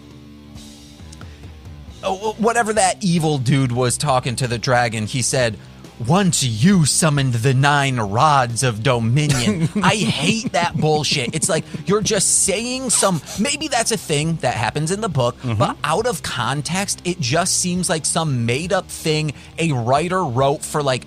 Oh, 2.02 2.32
whatever 2.38 2.72
that 2.72 2.96
evil 3.04 3.36
dude 3.38 3.72
was 3.72 3.98
talking 3.98 4.34
to 4.36 4.48
the 4.48 4.56
dragon, 4.58 5.06
he 5.06 5.20
said, 5.20 5.58
Once 6.06 6.42
you 6.42 6.86
summoned 6.86 7.34
the 7.34 7.52
nine 7.52 7.96
rods 7.96 8.62
of 8.62 8.82
dominion. 8.82 9.68
I 9.82 9.96
hate 9.96 10.52
that 10.52 10.74
bullshit. 10.76 11.34
It's 11.34 11.48
like 11.48 11.64
you're 11.86 12.00
just 12.00 12.44
saying 12.44 12.90
some, 12.90 13.20
maybe 13.38 13.68
that's 13.68 13.92
a 13.92 13.98
thing 13.98 14.36
that 14.36 14.54
happens 14.54 14.90
in 14.90 15.02
the 15.02 15.10
book, 15.10 15.36
mm-hmm. 15.38 15.58
but 15.58 15.76
out 15.84 16.06
of 16.06 16.22
context, 16.22 17.02
it 17.04 17.20
just 17.20 17.58
seems 17.60 17.90
like 17.90 18.06
some 18.06 18.46
made 18.46 18.72
up 18.72 18.88
thing 18.88 19.32
a 19.58 19.72
writer 19.72 20.24
wrote 20.24 20.62
for 20.62 20.82
like 20.82 21.04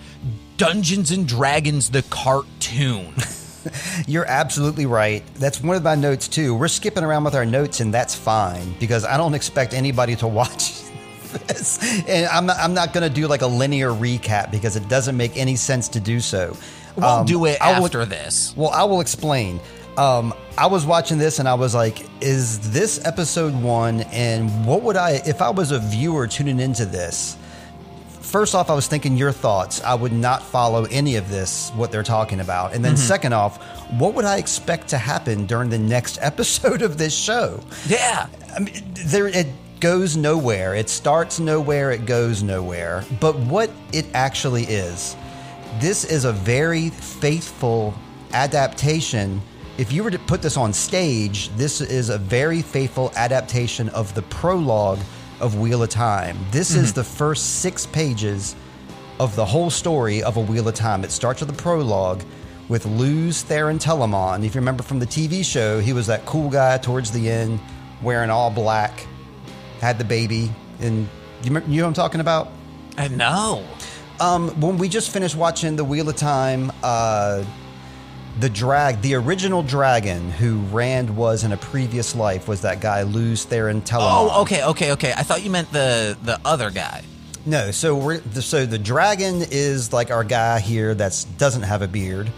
Dungeons 0.58 1.10
and 1.10 1.28
Dragons, 1.28 1.90
the 1.90 2.04
cartoon. 2.04 3.14
You're 4.08 4.26
absolutely 4.26 4.86
right. 4.86 5.24
That's 5.36 5.62
one 5.62 5.76
of 5.76 5.84
my 5.84 5.96
notes 5.96 6.28
too. 6.28 6.54
We're 6.54 6.68
skipping 6.68 7.04
around 7.04 7.24
with 7.24 7.36
our 7.36 7.46
notes, 7.46 7.80
and 7.80 7.94
that's 7.94 8.14
fine 8.14 8.76
because 8.80 9.06
I 9.06 9.18
don't 9.18 9.34
expect 9.34 9.74
anybody 9.74 10.16
to 10.18 10.28
watch 10.40 10.83
this. 11.34 11.80
And 12.08 12.26
I'm 12.28 12.46
not, 12.46 12.58
I'm 12.58 12.74
not 12.74 12.94
going 12.94 13.08
to 13.08 13.14
do 13.14 13.28
like 13.28 13.42
a 13.42 13.48
linear 13.48 13.90
recap 13.90 14.52
because 14.52 14.76
it 14.76 14.88
doesn't 14.90 15.16
make 15.18 15.38
any 15.38 15.56
sense 15.56 15.88
to 15.90 16.00
do 16.00 16.20
so. 16.20 16.56
We'll 16.96 17.06
Um, 17.06 17.26
do 17.26 17.46
it 17.46 17.58
I 17.62 17.78
will- 17.80 17.86
after 17.86 18.06
this. 18.06 18.54
Well, 18.56 18.70
I 18.70 18.84
will 18.84 19.02
explain. 19.02 19.60
Um, 19.98 20.34
I 20.58 20.68
was 20.68 20.86
watching 20.86 21.18
this 21.20 21.38
and 21.40 21.48
I 21.48 21.54
was 21.54 21.76
like, 21.76 22.04
is 22.22 22.72
this 22.72 23.04
episode 23.06 23.54
one? 23.62 24.02
And 24.12 24.66
what 24.66 24.82
would 24.84 24.98
I, 24.98 25.22
if 25.26 25.42
I 25.42 25.50
was 25.52 25.72
a 25.72 25.80
viewer 25.80 26.28
tuning 26.28 26.60
into 26.60 26.86
this? 26.86 27.38
First 28.22 28.56
off, 28.56 28.72
I 28.72 28.74
was 28.74 28.88
thinking 28.88 29.16
your 29.16 29.32
thoughts. 29.32 29.84
I 29.84 29.94
would 29.94 30.12
not 30.14 30.42
follow 30.42 30.86
any 30.86 31.18
of 31.18 31.30
this, 31.30 31.70
what 31.76 31.92
they're 31.92 32.02
talking 32.02 32.40
about. 32.40 32.74
And 32.74 32.84
then, 32.84 32.98
second 32.98 33.34
off, 33.34 33.62
what 33.92 34.16
would 34.16 34.26
I 34.26 34.38
expect 34.38 34.88
to 34.88 34.98
happen 34.98 35.46
during 35.46 35.70
the 35.70 35.78
next 35.78 36.18
episode 36.22 36.82
of 36.82 36.98
this 36.98 37.14
show? 37.16 37.60
Yeah. 37.88 38.26
I 38.56 38.60
mean, 38.60 38.74
there 39.06 39.28
it 39.28 39.46
goes 39.84 40.16
nowhere. 40.16 40.76
It 40.76 40.88
starts 40.88 41.42
nowhere. 41.42 41.92
It 41.92 42.06
goes 42.06 42.42
nowhere. 42.42 43.04
But 43.20 43.36
what 43.36 43.70
it 43.92 44.06
actually 44.14 44.64
is, 44.64 45.18
this 45.82 46.06
is 46.06 46.24
a 46.24 46.32
very 46.32 46.90
faithful 46.90 47.94
adaptation. 48.32 49.42
If 49.78 49.92
you 49.92 50.06
were 50.06 50.12
to 50.12 50.20
put 50.20 50.42
this 50.42 50.56
on 50.56 50.72
stage, 50.72 51.50
this 51.58 51.82
is 51.82 52.08
a 52.08 52.18
very 52.18 52.62
faithful 52.62 53.12
adaptation 53.18 53.90
of 53.90 54.16
the 54.16 54.22
prologue 54.22 55.00
of 55.42 55.60
Wheel 55.60 55.84
of 55.84 55.90
Time. 55.90 56.38
This 56.50 56.76
is 56.76 56.92
mm-hmm. 56.92 57.02
the 57.02 57.04
first 57.04 57.60
six 57.60 57.86
pages 57.86 58.56
of 59.20 59.36
the 59.36 59.44
whole 59.44 59.70
story 59.70 60.24
of 60.24 60.38
A 60.38 60.42
Wheel 60.42 60.70
of 60.70 60.76
Time. 60.76 61.04
It 61.04 61.12
starts 61.12 61.42
with 61.42 61.50
the 61.50 61.62
prologue 61.62 62.24
with 62.70 62.86
Lews 62.86 63.44
Therin 63.44 63.82
Telamon. 63.82 64.46
If 64.46 64.56
you 64.56 64.62
remember 64.62 64.82
from 64.82 65.00
the 65.00 65.08
TV 65.08 65.44
show, 65.44 65.82
he 65.82 65.92
was 65.92 66.08
that 66.08 66.26
cool 66.26 66.50
guy 66.50 66.78
towards 66.78 67.12
the 67.12 67.30
end, 67.30 67.60
wearing 68.02 68.30
all 68.30 68.50
black, 68.50 69.06
had 69.84 69.98
the 69.98 70.06
baby, 70.06 70.52
and 70.80 71.02
you, 71.02 71.08
remember, 71.46 71.70
you 71.70 71.78
know 71.78 71.84
what 71.84 71.90
I'm 71.90 71.94
talking 71.94 72.22
about? 72.22 72.50
I 72.98 73.10
know. 73.10 73.66
Um, 74.20 74.50
when 74.62 74.78
we 74.78 74.88
just 74.90 75.12
finished 75.12 75.36
watching 75.36 75.76
The 75.76 75.84
Wheel 75.84 76.08
of 76.08 76.16
Time, 76.16 76.72
uh, 76.82 77.44
the 78.40 78.50
drag, 78.50 79.02
the 79.02 79.16
original 79.16 79.62
dragon 79.62 80.32
who 80.32 80.60
Rand 80.76 81.16
was 81.16 81.44
in 81.44 81.52
a 81.52 81.58
previous 81.58 82.16
life 82.16 82.48
was 82.48 82.62
that 82.62 82.80
guy 82.82 83.04
Lews 83.04 83.46
Therin. 83.46 83.84
Oh, 83.94 84.42
okay, 84.42 84.64
okay, 84.64 84.92
okay. 84.94 85.14
I 85.16 85.24
thought 85.24 85.44
you 85.44 85.52
meant 85.52 85.72
the 85.72 86.18
the 86.24 86.40
other 86.46 86.72
guy. 86.72 87.04
No, 87.46 87.72
so 87.72 87.96
we're 87.96 88.22
so 88.42 88.66
the 88.66 88.80
dragon 88.80 89.42
is 89.52 89.92
like 89.92 90.10
our 90.12 90.24
guy 90.24 90.60
here 90.60 90.96
that 90.96 91.26
doesn't 91.38 91.64
have 91.64 91.82
a 91.82 91.88
beard, 91.88 92.32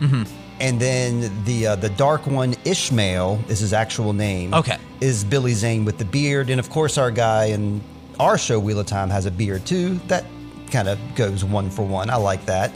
Mm-hmm. 0.00 0.22
And 0.60 0.80
then 0.80 1.44
the 1.44 1.68
uh, 1.68 1.76
the 1.76 1.90
dark 1.90 2.26
one 2.26 2.54
Ishamael 2.64 3.48
is 3.48 3.60
his 3.60 3.72
actual 3.72 4.12
name. 4.12 4.52
Okay. 4.54 4.76
is 5.00 5.24
Billy 5.24 5.54
Zane 5.54 5.84
with 5.84 5.98
the 5.98 6.04
beard, 6.04 6.50
and 6.50 6.58
of 6.58 6.68
course 6.70 6.98
our 6.98 7.10
guy 7.10 7.46
in 7.46 7.80
our 8.18 8.36
show 8.36 8.58
Wheel 8.58 8.80
of 8.80 8.86
Time 8.86 9.10
has 9.10 9.26
a 9.26 9.30
beard 9.30 9.64
too. 9.66 9.94
That 10.08 10.24
kind 10.70 10.88
of 10.88 10.98
goes 11.14 11.44
one 11.44 11.70
for 11.70 11.82
one. 11.86 12.10
I 12.10 12.16
like 12.16 12.44
that. 12.46 12.72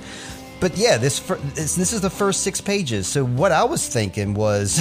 But 0.61 0.76
yeah, 0.76 0.97
this 0.97 1.18
fir- 1.18 1.41
this, 1.55 1.74
this 1.74 1.93
is 1.93 2.01
the 2.01 2.11
first 2.11 2.43
six 2.45 2.61
pages. 2.61 3.09
So 3.09 3.24
what 3.24 3.51
I 3.51 3.64
was 3.64 3.89
thinking 3.89 4.35
was 4.35 4.80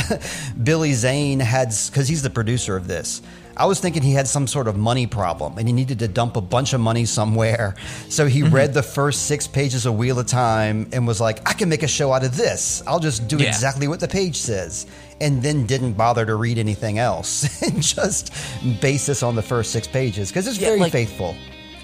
Billy 0.64 0.94
Zane 0.94 1.40
had 1.40 1.74
because 1.88 2.08
he's 2.08 2.22
the 2.22 2.30
producer 2.30 2.76
of 2.76 2.88
this. 2.88 3.24
I 3.62 3.66
was 3.66 3.80
thinking 3.80 4.02
he 4.02 4.14
had 4.14 4.28
some 4.28 4.48
sort 4.48 4.68
of 4.68 4.76
money 4.76 5.06
problem 5.06 5.60
and 5.60 5.68
he 5.68 5.74
needed 5.74 6.00
to 6.00 6.08
dump 6.08 6.36
a 6.36 6.42
bunch 6.42 6.74
of 6.74 6.82
money 6.82 7.06
somewhere. 7.06 7.76
So 8.10 8.26
he 8.26 8.42
Mm-hmm. 8.42 8.56
read 8.56 8.74
the 8.74 8.82
first 8.82 9.28
six 9.28 9.46
pages 9.46 9.86
of 9.86 9.96
Wheel 9.96 10.18
of 10.18 10.26
Time 10.26 10.90
and 10.92 11.06
was 11.06 11.22
like, 11.22 11.48
I 11.48 11.54
can 11.54 11.70
make 11.70 11.84
a 11.84 11.88
show 11.88 12.12
out 12.12 12.24
of 12.24 12.36
this. 12.36 12.82
I'll 12.88 13.00
just 13.00 13.28
do 13.28 13.38
Yeah. 13.38 13.50
exactly 13.50 13.88
what 13.88 14.00
the 14.00 14.08
page 14.08 14.38
says. 14.38 14.88
And 15.20 15.44
then 15.44 15.68
didn't 15.68 15.94
bother 15.94 16.26
to 16.26 16.34
read 16.36 16.58
anything 16.58 16.98
else 16.98 17.62
and 17.68 17.84
just 17.84 18.34
base 18.82 19.06
this 19.06 19.22
on 19.22 19.36
the 19.36 19.44
first 19.44 19.72
six 19.72 19.88
pages 19.88 20.30
because 20.32 20.48
it's 20.48 20.58
Yeah, 20.58 20.70
very 20.70 20.80
like- 20.80 20.92
faithful. 20.92 21.36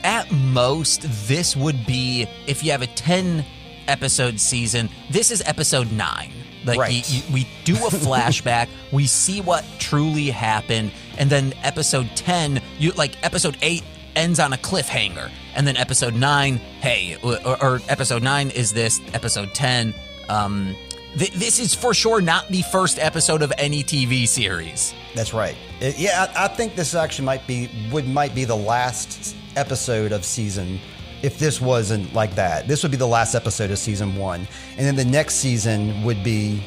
At 0.04 0.32
most, 0.32 1.06
this 1.28 1.56
would 1.56 1.86
be 1.86 2.28
if 2.48 2.64
you 2.64 2.72
have 2.72 2.82
a 2.82 2.88
10 2.88 3.46
episode 3.88 4.40
season, 4.40 4.90
this 5.12 5.30
is 5.30 5.44
episode 5.46 5.92
9. 5.92 6.32
Like 6.66 6.80
Right. 6.80 7.10
you- 7.12 7.18
you- 7.28 7.34
we 7.34 7.48
do 7.66 7.76
a 7.76 7.90
flashback, 8.06 8.68
we 8.92 9.06
see 9.08 9.42
what 9.42 9.64
truly 9.80 10.30
happened, 10.32 10.92
and 11.18 11.30
then 11.30 11.54
episode 11.64 12.10
10, 12.16 12.62
you 12.80 12.92
like 12.92 13.16
episode 13.24 13.58
8 13.62 13.84
ends 14.16 14.40
on 14.40 14.54
a 14.54 14.58
cliffhanger. 14.58 15.30
And 15.56 15.66
then 15.68 15.78
episode 15.78 16.14
9, 16.16 16.58
hey, 16.82 17.18
or, 17.24 17.38
or 17.64 17.82
episode 17.90 18.24
9 18.24 18.52
is 18.52 18.74
this, 18.74 19.02
episode 19.14 19.54
10 19.54 19.94
um 20.30 20.76
th- 21.18 21.32
this 21.32 21.58
is 21.60 21.74
for 21.74 21.94
sure 21.94 22.20
not 22.20 22.48
the 22.50 22.62
first 22.64 23.00
episode 23.00 23.42
of 23.42 23.54
any 23.58 23.82
TV 23.84 24.28
series. 24.28 24.94
That's 25.16 25.34
right. 25.34 25.56
It- 25.80 25.98
yeah, 25.98 26.32
I, 26.36 26.46
I 26.46 26.48
think 26.50 26.76
this 26.76 26.94
actually 26.96 27.26
might 27.26 27.48
be 27.48 27.70
would 27.92 28.08
might 28.08 28.36
be 28.36 28.44
the 28.44 28.56
last 28.58 29.36
episode 29.56 30.12
of 30.12 30.26
season. 30.26 30.80
If 31.24 31.40
this 31.40 31.60
wasn't 31.62 32.14
like 32.14 32.36
that, 32.36 32.68
this 32.68 32.84
would 32.84 32.92
be 32.92 32.98
the 32.98 33.08
last 33.08 33.34
episode 33.36 33.72
of 33.72 33.80
season 33.80 34.16
one, 34.16 34.48
and 34.78 34.86
then 34.86 34.96
the 34.96 35.06
next 35.06 35.36
season 35.36 36.04
would 36.04 36.24
be, 36.24 36.62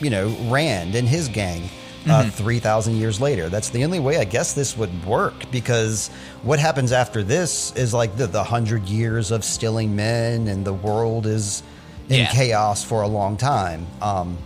you 0.00 0.08
know, 0.08 0.28
Rand 0.44 0.94
and 0.94 1.06
his 1.06 1.28
gang. 1.28 1.68
Uh, 2.08 2.28
Three 2.30 2.58
thousand 2.58 2.96
years 2.96 3.20
later, 3.20 3.48
that's 3.48 3.70
the 3.70 3.82
only 3.84 3.98
way 3.98 4.18
I 4.18 4.24
guess 4.24 4.52
this 4.52 4.76
would 4.76 5.04
work 5.06 5.50
because 5.50 6.08
what 6.42 6.58
happens 6.58 6.92
after 6.92 7.22
this 7.22 7.72
is 7.76 7.94
like 7.94 8.16
the, 8.16 8.26
the 8.26 8.44
hundred 8.44 8.88
years 8.88 9.30
of 9.30 9.42
stilling 9.44 9.96
men, 9.96 10.48
and 10.48 10.64
the 10.66 10.74
world 10.74 11.24
is 11.26 11.62
in 12.10 12.16
Yeah. 12.20 12.26
chaos 12.30 12.84
for 12.84 13.00
a 13.02 13.08
long 13.08 13.38
time. 13.38 13.86
Um, 14.02 14.36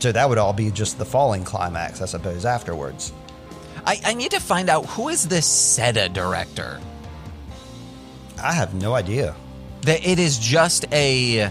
so 0.00 0.10
that 0.10 0.28
would 0.28 0.38
all 0.38 0.52
be 0.52 0.70
just 0.72 0.98
the 0.98 1.04
falling 1.04 1.44
climax, 1.44 2.02
I 2.02 2.06
suppose, 2.06 2.44
afterwards. 2.44 3.12
I, 3.86 4.00
I 4.04 4.14
need 4.14 4.32
to 4.32 4.40
find 4.40 4.68
out 4.68 4.84
who 4.86 5.08
is 5.08 5.28
this 5.28 5.46
SETA 5.46 6.08
director. 6.12 6.80
I 8.42 8.52
have 8.52 8.74
no 8.74 8.94
idea. 8.94 9.36
That 9.82 10.04
it 10.04 10.18
is 10.18 10.38
just 10.38 10.86
a 10.92 11.50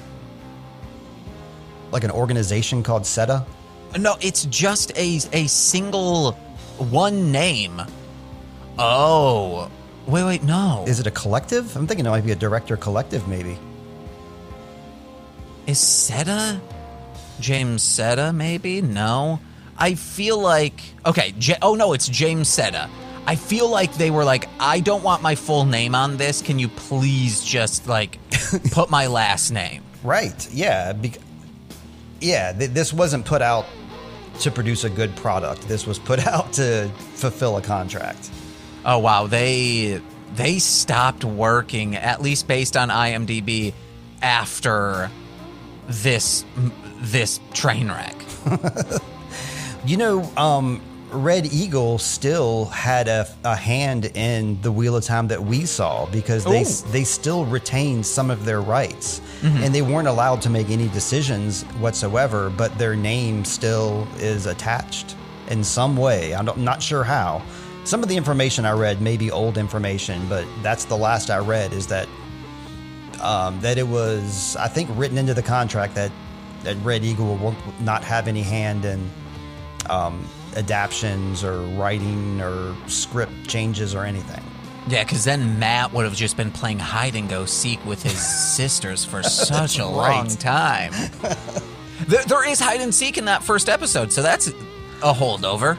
Like 1.91 2.03
an 2.03 2.11
organization 2.11 2.83
called 2.83 3.05
SETA? 3.05 3.45
No, 3.99 4.15
it's 4.21 4.45
just 4.45 4.91
a 4.97 5.19
a 5.33 5.47
single 5.47 6.33
one 6.77 7.31
name. 7.31 7.81
Oh, 8.77 9.69
wait, 10.07 10.23
wait, 10.23 10.43
no. 10.43 10.83
Is 10.87 10.99
it 10.99 11.07
a 11.07 11.11
collective? 11.11 11.75
I'm 11.75 11.85
thinking 11.87 12.05
it 12.05 12.09
might 12.09 12.25
be 12.25 12.31
a 12.31 12.35
director 12.35 12.75
collective, 12.77 13.27
maybe. 13.27 13.57
Is 15.67 15.79
SETA 15.79 16.59
James 17.39 17.81
SETA? 17.83 18.33
Maybe 18.33 18.81
no. 18.81 19.39
I 19.77 19.95
feel 19.95 20.39
like 20.39 20.81
okay. 21.05 21.33
J- 21.37 21.57
oh 21.61 21.75
no, 21.75 21.93
it's 21.93 22.07
James 22.07 22.47
SETA. 22.49 22.89
I 23.25 23.35
feel 23.35 23.69
like 23.69 23.93
they 23.95 24.11
were 24.11 24.25
like, 24.25 24.49
I 24.59 24.81
don't 24.81 25.03
want 25.03 25.21
my 25.21 25.35
full 25.35 25.63
name 25.65 25.95
on 25.95 26.17
this. 26.17 26.41
Can 26.41 26.59
you 26.59 26.67
please 26.67 27.41
just 27.43 27.87
like 27.87 28.19
put 28.71 28.89
my 28.89 29.07
last 29.07 29.51
name? 29.51 29.83
Right. 30.03 30.47
Yeah. 30.51 30.91
Bec- 30.93 31.19
yeah. 32.19 32.51
Th- 32.51 32.69
this 32.71 32.91
wasn't 32.91 33.25
put 33.25 33.41
out 33.41 33.65
to 34.39 34.51
produce 34.51 34.83
a 34.83 34.89
good 34.89 35.15
product. 35.15 35.67
This 35.67 35.85
was 35.85 35.99
put 35.99 36.25
out 36.27 36.53
to 36.53 36.89
fulfill 37.15 37.57
a 37.57 37.61
contract. 37.61 38.29
Oh 38.85 38.99
wow, 38.99 39.27
they 39.27 40.01
they 40.35 40.59
stopped 40.59 41.23
working, 41.23 41.95
at 41.95 42.21
least 42.21 42.47
based 42.47 42.75
on 42.75 42.89
IMDb, 42.89 43.73
after 44.21 45.09
this 45.87 46.45
this 47.01 47.39
train 47.53 47.89
wreck. 47.89 48.15
You 49.85 49.97
know, 49.97 50.23
um, 50.37 50.81
Red 51.13 51.45
Eagle 51.53 51.97
still 51.99 52.65
had 52.65 53.07
a, 53.07 53.27
a 53.43 53.55
hand 53.55 54.05
in 54.15 54.59
the 54.61 54.71
Wheel 54.71 54.95
of 54.95 55.03
Time 55.03 55.27
that 55.27 55.43
we 55.43 55.65
saw 55.65 56.05
because 56.07 56.43
they 56.43 56.61
Ooh. 56.63 56.91
they 56.91 57.03
still 57.03 57.45
retained 57.45 58.05
some 58.05 58.31
of 58.31 58.45
their 58.45 58.61
rights, 58.61 59.21
and 59.43 59.73
they 59.73 59.81
weren't 59.81 60.07
allowed 60.07 60.41
to 60.43 60.49
make 60.49 60.69
any 60.69 60.87
decisions 60.89 61.63
whatsoever. 61.79 62.49
But 62.49 62.77
their 62.77 62.95
name 62.95 63.45
still 63.45 64.07
is 64.17 64.45
attached 64.45 65.15
in 65.49 65.63
some 65.63 65.95
way. 65.97 66.33
I'm 66.33 66.45
not- 66.45 66.57
not 66.57 66.81
sure 66.81 67.03
how. 67.03 67.41
Some 67.85 68.01
of 68.01 68.09
the 68.09 68.15
information 68.17 68.65
I 68.65 68.71
read 68.71 69.01
may 69.01 69.17
be 69.17 69.29
old 69.29 69.57
information, 69.57 70.25
but 70.29 70.45
that's 70.61 70.85
the 70.85 70.95
last 70.97 71.29
I 71.29 71.39
read. 71.39 71.73
Is 71.73 71.87
that 71.87 72.07
um, 73.21 73.59
that 73.61 73.77
it 73.77 73.87
was 73.87 74.55
I 74.57 74.67
think 74.67 74.89
written 74.93 75.17
into 75.17 75.33
the 75.33 75.43
contract 75.43 75.95
that 75.95 76.11
that 76.63 76.77
Red 76.83 77.03
Eagle 77.03 77.35
will 77.37 77.55
not 77.81 78.03
have 78.03 78.27
any 78.27 78.41
hand 78.41 78.85
in 78.85 79.09
um, 79.89 80.27
adaptions 80.55 81.43
or 81.43 81.61
writing 81.77 82.41
or 82.41 82.75
script 82.87 83.47
changes 83.47 83.95
or 83.95 84.05
anything. 84.05 84.43
Yeah, 84.87 85.03
because 85.03 85.23
then 85.23 85.59
Matt 85.59 85.93
would 85.93 86.05
have 86.05 86.15
just 86.15 86.35
been 86.35 86.51
playing 86.51 86.79
hide 86.79 87.15
and 87.15 87.29
go 87.29 87.45
seek 87.45 87.83
with 87.85 88.03
his 88.03 88.19
sisters 88.55 89.05
for 89.05 89.23
such 89.23 89.79
a 89.79 89.85
long 89.85 90.27
time. 90.27 90.91
there, 92.07 92.23
there 92.23 92.49
is 92.49 92.59
hide 92.59 92.81
and 92.81 92.93
seek 92.93 93.17
in 93.17 93.25
that 93.25 93.43
first 93.43 93.69
episode, 93.69 94.11
so 94.11 94.21
that's 94.21 94.47
a 94.47 95.13
holdover. 95.13 95.77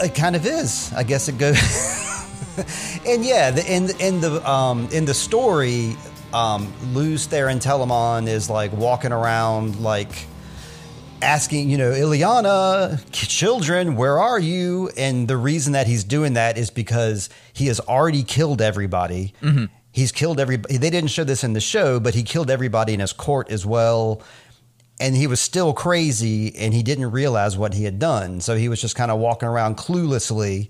It 0.00 0.14
kind 0.14 0.34
of 0.34 0.46
is. 0.46 0.92
I 0.94 1.02
guess 1.02 1.28
it 1.28 1.38
goes. 1.38 1.56
and 3.06 3.24
yeah, 3.24 3.50
the, 3.50 3.64
in 3.70 3.90
in 4.00 4.20
the 4.20 4.48
um, 4.48 4.88
in 4.90 5.04
the 5.04 5.14
story, 5.14 5.96
um, 6.32 6.72
Lews 6.92 7.28
Therin 7.28 7.60
Telamon 7.60 8.26
is 8.26 8.50
like 8.50 8.72
walking 8.72 9.12
around 9.12 9.80
like 9.80 10.26
asking, 11.24 11.70
you 11.70 11.78
know, 11.78 11.90
Ilyena, 11.90 13.02
children, 13.10 13.96
where 13.96 14.18
are 14.18 14.38
you? 14.38 14.90
And 14.96 15.26
the 15.26 15.36
reason 15.36 15.72
that 15.72 15.86
he's 15.86 16.04
doing 16.04 16.34
that 16.34 16.56
is 16.58 16.70
because 16.70 17.28
he 17.52 17.66
has 17.66 17.80
already 17.80 18.22
killed 18.22 18.60
everybody. 18.60 19.34
He's 19.90 20.12
killed 20.12 20.38
everybody. 20.38 20.76
They 20.76 20.90
didn't 20.90 21.10
show 21.10 21.24
this 21.24 21.42
in 21.44 21.52
the 21.52 21.60
show, 21.60 21.98
but 22.00 22.14
he 22.14 22.22
killed 22.22 22.50
everybody 22.50 22.94
in 22.94 23.00
his 23.00 23.12
court 23.12 23.50
as 23.50 23.64
well. 23.64 24.22
And 25.00 25.16
he 25.16 25.26
was 25.26 25.40
still 25.40 25.72
crazy 25.72 26.54
and 26.56 26.72
he 26.72 26.82
didn't 26.82 27.10
realize 27.10 27.56
what 27.56 27.74
he 27.74 27.84
had 27.84 27.98
done. 27.98 28.40
So 28.40 28.56
he 28.56 28.68
was 28.68 28.80
just 28.80 28.94
kind 28.94 29.10
of 29.10 29.18
walking 29.18 29.48
around 29.48 29.76
cluelessly 29.76 30.68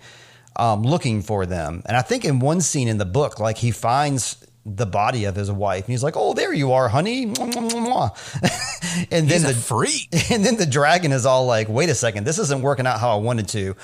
um, 0.57 0.83
looking 0.83 1.23
for 1.23 1.47
them. 1.47 1.83
And 1.87 1.97
I 1.97 2.03
think 2.03 2.25
in 2.25 2.39
one 2.39 2.61
scene 2.61 2.89
in 2.89 2.99
the 2.99 3.05
book, 3.05 3.41
like 3.41 3.59
he 3.59 3.71
finds 3.71 4.37
the 4.67 4.87
body 4.87 5.25
of 5.25 5.37
his 5.37 5.53
wife 5.53 5.85
and 5.85 5.93
he's 5.93 6.03
like, 6.03 6.17
Oh, 6.17 6.33
there 6.33 6.53
you 6.53 6.73
are, 6.73 6.89
honey. 6.89 7.33
And 9.11 9.29
then 9.29 9.41
He's 9.41 9.43
the 9.43 9.55
freak. 9.55 10.09
and 10.31 10.45
then 10.45 10.57
the 10.57 10.67
dragon 10.67 11.11
is 11.13 11.27
all 11.27 11.47
like, 11.47 11.69
wait 11.69 11.91
a 11.91 11.95
second, 11.95 12.25
this 12.25 12.39
isn't 12.39 12.63
working 12.63 12.87
out 12.87 13.01
how 13.01 13.17
I 13.17 13.21
wanted 13.21 13.49
to. 13.49 13.75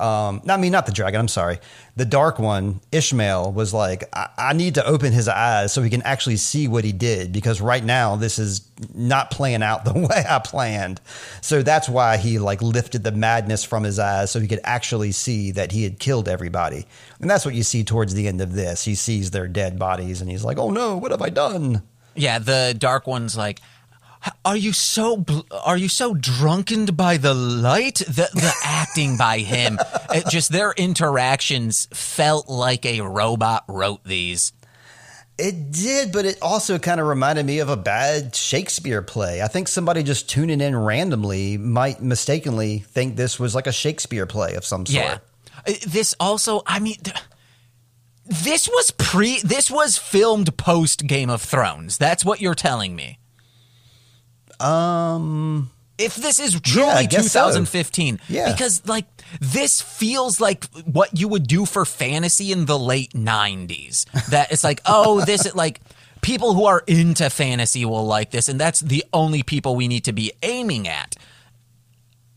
Um, 0.00 0.40
not 0.44 0.58
I 0.58 0.62
mean, 0.62 0.72
not 0.72 0.86
the 0.86 0.92
dragon, 0.92 1.20
I'm 1.20 1.28
sorry. 1.28 1.58
The 1.96 2.06
dark 2.06 2.38
one, 2.38 2.80
Ishamael, 2.90 3.52
was 3.52 3.74
like, 3.74 4.04
I, 4.14 4.28
I 4.38 4.52
need 4.54 4.76
to 4.76 4.86
open 4.86 5.12
his 5.12 5.28
eyes 5.28 5.72
so 5.72 5.82
he 5.82 5.90
can 5.90 6.00
actually 6.02 6.38
see 6.38 6.68
what 6.68 6.84
he 6.84 6.92
did 6.92 7.32
because 7.32 7.60
right 7.60 7.84
now 7.84 8.16
this 8.16 8.38
is 8.38 8.62
not 8.94 9.30
playing 9.30 9.62
out 9.62 9.84
the 9.84 9.92
way 9.92 10.24
I 10.28 10.38
planned. 10.38 11.00
So 11.42 11.62
that's 11.62 11.88
why 11.88 12.16
he 12.16 12.38
like 12.38 12.62
lifted 12.62 13.04
the 13.04 13.12
madness 13.12 13.62
from 13.62 13.82
his 13.82 13.98
eyes 13.98 14.30
so 14.30 14.40
he 14.40 14.48
could 14.48 14.60
actually 14.64 15.12
see 15.12 15.50
that 15.52 15.72
he 15.72 15.84
had 15.84 15.98
killed 15.98 16.28
everybody. 16.28 16.86
And 17.20 17.28
that's 17.28 17.44
what 17.44 17.54
you 17.54 17.62
see 17.62 17.84
towards 17.84 18.14
the 18.14 18.26
end 18.26 18.40
of 18.40 18.54
this. 18.54 18.84
He 18.84 18.94
sees 18.94 19.30
their 19.30 19.48
dead 19.48 19.78
bodies 19.78 20.22
and 20.22 20.30
he's 20.30 20.44
like, 20.44 20.58
oh 20.58 20.70
no, 20.70 20.96
what 20.96 21.10
have 21.10 21.22
I 21.22 21.28
done? 21.28 21.82
Yeah, 22.14 22.38
the 22.38 22.74
dark 22.76 23.06
one's 23.06 23.36
like, 23.36 23.60
are 24.44 24.56
you 24.56 24.72
so 24.72 25.16
bl- 25.16 25.40
are 25.64 25.76
you 25.76 25.88
so 25.88 26.14
drunkened 26.14 26.96
by 26.96 27.16
the 27.16 27.34
light? 27.34 27.96
The 27.96 28.28
the 28.32 28.52
acting 28.64 29.16
by 29.16 29.38
him, 29.38 29.78
it 30.14 30.26
just 30.28 30.52
their 30.52 30.72
interactions 30.72 31.88
felt 31.92 32.48
like 32.48 32.84
a 32.84 33.00
robot 33.00 33.64
wrote 33.68 34.04
these. 34.04 34.52
It 35.38 35.70
did, 35.70 36.12
but 36.12 36.26
it 36.26 36.36
also 36.42 36.78
kind 36.78 37.00
of 37.00 37.06
reminded 37.06 37.46
me 37.46 37.60
of 37.60 37.70
a 37.70 37.76
bad 37.76 38.34
Shakespeare 38.36 39.00
play. 39.00 39.40
I 39.40 39.48
think 39.48 39.68
somebody 39.68 40.02
just 40.02 40.28
tuning 40.28 40.60
in 40.60 40.76
randomly 40.76 41.56
might 41.56 42.02
mistakenly 42.02 42.80
think 42.80 43.16
this 43.16 43.40
was 43.40 43.54
like 43.54 43.66
a 43.66 43.72
Shakespeare 43.72 44.26
play 44.26 44.52
of 44.54 44.66
some 44.66 44.84
sort. 44.84 45.02
Yeah. 45.02 45.18
Uh, 45.66 45.72
This 45.86 46.14
also, 46.20 46.60
I 46.66 46.78
mean, 46.78 46.96
th- 47.02 47.16
this 48.26 48.68
was 48.68 48.90
pre. 48.90 49.40
This 49.40 49.70
was 49.70 49.96
filmed 49.96 50.54
post 50.58 51.06
Game 51.06 51.30
of 51.30 51.40
Thrones. 51.40 51.96
That's 51.96 52.22
what 52.22 52.42
you're 52.42 52.54
telling 52.54 52.94
me. 52.94 53.18
Um, 54.60 55.70
If 55.98 56.16
this 56.16 56.38
is 56.40 56.58
truly 56.60 57.04
so. 57.10 57.18
2015, 57.22 58.20
Yeah. 58.28 58.50
because 58.52 58.82
like 58.86 59.06
this 59.40 59.80
feels 59.82 60.40
like 60.40 60.64
what 60.84 61.18
you 61.18 61.28
would 61.28 61.46
do 61.46 61.66
for 61.66 61.84
fantasy 61.84 62.52
in 62.52 62.66
the 62.66 62.78
late 62.78 63.12
90s. 63.12 64.04
That 64.30 64.50
it's 64.52 64.64
like, 64.64 64.80
oh, 64.86 65.24
this 65.24 65.46
is 65.46 65.54
like 65.54 65.80
people 66.22 66.54
who 66.54 66.64
are 66.66 66.82
into 66.86 67.28
fantasy 67.30 67.84
will 67.84 68.06
like 68.06 68.30
this, 68.30 68.48
and 68.48 68.58
that's 68.60 68.80
the 68.80 69.04
only 69.12 69.42
people 69.42 69.76
we 69.76 69.88
need 69.88 70.04
to 70.04 70.12
be 70.12 70.32
aiming 70.42 70.88
at. 70.88 71.16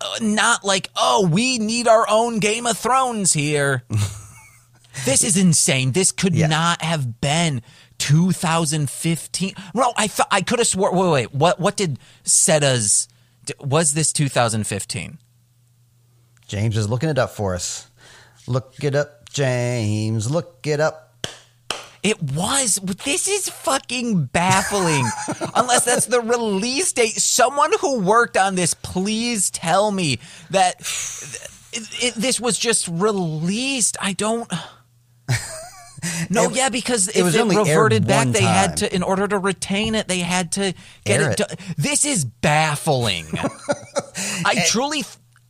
Uh, 0.01 0.17
not 0.21 0.65
like, 0.65 0.89
oh, 0.97 1.27
we 1.27 1.57
need 1.57 1.87
our 1.87 2.05
own 2.09 2.39
Game 2.39 2.65
of 2.65 2.77
Thrones 2.77 3.31
here. 3.31 3.83
this 5.05 5.23
is 5.23 5.37
insane. 5.37 5.93
This 5.93 6.11
could 6.11 6.35
Yeah. 6.35 6.47
not 6.47 6.81
have 6.81 7.21
been 7.21 7.61
2015. 7.99 9.53
No, 9.73 9.93
I 9.97 10.07
thought 10.07 10.27
I 10.31 10.41
could 10.41 10.59
have 10.59 10.67
swore. 10.67 10.93
Wait, 10.93 11.11
wait. 11.11 11.33
What? 11.33 11.59
What 11.59 11.75
did 11.77 11.99
Setta's? 12.23 13.07
d- 13.45 13.53
Was 13.59 13.93
this 13.93 14.11
2015? 14.13 15.17
James 16.47 16.77
is 16.77 16.89
looking 16.89 17.09
it 17.09 17.17
up 17.17 17.31
for 17.31 17.55
us. 17.55 17.89
Look 18.47 18.75
it 18.83 18.95
up, 18.95 19.29
James. 19.29 20.29
Look 20.29 20.65
it 20.67 20.79
up. 20.79 21.27
It 22.03 22.21
was. 22.21 22.75
This 23.05 23.29
is 23.29 23.47
fucking 23.47 24.25
baffling. 24.25 25.05
Unless 25.55 25.85
that's 25.85 26.05
the 26.07 26.19
release 26.19 26.91
date. 26.91 27.13
Someone 27.15 27.71
who 27.79 28.01
worked 28.01 28.35
on 28.35 28.55
this, 28.55 28.73
please 28.73 29.49
tell 29.49 29.89
me 29.91 30.19
that 30.49 30.75
it, 31.71 32.03
it, 32.03 32.13
this 32.15 32.41
was 32.41 32.59
just 32.59 32.89
released. 32.89 33.95
I 34.01 34.11
don't. 34.13 34.51
No, 36.29 36.45
It- 36.45 36.55
yeah, 36.55 36.69
because 36.69 37.07
it 37.07 37.17
if 37.17 37.23
was 37.23 37.35
it 37.35 37.45
reverted 37.45 38.07
back, 38.07 38.27
they 38.27 38.41
had 38.41 38.77
to, 38.77 38.93
in 38.95 39.03
order 39.03 39.27
to 39.27 39.37
retain 39.37 39.95
it, 39.95 40.07
they 40.07 40.19
had 40.19 40.51
to 40.53 40.73
get 41.05 41.21
it. 41.21 41.39
it. 41.39 41.59
This 41.77 42.05
is 42.05 42.25
baffling. 42.25 43.25
I 44.45 44.63
truly, 44.67 45.03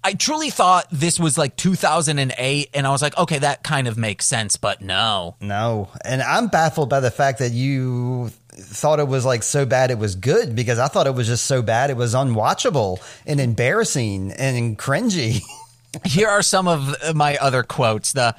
I 0.03 0.13
truly 0.13 0.49
thought 0.49 0.87
this 0.91 1.19
was 1.19 1.37
like 1.37 1.55
2008, 1.55 2.69
and 2.73 2.87
I 2.87 2.89
was 2.91 3.01
like, 3.01 3.17
okay, 3.17 3.39
that 3.39 3.63
kind 3.63 3.87
of 3.87 3.97
makes 3.97 4.25
sense, 4.25 4.57
but 4.57 4.81
no. 4.81 5.35
No, 5.41 5.89
and 6.05 6.21
I'm 6.21 6.47
baffled 6.47 6.89
by 6.89 6.99
the 6.99 7.11
fact 7.11 7.39
that 7.39 7.51
you 7.51 8.29
thought 8.55 8.99
it 8.99 9.07
was 9.07 9.25
like 9.25 9.41
so 9.41 9.65
bad 9.65 9.89
it 9.89 9.97
was 9.97 10.13
good 10.15 10.55
because 10.55 10.77
I 10.77 10.87
thought 10.87 11.07
it 11.07 11.15
was 11.15 11.25
just 11.25 11.45
so 11.47 11.63
bad 11.63 11.89
it 11.89 11.97
was 11.97 12.13
unwatchable 12.13 12.99
and 13.25 13.39
embarrassing 13.39 14.31
and 14.33 14.77
cringy. 14.77 15.41
Here 16.05 16.27
are 16.27 16.41
some 16.43 16.67
of 16.67 16.95
uh, 17.03 17.13
my 17.13 17.37
other 17.37 17.63
quotes. 17.63 18.13
The 18.13 18.35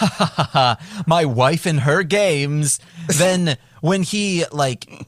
my 1.06 1.24
wife 1.24 1.66
and 1.66 1.80
her 1.80 2.02
games. 2.02 2.80
Then 3.08 3.56
when 3.80 4.02
he 4.02 4.44
like 4.52 5.06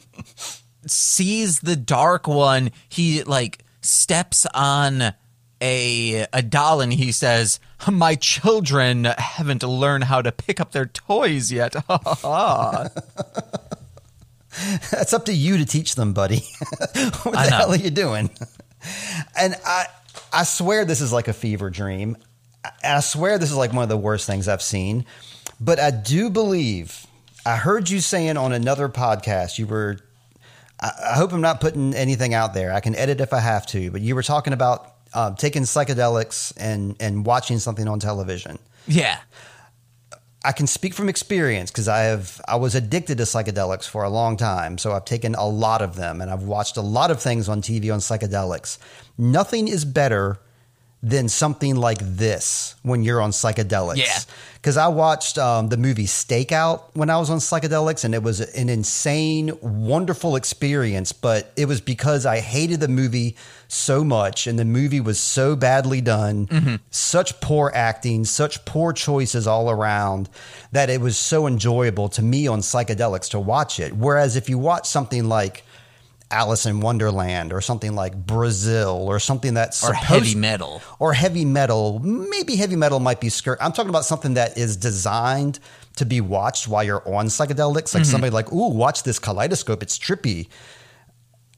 sees 0.86 1.60
the 1.60 1.76
dark 1.76 2.26
one, 2.26 2.70
he 2.88 3.22
like 3.22 3.64
steps 3.80 4.46
on 4.54 5.14
a 5.62 6.26
a 6.32 6.42
doll 6.42 6.80
and 6.80 6.92
he 6.92 7.12
says, 7.12 7.60
"My 7.90 8.14
children 8.16 9.04
haven't 9.04 9.62
learned 9.62 10.04
how 10.04 10.22
to 10.22 10.32
pick 10.32 10.60
up 10.60 10.72
their 10.72 10.86
toys 10.86 11.52
yet." 11.52 11.74
That's 14.90 15.14
up 15.14 15.24
to 15.26 15.32
you 15.32 15.56
to 15.58 15.64
teach 15.64 15.94
them, 15.94 16.12
buddy. 16.12 16.40
what 17.22 17.32
the 17.32 17.50
hell 17.50 17.72
are 17.72 17.76
you 17.76 17.90
doing? 17.90 18.30
And 19.36 19.56
I, 19.64 19.86
I 20.32 20.42
swear 20.44 20.84
this 20.84 21.00
is 21.00 21.12
like 21.12 21.28
a 21.28 21.32
fever 21.32 21.70
dream. 21.70 22.16
I 22.82 23.00
swear 23.00 23.38
this 23.38 23.50
is 23.50 23.56
like 23.56 23.72
one 23.72 23.82
of 23.82 23.88
the 23.88 23.96
worst 23.96 24.26
things 24.26 24.48
I've 24.48 24.62
seen. 24.62 25.04
But 25.60 25.78
I 25.78 25.90
do 25.90 26.30
believe 26.30 27.06
I 27.44 27.56
heard 27.56 27.90
you 27.90 28.00
saying 28.00 28.36
on 28.36 28.52
another 28.52 28.88
podcast 28.88 29.58
you 29.58 29.66
were. 29.66 29.98
I, 30.80 30.92
I 31.10 31.14
hope 31.14 31.32
I'm 31.32 31.40
not 31.40 31.60
putting 31.60 31.94
anything 31.94 32.34
out 32.34 32.54
there. 32.54 32.72
I 32.72 32.80
can 32.80 32.94
edit 32.94 33.20
if 33.20 33.32
I 33.32 33.40
have 33.40 33.66
to. 33.68 33.90
But 33.90 34.00
you 34.00 34.14
were 34.14 34.22
talking 34.22 34.52
about 34.52 34.94
uh, 35.14 35.34
taking 35.34 35.62
psychedelics 35.62 36.52
and 36.56 36.96
and 37.00 37.26
watching 37.26 37.58
something 37.58 37.88
on 37.88 38.00
television. 38.00 38.58
yeah. 38.86 39.18
I 40.44 40.50
can 40.50 40.66
speak 40.66 40.92
from 40.92 41.08
experience 41.08 41.70
because 41.70 41.86
I 41.86 42.00
have 42.00 42.40
I 42.48 42.56
was 42.56 42.74
addicted 42.74 43.18
to 43.18 43.24
psychedelics 43.24 43.88
for 43.88 44.02
a 44.02 44.10
long 44.10 44.36
time. 44.36 44.76
So 44.76 44.92
I've 44.92 45.04
taken 45.04 45.36
a 45.36 45.46
lot 45.46 45.82
of 45.82 45.94
them 45.94 46.20
and 46.20 46.30
I've 46.32 46.42
watched 46.42 46.76
a 46.76 46.80
lot 46.80 47.12
of 47.12 47.22
things 47.22 47.48
on 47.48 47.62
TV 47.62 47.92
on 47.92 48.00
psychedelics. 48.00 48.78
Nothing 49.16 49.68
is 49.68 49.84
better 49.84 50.40
than 51.02 51.28
something 51.28 51.74
like 51.74 51.98
this 52.00 52.76
when 52.82 53.02
you're 53.02 53.20
on 53.20 53.32
psychedelics. 53.32 53.96
Yeah. 53.96 54.18
Because 54.54 54.76
I 54.76 54.86
watched 54.86 55.38
um, 55.38 55.68
the 55.68 55.76
movie 55.76 56.06
Stakeout 56.06 56.82
when 56.92 57.10
I 57.10 57.18
was 57.18 57.28
on 57.28 57.38
psychedelics, 57.38 58.04
and 58.04 58.14
it 58.14 58.22
was 58.22 58.38
an 58.38 58.68
insane, 58.68 59.50
wonderful 59.60 60.36
experience. 60.36 61.10
But 61.10 61.52
it 61.56 61.66
was 61.66 61.80
because 61.80 62.24
I 62.24 62.38
hated 62.38 62.78
the 62.78 62.86
movie 62.86 63.34
so 63.66 64.04
much, 64.04 64.46
and 64.46 64.56
the 64.56 64.64
movie 64.64 65.00
was 65.00 65.18
so 65.18 65.56
badly 65.56 66.00
done, 66.00 66.78
such 66.90 67.40
poor 67.40 67.72
acting, 67.74 68.24
such 68.24 68.64
poor 68.64 68.92
choices 68.92 69.48
all 69.48 69.68
around, 69.68 70.28
that 70.70 70.90
it 70.90 71.00
was 71.00 71.16
so 71.16 71.48
enjoyable 71.48 72.08
to 72.10 72.22
me 72.22 72.46
on 72.46 72.60
psychedelics 72.60 73.30
to 73.30 73.40
watch 73.40 73.80
it. 73.80 73.92
Whereas 73.92 74.36
if 74.36 74.48
you 74.48 74.58
watch 74.58 74.86
something 74.86 75.28
like 75.28 75.64
Alice 76.32 76.66
in 76.66 76.80
Wonderland 76.80 77.52
or 77.52 77.60
something 77.60 77.94
like 77.94 78.14
Brazil 78.16 79.04
or 79.06 79.20
something 79.20 79.54
that's 79.54 79.84
Or 79.86 79.92
heavy 79.92 80.34
metal. 80.34 80.80
or 80.98 81.12
heavy 81.12 81.44
metal. 81.44 81.98
Maybe 82.00 82.56
heavy 82.56 82.76
metal 82.76 82.98
might 83.00 83.20
be 83.20 83.28
skirt. 83.28 83.58
I'm 83.60 83.72
talking 83.72 83.90
about 83.90 84.04
something 84.04 84.34
that 84.34 84.56
is 84.56 84.76
designed 84.76 85.60
to 85.96 86.06
be 86.06 86.20
watched 86.20 86.66
while 86.68 86.82
you're 86.82 87.06
on 87.06 87.26
psychedelics. 87.26 87.90
Mm-hmm. 87.90 87.98
Like 87.98 88.06
somebody 88.06 88.30
like, 88.30 88.50
ooh, 88.52 88.70
watch 88.70 89.02
this 89.02 89.18
kaleidoscope. 89.18 89.82
It's 89.82 89.98
trippy. 89.98 90.48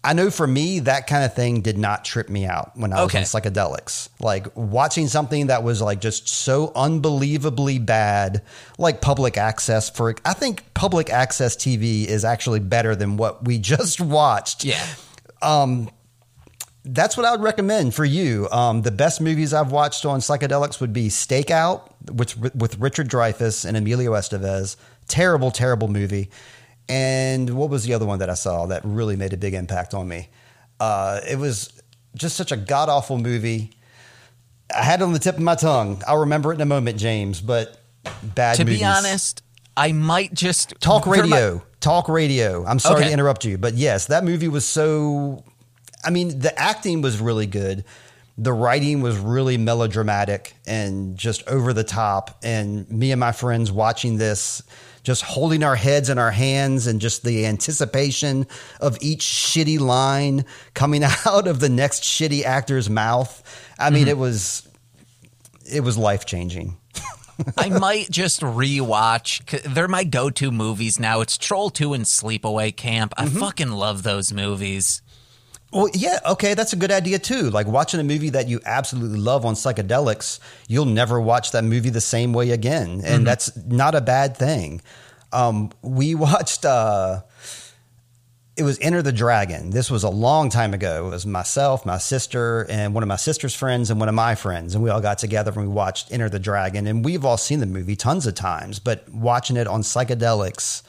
I 0.05 0.13
know 0.13 0.31
for 0.31 0.47
me, 0.47 0.81
that 0.81 1.07
kind 1.07 1.25
of 1.25 1.35
thing 1.35 1.63
did 1.63 1.79
not 1.79 2.05
trip 2.05 2.29
me 2.29 2.45
out 2.47 2.73
when 2.77 2.93
I 2.93 2.97
was 3.03 3.07
Okay. 3.15 3.19
on 3.19 3.25
psychedelics. 3.25 4.11
Like 4.21 4.47
watching 4.57 5.09
something 5.09 5.47
that 5.49 5.63
was 5.63 5.81
like 5.83 6.01
just 6.01 6.29
so 6.29 6.71
unbelievably 6.77 7.79
bad, 7.81 8.43
like 8.79 9.01
public 9.01 9.37
access 9.39 9.89
for, 9.91 10.15
I 10.25 10.35
think 10.35 10.63
public 10.75 11.11
access 11.11 11.57
TV 11.57 12.05
is 12.07 12.25
actually 12.25 12.61
better 12.61 12.95
than 12.95 13.17
what 13.17 13.45
we 13.45 13.59
just 13.75 14.01
watched 14.01 14.65
Yeah. 14.65 14.85
that's 16.85 17.17
what 17.17 17.25
I 17.25 17.31
would 17.33 17.41
recommend 17.43 17.95
for 17.95 18.05
you. 18.05 18.49
Um, 18.51 18.83
the 18.83 18.91
best 18.91 19.21
movies 19.21 19.55
I've 19.55 19.73
watched 19.73 20.05
on 20.05 20.21
psychedelics 20.21 20.81
would 20.81 20.93
be 20.93 21.09
Stakeout 21.09 21.91
with 22.13 22.37
with 22.55 22.79
Richard 22.79 23.09
Dreyfuss 23.09 23.65
and 23.65 23.77
Emilio 23.77 24.13
Estevez. 24.13 24.77
Terrible, 25.09 25.51
terrible 25.51 25.89
movie. 25.89 26.31
And 26.89 27.51
what 27.57 27.71
was 27.71 27.85
the 27.85 27.95
other 27.95 28.05
one 28.07 28.19
that 28.19 28.29
I 28.31 28.35
saw 28.35 28.67
that 28.67 28.83
really 28.85 29.17
made 29.17 29.33
a 29.33 29.37
big 29.37 29.55
impact 29.55 29.95
on 29.95 30.07
me? 30.07 30.29
Uh, 30.79 31.21
it 31.29 31.39
was 31.39 31.81
just 32.15 32.37
such 32.37 32.53
a 32.53 32.57
god 32.57 32.89
awful 32.89 33.19
movie. 33.19 33.71
I 34.75 34.83
had 34.83 35.01
it 35.01 35.05
on 35.05 35.13
the 35.13 35.19
tip 35.19 35.37
of 35.37 35.43
my 35.43 35.55
tongue. 35.55 36.03
I'll 36.07 36.21
remember 36.21 36.53
it 36.53 36.57
in 36.57 36.61
a 36.61 36.67
moment, 36.67 36.99
James. 36.99 37.41
But 37.41 37.79
bad. 38.23 38.57
To 38.57 38.65
movies. 38.65 38.81
be 38.81 38.85
honest, 38.85 39.43
I 39.77 39.93
might 39.93 40.35
just 40.35 40.75
Talk 40.81 41.07
radio. 41.07 41.63
Talk 41.81 42.09
radio. 42.09 42.65
I'm 42.67 42.79
sorry 42.79 42.97
Okay. 42.97 43.07
to 43.09 43.13
interrupt 43.13 43.45
you, 43.45 43.59
but 43.59 43.75
yes, 43.75 44.07
that 44.07 44.25
movie 44.25 44.49
was 44.49 44.65
so. 44.65 45.45
I 46.05 46.11
mean, 46.11 46.39
the 46.39 46.59
acting 46.59 47.01
was 47.01 47.19
really 47.19 47.47
good. 47.47 47.85
The 48.37 48.53
writing 48.53 49.01
was 49.01 49.17
really 49.17 49.57
melodramatic 49.59 50.55
and 50.67 51.17
just 51.17 51.47
over 51.49 51.73
the 51.73 51.85
top. 51.85 52.39
And 52.43 52.91
me 52.91 53.11
and 53.13 53.21
my 53.21 53.33
friends 53.33 53.71
watching 53.71 54.19
this, 54.19 54.63
just 55.05 55.23
holding 55.23 55.63
our 55.63 55.77
heads 55.77 56.09
in 56.11 56.19
our 56.19 56.33
hands 56.33 56.89
and 56.89 57.01
just 57.01 57.23
the 57.23 57.47
anticipation 57.47 58.47
of 58.81 58.99
each 59.01 59.23
shitty 59.23 59.79
line 59.79 60.45
coming 60.75 61.05
out 61.27 61.47
of 61.47 61.61
the 61.61 61.69
next 61.69 62.03
shitty 62.03 62.43
actor's 62.43 62.91
mouth. 62.91 63.43
I 63.79 63.91
mean, 63.91 64.09
it 64.09 64.19
was 64.19 64.67
it 65.71 65.81
was 65.81 65.97
life 65.97 66.25
changing. 66.27 66.77
I 67.59 67.69
might 67.69 68.11
just 68.11 68.41
rewatch. 68.41 69.63
They're 69.75 69.89
my 69.89 70.05
go-to 70.05 70.51
movies 70.51 70.99
now. 71.01 71.21
It's 71.21 71.37
Troll 71.37 71.69
Two 71.71 71.93
and 71.93 72.05
Sleepaway 72.05 72.75
Camp. 72.77 73.13
I 73.17 73.27
Mm-hmm. 73.27 73.39
fucking 73.41 73.71
love 73.71 74.03
those 74.05 74.33
movies. 74.33 75.03
Well, 75.75 75.89
yeah, 75.93 76.21
okay, 76.25 76.55
that's 76.55 76.73
a 76.73 76.77
good 76.77 76.93
idea 76.93 77.19
too. 77.19 77.51
Like 77.51 77.67
watching 77.67 77.99
a 77.99 78.05
movie 78.05 78.31
that 78.31 78.47
you 78.49 78.61
absolutely 78.65 79.19
love 79.19 79.45
on 79.45 79.55
psychedelics, 79.55 80.39
you'll 80.69 80.85
never 80.85 81.21
watch 81.21 81.51
that 81.51 81.65
movie 81.65 81.91
the 81.91 82.01
same 82.01 82.33
way 82.33 82.51
again, 82.51 83.03
and 83.05 83.27
that's 83.27 83.57
not 83.57 83.97
a 83.97 84.01
bad 84.01 84.37
thing. 84.37 84.81
Um, 85.33 85.73
we 85.83 86.15
watched. 86.15 86.65
Uh, 86.65 87.23
it 88.57 88.63
was 88.63 88.79
Enter 88.81 89.03
the 89.03 89.11
Dragon. 89.11 89.71
This 89.71 89.91
was 89.91 90.05
a 90.05 90.09
long 90.09 90.49
time 90.49 90.75
ago. 90.75 91.09
It 91.09 91.11
was 91.11 91.27
myself, 91.27 91.85
my 91.85 91.99
sister, 91.99 92.65
and 92.71 92.95
one 92.95 93.03
of 93.03 93.09
my 93.09 93.17
sister's 93.17 93.53
friends, 93.53 93.91
and 93.91 93.99
one 93.99 94.09
of 94.09 94.15
my 94.15 94.37
friends, 94.37 94.77
and 94.77 94.85
we 94.85 94.91
all 94.91 95.01
got 95.01 95.19
together 95.19 95.51
and 95.51 95.63
we 95.63 95.67
watched 95.67 96.13
Enter 96.13 96.29
the 96.29 96.39
Dragon. 96.39 96.87
And 96.87 97.05
we've 97.05 97.25
all 97.25 97.37
seen 97.37 97.59
the 97.59 97.67
movie 97.67 97.97
tons 97.97 98.29
of 98.29 98.37
times, 98.37 98.79
but 98.79 99.09
watching 99.09 99.57
it 99.57 99.67
on 99.67 99.83
psychedelics 99.83 100.85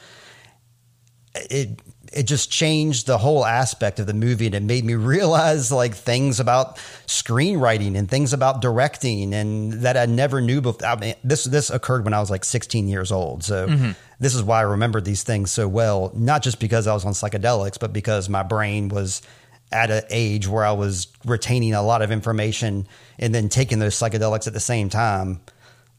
it 1.49 1.79
it 2.15 2.23
just 2.23 2.49
changed 2.49 3.07
the 3.07 3.17
whole 3.17 3.45
aspect 3.45 3.99
of 3.99 4.07
the 4.07 4.13
movie 4.13 4.45
and 4.45 4.55
it 4.55 4.63
made 4.63 4.85
me 4.85 4.95
realize 5.13 5.71
like 5.71 5.93
things 5.93 6.39
about 6.39 6.77
screenwriting 7.07 7.97
and 7.97 8.09
things 8.09 8.33
about 8.33 8.61
directing 8.61 9.33
and 9.33 9.73
that 9.73 9.97
I 9.97 10.05
never 10.05 10.41
knew 10.41 10.61
before. 10.61 10.87
I 10.87 10.95
mean, 10.95 11.15
this 11.23 11.43
this 11.43 11.69
occurred 11.69 12.05
when 12.05 12.13
I 12.13 12.19
was 12.19 12.31
like 12.31 12.45
16 12.45 12.87
years 12.87 13.11
old. 13.11 13.43
So 13.43 13.67
mm-hmm. 13.67 13.91
this 14.19 14.33
is 14.33 14.41
why 14.41 14.59
I 14.59 14.63
remember 14.63 15.01
these 15.01 15.23
things 15.23 15.51
so 15.51 15.67
well, 15.67 16.11
not 16.15 16.41
just 16.41 16.59
because 16.59 16.87
I 16.87 16.93
was 16.93 17.05
on 17.05 17.13
psychedelics, 17.13 17.79
but 17.79 17.91
because 17.91 18.29
my 18.29 18.43
brain 18.43 18.89
was 18.89 19.21
at 19.71 19.91
an 19.91 20.03
age 20.09 20.47
where 20.47 20.63
I 20.63 20.71
was 20.71 21.07
retaining 21.25 21.73
a 21.73 21.81
lot 21.81 22.01
of 22.01 22.11
information 22.11 22.87
and 23.19 23.35
then 23.35 23.49
taking 23.49 23.79
those 23.79 23.95
psychedelics 23.95 24.47
at 24.47 24.53
the 24.53 24.59
same 24.59 24.89
time. 24.89 25.41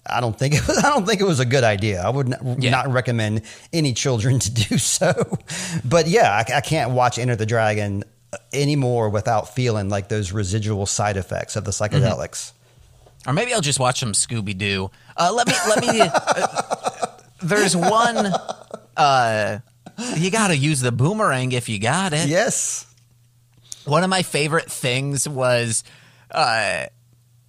I 0.08 0.20
don't 0.20 0.38
think 0.38 0.54
it 0.54 0.66
was, 0.66 0.78
I 0.84 0.90
don't 0.90 1.06
think 1.06 1.20
it 1.20 1.24
was 1.26 1.40
a 1.40 1.44
good 1.46 1.64
idea. 1.64 2.02
I 2.02 2.08
would 2.08 2.28
not, 2.28 2.62
Yeah. 2.62 2.70
not 2.70 2.88
recommend 2.92 3.42
any 3.72 3.92
children 3.92 4.38
to 4.40 4.50
do 4.50 4.78
so. 4.78 5.38
But 5.84 6.06
yeah, 6.08 6.30
I, 6.32 6.56
I 6.56 6.60
can't 6.60 6.92
watch 6.92 7.18
Enter 7.18 7.36
the 7.36 7.46
Dragon 7.46 8.04
anymore 8.52 9.08
without 9.08 9.54
feeling 9.54 9.88
like 9.88 10.08
those 10.08 10.32
residual 10.32 10.86
side 10.86 11.16
effects 11.16 11.56
of 11.56 11.64
the 11.64 11.70
psychedelics. 11.70 12.52
Or 13.26 13.32
maybe 13.32 13.52
I'll 13.54 13.60
just 13.60 13.80
watch 13.80 14.00
some 14.00 14.12
Scooby 14.12 14.56
Doo. 14.56 14.90
Uh, 15.16 15.32
let 15.34 15.46
me 15.48 15.54
let 15.68 15.80
me. 15.80 16.00
uh, 16.14 17.06
there's 17.42 17.76
one. 17.76 18.32
Uh, 18.96 19.58
you 20.16 20.30
got 20.30 20.48
to 20.48 20.56
use 20.56 20.80
the 20.80 20.92
boomerang 20.92 21.52
if 21.52 21.68
you 21.68 21.78
got 21.78 22.12
it. 22.12 22.28
Yes. 22.28 22.86
One 23.84 24.04
of 24.04 24.10
my 24.10 24.22
favorite 24.22 24.70
things 24.70 25.28
was 25.28 25.82
uh, 26.30 26.86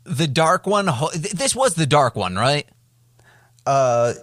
the 0.08 0.28
dark 0.28 0.66
one. 0.66 0.90
This 1.16 1.56
was 1.56 1.76
the 1.76 1.86
dark 1.86 2.16
one, 2.16 2.36
right? 2.36 2.68
Uh, 3.66 4.14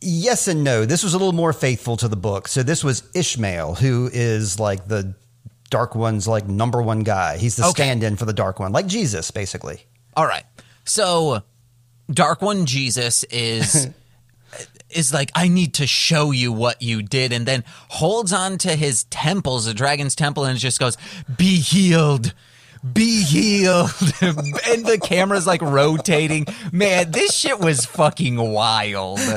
yes 0.00 0.48
and 0.48 0.64
no. 0.64 0.84
This 0.84 1.02
was 1.04 1.14
a 1.14 1.18
little 1.18 1.32
more 1.32 1.52
faithful 1.52 1.96
to 1.98 2.08
the 2.08 2.16
book. 2.16 2.48
So 2.48 2.62
this 2.62 2.82
was 2.82 3.02
Ishamael, 3.14 3.78
who 3.78 4.10
is 4.12 4.58
like 4.58 4.88
the 4.88 5.14
Dark 5.70 5.94
One's 5.94 6.28
like 6.28 6.46
number 6.46 6.82
one 6.82 7.00
guy. 7.02 7.38
He's 7.38 7.56
the 7.56 7.64
Okay. 7.64 7.84
stand-in 7.84 8.16
for 8.16 8.24
the 8.26 8.32
Dark 8.34 8.58
One, 8.60 8.72
like 8.72 8.86
Jesus, 8.86 9.30
basically. 9.30 9.86
All 10.14 10.26
right. 10.26 10.44
So, 10.84 11.42
Dark 12.10 12.42
One 12.42 12.66
Jesus 12.66 13.24
is 13.24 13.88
is 14.90 15.14
like, 15.14 15.30
I 15.34 15.48
need 15.48 15.72
to 15.74 15.86
show 15.86 16.30
you 16.30 16.52
what 16.52 16.82
you 16.82 17.02
did, 17.02 17.32
and 17.32 17.46
then 17.46 17.64
holds 17.88 18.32
on 18.34 18.58
to 18.58 18.76
his 18.76 19.04
temples, 19.04 19.64
the 19.64 19.72
dragon's 19.72 20.14
temple, 20.14 20.44
and 20.44 20.58
just 20.58 20.78
goes, 20.78 20.98
"Be 21.38 21.58
healed." 21.60 22.34
Be 22.90 23.22
healed. 23.22 23.90
and 24.20 24.84
the 24.84 24.98
camera's 25.02 25.46
like 25.46 25.62
rotating. 25.62 26.46
Man, 26.72 27.10
this 27.12 27.34
shit 27.34 27.60
was 27.60 27.84
fucking 27.84 28.36
wild. 28.36 29.20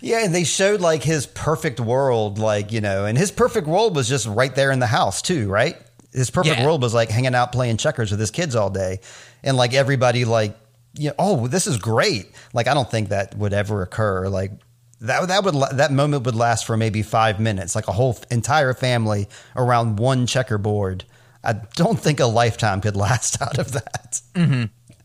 Yeah, 0.00 0.24
and 0.24 0.32
they 0.32 0.44
showed 0.44 0.80
like 0.80 1.02
his 1.02 1.26
perfect 1.26 1.80
world, 1.80 2.38
like, 2.38 2.70
you 2.70 2.80
know, 2.80 3.06
and 3.06 3.18
his 3.18 3.32
perfect 3.32 3.66
world 3.66 3.96
was 3.96 4.08
just 4.08 4.26
right 4.26 4.54
there 4.54 4.70
in 4.70 4.78
the 4.78 4.86
house 4.86 5.20
too, 5.20 5.48
right? 5.48 5.76
His 6.12 6.30
perfect 6.30 6.58
Yeah. 6.58 6.64
world 6.64 6.80
was 6.82 6.94
like 6.94 7.08
hanging 7.10 7.34
out 7.34 7.50
playing 7.50 7.76
checkers 7.78 8.12
with 8.12 8.20
his 8.20 8.30
kids 8.30 8.54
all 8.54 8.70
day. 8.70 9.00
And 9.42 9.56
like 9.56 9.74
everybody 9.74 10.24
like, 10.24 10.56
you 10.94 11.08
know, 11.08 11.14
oh, 11.18 11.46
this 11.48 11.66
is 11.66 11.76
great. 11.78 12.30
Like 12.52 12.68
I 12.68 12.74
don't 12.74 12.88
think 12.88 13.08
that 13.08 13.36
would 13.36 13.52
ever 13.52 13.82
occur. 13.82 14.28
Like 14.28 14.52
that 15.00 15.26
that 15.26 15.42
would 15.44 15.54
that 15.76 15.90
moment 15.90 16.24
would 16.24 16.36
last 16.36 16.64
for 16.64 16.76
maybe 16.76 17.02
5 17.02 17.40
minutes, 17.40 17.74
like 17.74 17.88
a 17.88 17.92
whole 17.92 18.16
entire 18.30 18.74
family 18.74 19.28
around 19.56 19.98
one 19.98 20.26
checkerboard. 20.28 21.04
I 21.44 21.54
don't 21.74 21.98
think 21.98 22.20
a 22.20 22.26
lifetime 22.26 22.80
could 22.80 22.96
last 22.96 23.40
out 23.42 23.58
of 23.58 23.72
that. 23.72 24.20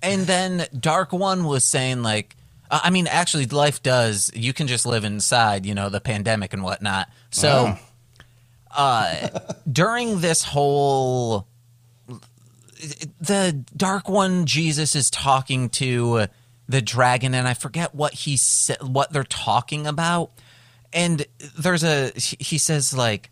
And 0.02 0.28
then 0.28 0.68
Dark 0.80 1.12
One 1.12 1.46
was 1.46 1.66
saying 1.66 2.04
like, 2.04 2.36
uh, 2.70 2.82
I 2.84 2.90
mean, 2.90 3.08
actually, 3.08 3.46
life 3.48 3.82
does. 3.82 4.30
You 4.36 4.54
can 4.54 4.68
just 4.68 4.86
live 4.86 5.04
inside, 5.04 5.66
you 5.66 5.74
know, 5.74 5.90
the 5.90 6.02
pandemic 6.02 6.54
and 6.54 6.64
whatnot. 6.64 7.10
So, 7.30 7.78
uh, 8.76 9.30
during 9.72 10.22
this 10.22 10.44
whole, 10.44 11.48
the 13.20 13.64
Dark 13.76 14.10
One, 14.10 14.46
Jesus 14.46 14.96
is 14.96 15.10
talking 15.10 15.70
to 15.70 16.28
the 16.70 16.82
dragon, 16.82 17.34
and 17.34 17.48
I 17.48 17.54
forget 17.54 17.96
what 17.96 18.14
he 18.14 18.38
said, 18.38 18.78
what 18.82 19.12
they're 19.12 19.24
talking 19.24 19.88
about. 19.88 20.32
And 20.94 21.26
there's 21.58 21.84
a, 21.84 22.12
he 22.16 22.58
says 22.58 22.96
like, 22.96 23.30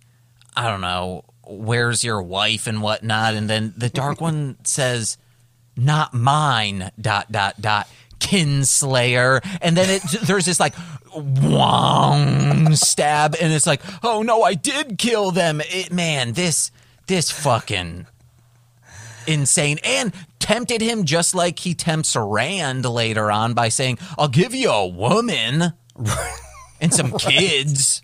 I 0.56 0.70
don't 0.70 0.82
know, 0.82 1.26
where's 1.48 2.04
your 2.04 2.22
wife 2.22 2.68
and 2.68 2.82
whatnot, 2.82 3.34
and 3.34 3.50
then 3.50 3.74
the 3.78 3.90
Dark 3.90 4.22
One 4.22 4.58
says 4.64 5.18
not 5.78 6.14
mine 6.14 6.92
dot 7.00 7.32
dot 7.32 7.60
dot 7.62 7.88
kinslayer. 8.20 9.42
And 9.62 9.76
then 9.76 9.90
it 9.90 10.02
there's 10.24 10.46
this 10.46 10.60
like 10.60 10.74
wong 11.14 12.76
stab 12.76 13.36
and 13.40 13.54
it's 13.54 13.66
like 13.66 13.82
oh 14.04 14.22
no 14.22 14.44
i 14.44 14.54
did 14.54 14.98
kill 14.98 15.32
them. 15.32 15.62
It, 15.62 15.92
man 15.92 16.34
this 16.34 16.72
this 17.08 17.30
fucking 17.32 18.08
insane. 19.28 19.80
And 19.84 20.14
tempted 20.40 20.82
him 20.82 21.06
just 21.06 21.36
like 21.36 21.60
he 21.60 21.74
tempts 21.74 22.16
Rand 22.16 22.86
later 22.86 23.32
on 23.32 23.54
by 23.54 23.70
saying, 23.70 24.00
I'll 24.18 24.28
give 24.28 24.54
you 24.54 24.70
a 24.70 24.88
woman 24.88 25.74
and 26.82 26.94
some 26.94 27.12
kids. 27.18 28.02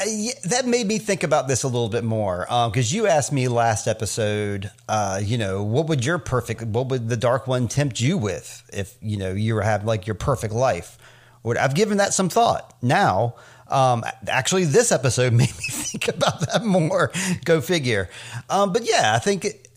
Uh, 0.00 0.04
yeah, 0.08 0.32
that 0.44 0.66
made 0.66 0.86
me 0.86 0.98
think 0.98 1.22
about 1.22 1.48
this 1.48 1.62
a 1.62 1.68
little 1.68 1.88
bit 1.88 2.04
more 2.04 2.46
because 2.70 2.92
you 2.92 3.06
asked 3.06 3.32
me 3.32 3.48
last 3.48 3.86
episode, 3.86 4.70
uh, 4.88 5.20
you 5.22 5.38
know, 5.38 5.62
what 5.62 5.86
would 5.88 6.04
your 6.04 6.18
perfect, 6.18 6.62
what 6.62 6.88
would 6.88 7.08
the 7.08 7.16
dark 7.16 7.46
one 7.46 7.68
tempt 7.68 8.00
you 8.00 8.18
with 8.18 8.68
if 8.72 8.96
you 9.00 9.16
know 9.16 9.32
you 9.32 9.54
were 9.54 9.62
having 9.62 9.86
like 9.86 10.06
your 10.06 10.14
perfect 10.14 10.54
life? 10.54 10.98
Would 11.42 11.58
I've 11.58 11.74
given 11.74 11.98
that 11.98 12.14
some 12.14 12.28
thought 12.28 12.74
now? 12.82 13.34
Um, 13.68 14.04
actually, 14.28 14.64
this 14.64 14.92
episode 14.92 15.32
made 15.34 15.50
me 15.50 15.66
think 15.68 16.08
about 16.08 16.40
that 16.40 16.64
more. 16.64 17.12
Go 17.44 17.60
figure. 17.60 18.08
Um, 18.48 18.72
but 18.72 18.88
yeah, 18.88 19.12
I 19.14 19.18
think 19.18 19.44
it, 19.44 19.68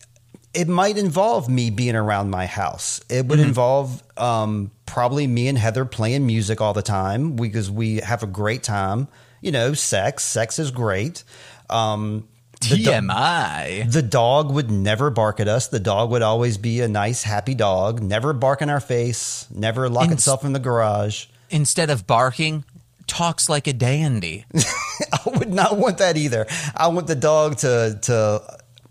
it 0.54 0.68
might 0.68 0.96
involve 0.96 1.48
me 1.48 1.70
being 1.70 1.94
around 1.94 2.30
my 2.30 2.46
house. 2.46 3.00
It 3.08 3.26
would 3.26 3.38
involve 3.38 4.02
um, 4.16 4.70
probably 4.86 5.26
me 5.26 5.48
and 5.48 5.58
Heather 5.58 5.84
playing 5.84 6.26
music 6.26 6.60
all 6.60 6.72
the 6.72 6.82
time 6.82 7.36
because 7.36 7.70
we 7.70 7.96
have 7.96 8.22
a 8.22 8.26
great 8.26 8.62
time. 8.62 9.08
You 9.40 9.52
know, 9.52 9.74
sex. 9.74 10.24
Sex 10.24 10.58
is 10.58 10.70
great. 10.70 11.24
Um, 11.70 12.28
the 12.60 12.76
do- 12.76 12.90
TMI. 12.90 13.90
the 13.92 14.02
dog 14.02 14.50
would 14.52 14.70
never 14.70 15.10
bark 15.10 15.38
at 15.40 15.46
us. 15.48 15.68
The 15.68 15.78
dog 15.80 16.10
would 16.10 16.22
always 16.22 16.58
be 16.58 16.80
a 16.80 16.88
nice, 16.88 17.22
happy 17.22 17.54
dog. 17.54 18.02
Never 18.02 18.32
bark 18.32 18.62
in 18.62 18.68
our 18.70 18.80
face. 18.80 19.46
Never 19.54 19.88
lock 19.88 20.04
Ins- 20.06 20.14
itself 20.14 20.44
in 20.44 20.52
the 20.52 20.58
garage. 20.58 21.26
Instead 21.50 21.88
of 21.88 22.06
barking, 22.06 22.64
talks 23.06 23.48
like 23.48 23.66
a 23.68 23.72
dandy. 23.72 24.44
I 25.12 25.20
would 25.26 25.52
not 25.52 25.78
want 25.78 25.98
that 25.98 26.16
either. 26.16 26.46
I 26.74 26.88
want 26.88 27.06
the 27.06 27.14
dog 27.14 27.58
to 27.58 27.98
to. 28.02 28.42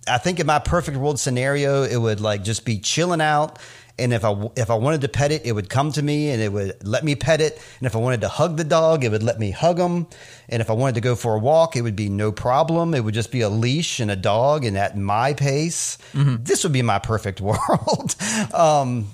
I 0.09 0.17
think 0.19 0.39
in 0.39 0.47
my 0.47 0.59
perfect 0.59 0.95
world 0.97 1.19
scenario, 1.19 1.83
it 1.83 1.97
would 1.97 2.21
like 2.21 2.41
just 2.43 2.63
be 2.63 2.79
chilling 2.79 3.19
out. 3.19 3.59
And 3.99 4.13
if 4.13 4.23
I 4.23 4.49
if 4.55 4.69
I 4.69 4.75
wanted 4.75 5.01
to 5.01 5.07
pet 5.07 5.31
it, 5.31 5.45
it 5.45 5.53
would 5.53 5.69
come 5.69 5.91
to 5.93 6.01
me 6.01 6.29
and 6.29 6.41
it 6.41 6.51
would 6.51 6.85
let 6.87 7.03
me 7.03 7.15
pet 7.15 7.41
it. 7.41 7.59
And 7.79 7.87
if 7.87 7.95
I 7.95 7.99
wanted 7.99 8.21
to 8.21 8.27
hug 8.27 8.57
the 8.57 8.63
dog, 8.63 9.03
it 9.03 9.09
would 9.09 9.23
let 9.23 9.39
me 9.39 9.51
hug 9.51 9.79
him. 9.79 10.07
And 10.49 10.61
if 10.61 10.69
I 10.69 10.73
wanted 10.73 10.95
to 10.95 11.01
go 11.01 11.15
for 11.15 11.33
a 11.33 11.39
walk, 11.39 11.75
it 11.75 11.81
would 11.81 11.95
be 11.95 12.09
no 12.09 12.31
problem. 12.31 12.93
It 12.93 13.03
would 13.03 13.13
just 13.13 13.31
be 13.31 13.41
a 13.41 13.49
leash 13.49 13.99
and 13.99 14.11
a 14.11 14.15
dog, 14.15 14.65
and 14.65 14.77
at 14.77 14.97
my 14.97 15.33
pace. 15.33 15.97
This 16.13 16.63
would 16.63 16.73
be 16.73 16.81
my 16.83 16.99
perfect 16.99 17.41
world. 17.47 18.15
um, 18.53 19.07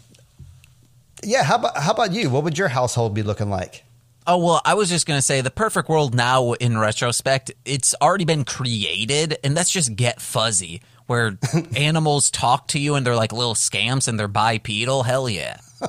yeah. 1.23 1.43
How 1.43 1.55
about 1.55 1.77
how 1.77 1.91
about 1.93 2.11
you? 2.13 2.29
What 2.29 2.43
would 2.43 2.57
your 2.57 2.67
household 2.67 3.13
be 3.13 3.23
looking 3.23 3.49
like? 3.49 3.83
Oh, 4.25 4.37
well, 4.37 4.61
I 4.63 4.73
was 4.75 4.89
just 4.89 5.05
going 5.05 5.17
to 5.17 5.21
say 5.21 5.41
the 5.41 5.51
perfect 5.51 5.89
world 5.89 6.15
now, 6.15 6.53
in 6.53 6.77
retrospect, 6.77 7.51
it's 7.65 7.93
already 8.01 8.23
been 8.23 8.45
created, 8.45 9.37
and 9.43 9.55
that's 9.55 9.69
just 9.69 9.97
get 9.97 10.21
fuzzy, 10.21 10.81
where 11.07 11.37
animals 11.75 12.29
talk 12.31 12.67
to 12.69 12.79
you 12.79 12.95
and 12.95 13.05
they're 13.05 13.15
like 13.15 13.31
little 13.31 13.55
scamps 13.55 14.07
and 14.07 14.19
they're 14.19 14.27
bipedal. 14.27 15.03
Hell 15.03 15.29
yeah. 15.29 15.57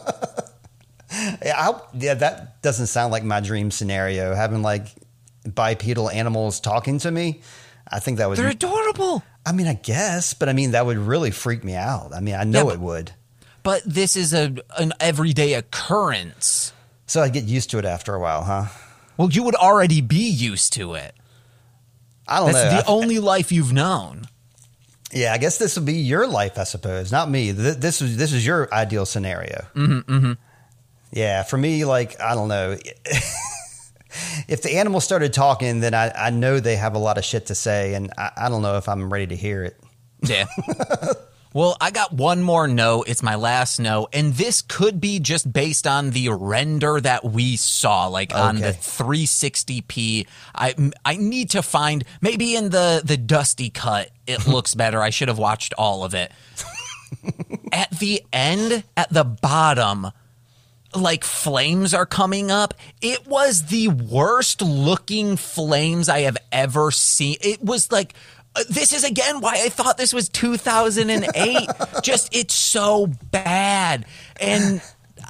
Yeah, 1.45 1.55
I, 1.57 1.81
yeah, 1.97 2.15
that 2.15 2.61
doesn't 2.63 2.89
sound 2.89 3.13
like 3.13 3.23
my 3.23 3.39
dream 3.41 3.71
scenario. 3.71 4.35
Having 4.35 4.63
like 4.63 4.87
bipedal 5.55 6.11
animals 6.11 6.59
talking 6.59 6.99
to 7.01 7.11
me, 7.11 7.41
I 7.87 8.01
think 8.01 8.19
that 8.19 8.29
would. 8.29 8.37
They're 8.39 8.49
adorable. 8.49 9.23
I 9.47 9.53
mean, 9.53 9.69
I 9.69 9.75
guess, 9.75 10.35
but 10.35 10.49
I 10.49 10.53
mean 10.55 10.73
that 10.73 10.87
would 10.87 10.97
really 10.97 11.31
freak 11.31 11.63
me 11.63 11.75
out. 11.77 12.13
I 12.13 12.19
mean, 12.21 12.35
I 12.35 12.43
know 12.43 12.67
Yeah, 12.69 12.75
it 12.75 12.81
would. 12.81 13.13
But 13.63 13.83
this 13.87 14.17
is 14.17 14.35
a 14.35 14.57
an 14.77 14.93
everyday 14.99 15.55
occurrence. 15.55 16.73
So 17.07 17.23
I'd 17.23 17.33
get 17.33 17.45
used 17.45 17.71
to 17.71 17.79
it 17.79 17.85
after 17.85 18.15
a 18.15 18.19
while, 18.21 18.43
huh? 18.43 18.65
Well, 19.17 19.31
you 19.31 19.45
would 19.45 19.55
already 19.55 20.01
be 20.01 20.29
used 20.29 20.73
to 20.73 20.95
it. 20.95 21.15
I 22.27 22.39
don't 22.41 22.51
That's 22.53 22.73
know. 22.73 22.79
the 22.81 22.85
I- 22.89 22.93
only 22.93 23.19
life 23.21 23.53
you've 23.53 23.73
known. 23.73 24.25
Yeah, 25.15 25.33
I 25.33 25.39
guess 25.39 25.57
this 25.59 25.77
would 25.77 25.87
be 25.87 25.95
your 25.95 26.27
life, 26.27 26.59
I 26.59 26.65
suppose, 26.65 27.11
not 27.13 27.31
me. 27.31 27.53
Th- 27.53 27.77
This 27.77 28.03
is 28.03 28.17
this 28.17 28.33
is 28.33 28.45
your 28.45 28.73
ideal 28.75 29.07
scenario. 29.07 29.65
Mm-hmm, 29.75 30.13
mm-hmm. 30.13 30.33
Yeah, 31.13 31.43
for 31.45 31.57
me, 31.57 31.85
like 31.85 32.21
I 32.21 32.35
don't 32.35 32.49
know. 32.49 32.77
if 34.49 34.63
the 34.63 34.77
animals 34.77 35.05
started 35.05 35.33
talking, 35.33 35.81
then 35.81 35.95
I, 35.95 36.11
I 36.11 36.31
know 36.31 36.61
they 36.61 36.77
have 36.77 36.95
a 36.95 36.99
lot 36.99 37.19
of 37.19 37.25
shit 37.25 37.47
to 37.47 37.55
say, 37.55 37.95
and 37.95 38.13
I, 38.19 38.31
I 38.37 38.49
don't 38.49 38.63
know 38.63 38.77
if 38.77 38.89
I'm 38.89 39.13
ready 39.13 39.29
to 39.29 39.37
hear 39.37 39.65
it. 39.65 39.81
Yeah. 40.23 40.47
well, 41.55 41.77
I 41.81 41.93
got 41.93 42.13
one 42.13 42.43
more 42.43 42.67
no. 42.67 43.05
It's 43.05 43.23
my 43.23 43.37
last 43.37 43.79
no. 43.79 44.09
And 44.13 44.35
this 44.35 44.61
could 44.61 45.01
be 45.01 45.21
just 45.21 45.51
based 45.51 45.87
on 45.87 46.11
the 46.11 46.31
render 46.31 47.01
that 47.01 47.25
we 47.25 47.57
saw, 47.57 48.09
like 48.09 48.35
on 48.35 48.57
the 48.57 48.73
360p. 48.73 50.27
I, 50.53 50.75
I 51.05 51.17
need 51.17 51.51
to 51.51 51.63
find, 51.63 52.05
maybe 52.21 52.57
in 52.57 52.71
the, 52.71 53.03
the 53.05 53.17
dusty 53.17 53.71
cut, 53.71 54.11
it 54.27 54.47
looks 54.49 54.75
better. 54.75 55.01
I 55.01 55.11
should 55.11 55.29
have 55.29 55.39
watched 55.39 55.73
all 55.79 56.03
of 56.05 56.13
it. 56.13 56.33
at 57.73 57.89
the 58.01 58.25
end, 58.33 58.83
at 58.97 59.13
the 59.13 59.23
bottom, 59.23 60.11
like 60.97 61.23
flames 61.23 61.95
are 61.95 62.07
coming 62.07 62.51
up. 62.51 62.75
It 63.01 63.29
was 63.29 63.67
the 63.67 63.89
worst 63.89 64.61
looking 64.61 65.37
flames 65.37 66.09
I 66.09 66.23
have 66.23 66.37
ever 66.51 66.91
seen. 66.91 67.37
It 67.41 67.63
was 67.63 67.93
like 67.93 68.15
this 68.69 68.93
is 68.93 69.05
again 69.05 69.41
why 69.41 69.55
I 69.55 69.69
thought 69.69 69.99
this 69.99 70.13
was 70.13 70.29
2008. 70.29 71.69
Just 72.03 72.35
it's 72.35 72.55
so 72.55 73.09
bad. 73.31 74.07
And 74.41 74.81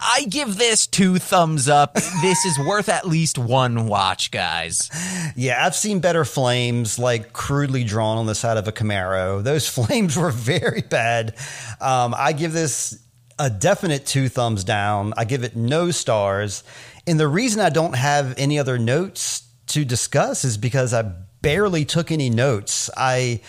I 0.01 0.27
give 0.29 0.57
this 0.57 0.87
two 0.87 1.19
thumbs 1.19 1.69
up. 1.69 1.95
This 1.95 2.45
is 2.45 2.59
worth 2.59 2.89
at 2.89 3.07
least 3.07 3.39
one 3.39 3.87
watch, 3.87 4.31
guys. 4.31 4.91
Yeah, 5.37 5.65
I've 5.65 5.75
seen 5.75 6.01
better 6.01 6.25
flames 6.25 6.99
like 6.99 7.33
crudely 7.33 7.85
drawn 7.85 8.19
on 8.19 8.27
the 8.27 8.35
side 8.35 8.57
of 8.57 8.69
a 8.69 8.73
Camaro. 8.73 9.43
Those 9.43 9.69
flames 9.75 10.17
were 10.17 10.31
very 10.31 10.83
bad. 10.83 11.35
Um, 11.81 12.15
I 12.17 12.33
give 12.33 12.53
this 12.53 13.01
a 13.39 13.51
definite 13.51 14.07
two 14.07 14.29
thumbs 14.29 14.65
down. 14.65 15.15
I 15.17 15.25
give 15.25 15.45
it 15.45 15.57
no 15.57 15.91
stars. 15.91 16.65
And 17.07 17.19
the 17.19 17.29
reason 17.29 17.61
I 17.61 17.71
don't 17.71 17.97
have 17.97 18.35
any 18.39 18.59
other 18.59 18.79
notes 18.79 19.43
to 19.69 19.85
discuss 19.85 20.45
is 20.45 20.57
because 20.57 20.95
I 20.95 21.13
barely 21.45 21.85
took 21.85 22.11
any 22.11 22.31
notes. 22.31 22.91
I 22.97 23.41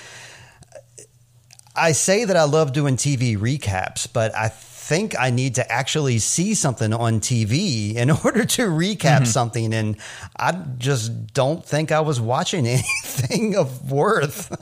I 1.76 1.94
say 1.94 2.26
that 2.26 2.38
I 2.38 2.44
love 2.44 2.74
doing 2.74 2.96
TV 2.96 3.38
recaps, 3.38 4.08
but 4.12 4.36
I 4.36 4.50
think 4.86 5.16
I 5.18 5.32
need 5.32 5.56
to 5.56 5.72
actually 5.72 6.20
see 6.20 6.54
something 6.54 6.94
on 6.94 7.20
TV 7.20 7.96
in 7.96 8.12
order 8.12 8.46
to 8.46 8.68
recap 8.68 8.98
mm-hmm. 8.98 9.26
something. 9.26 9.74
And 9.74 9.98
I 10.38 10.52
just 10.78 11.34
don't 11.34 11.66
think 11.66 11.92
I 11.92 12.02
was 12.02 12.22
watching 12.22 12.68
anything 12.68 13.56
of 13.56 13.92
worth. 13.92 14.56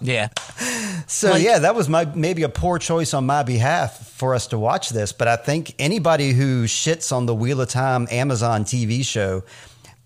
Yeah. 0.00 0.28
so, 1.06 1.32
Like- 1.32 1.42
yeah, 1.42 1.60
that 1.60 1.74
was 1.74 1.88
my 1.88 2.04
maybe 2.06 2.42
a 2.42 2.48
poor 2.48 2.78
choice 2.78 3.14
on 3.14 3.24
my 3.26 3.42
behalf 3.42 4.08
for 4.16 4.34
us 4.34 4.48
to 4.48 4.58
watch 4.58 4.90
this. 4.90 5.12
But 5.12 5.28
I 5.28 5.36
think 5.36 5.74
anybody 5.78 6.32
who 6.32 6.64
shits 6.64 7.12
on 7.12 7.26
the 7.26 7.34
Wheel 7.34 7.60
of 7.60 7.68
Time 7.68 8.08
Amazon 8.10 8.64
TV 8.64 9.04
show 9.04 9.44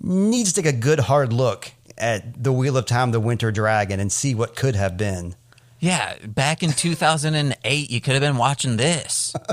needs 0.00 0.52
to 0.52 0.62
take 0.62 0.74
a 0.74 0.76
good 0.76 0.98
hard 0.98 1.32
look 1.32 1.70
at 1.98 2.42
the 2.42 2.52
Wheel 2.52 2.76
of 2.76 2.86
Time, 2.86 3.10
the 3.10 3.20
Winter 3.20 3.52
Dragon, 3.52 4.00
and 4.00 4.10
see 4.10 4.34
what 4.34 4.56
could 4.56 4.76
have 4.76 4.96
been. 4.96 5.34
Yeah. 5.80 6.14
Back 6.26 6.62
in 6.62 6.72
2008, 6.72 7.90
you 7.90 8.00
could 8.00 8.12
have 8.12 8.22
been 8.22 8.36
watching 8.36 8.76
this. 8.76 9.34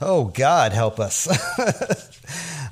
Oh 0.00 0.24
God, 0.34 0.72
help 0.72 0.98
us. 0.98 1.28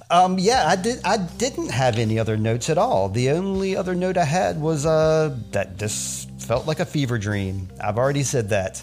um, 0.10 0.38
yeah, 0.38 0.66
I 0.66 0.74
did. 0.74 1.00
I 1.04 1.18
didn't 1.18 1.70
have 1.70 1.98
any 1.98 2.18
other 2.18 2.36
notes 2.36 2.68
at 2.68 2.78
all. 2.78 3.08
The 3.08 3.30
only 3.30 3.76
other 3.76 3.94
note 3.94 4.16
I 4.16 4.24
had 4.24 4.60
was 4.60 4.86
uh, 4.86 5.36
that 5.52 5.78
this 5.78 6.26
felt 6.38 6.66
like 6.66 6.80
a 6.80 6.84
fever 6.84 7.16
dream. 7.16 7.68
I've 7.80 7.96
already 7.96 8.24
said 8.24 8.48
that. 8.48 8.82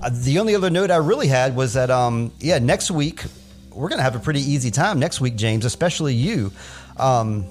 Uh, 0.00 0.10
the 0.12 0.38
only 0.38 0.54
other 0.54 0.70
note 0.70 0.92
I 0.92 0.96
really 0.98 1.26
had 1.26 1.56
was 1.56 1.74
that 1.74 1.90
um, 1.90 2.30
yeah, 2.38 2.58
next 2.60 2.92
week 2.92 3.24
we're 3.72 3.88
gonna 3.88 4.02
have 4.02 4.14
a 4.14 4.20
pretty 4.20 4.40
easy 4.40 4.70
time 4.70 5.00
next 5.00 5.20
week, 5.20 5.34
James, 5.34 5.64
especially 5.64 6.14
you. 6.14 6.52
Um, 6.96 7.44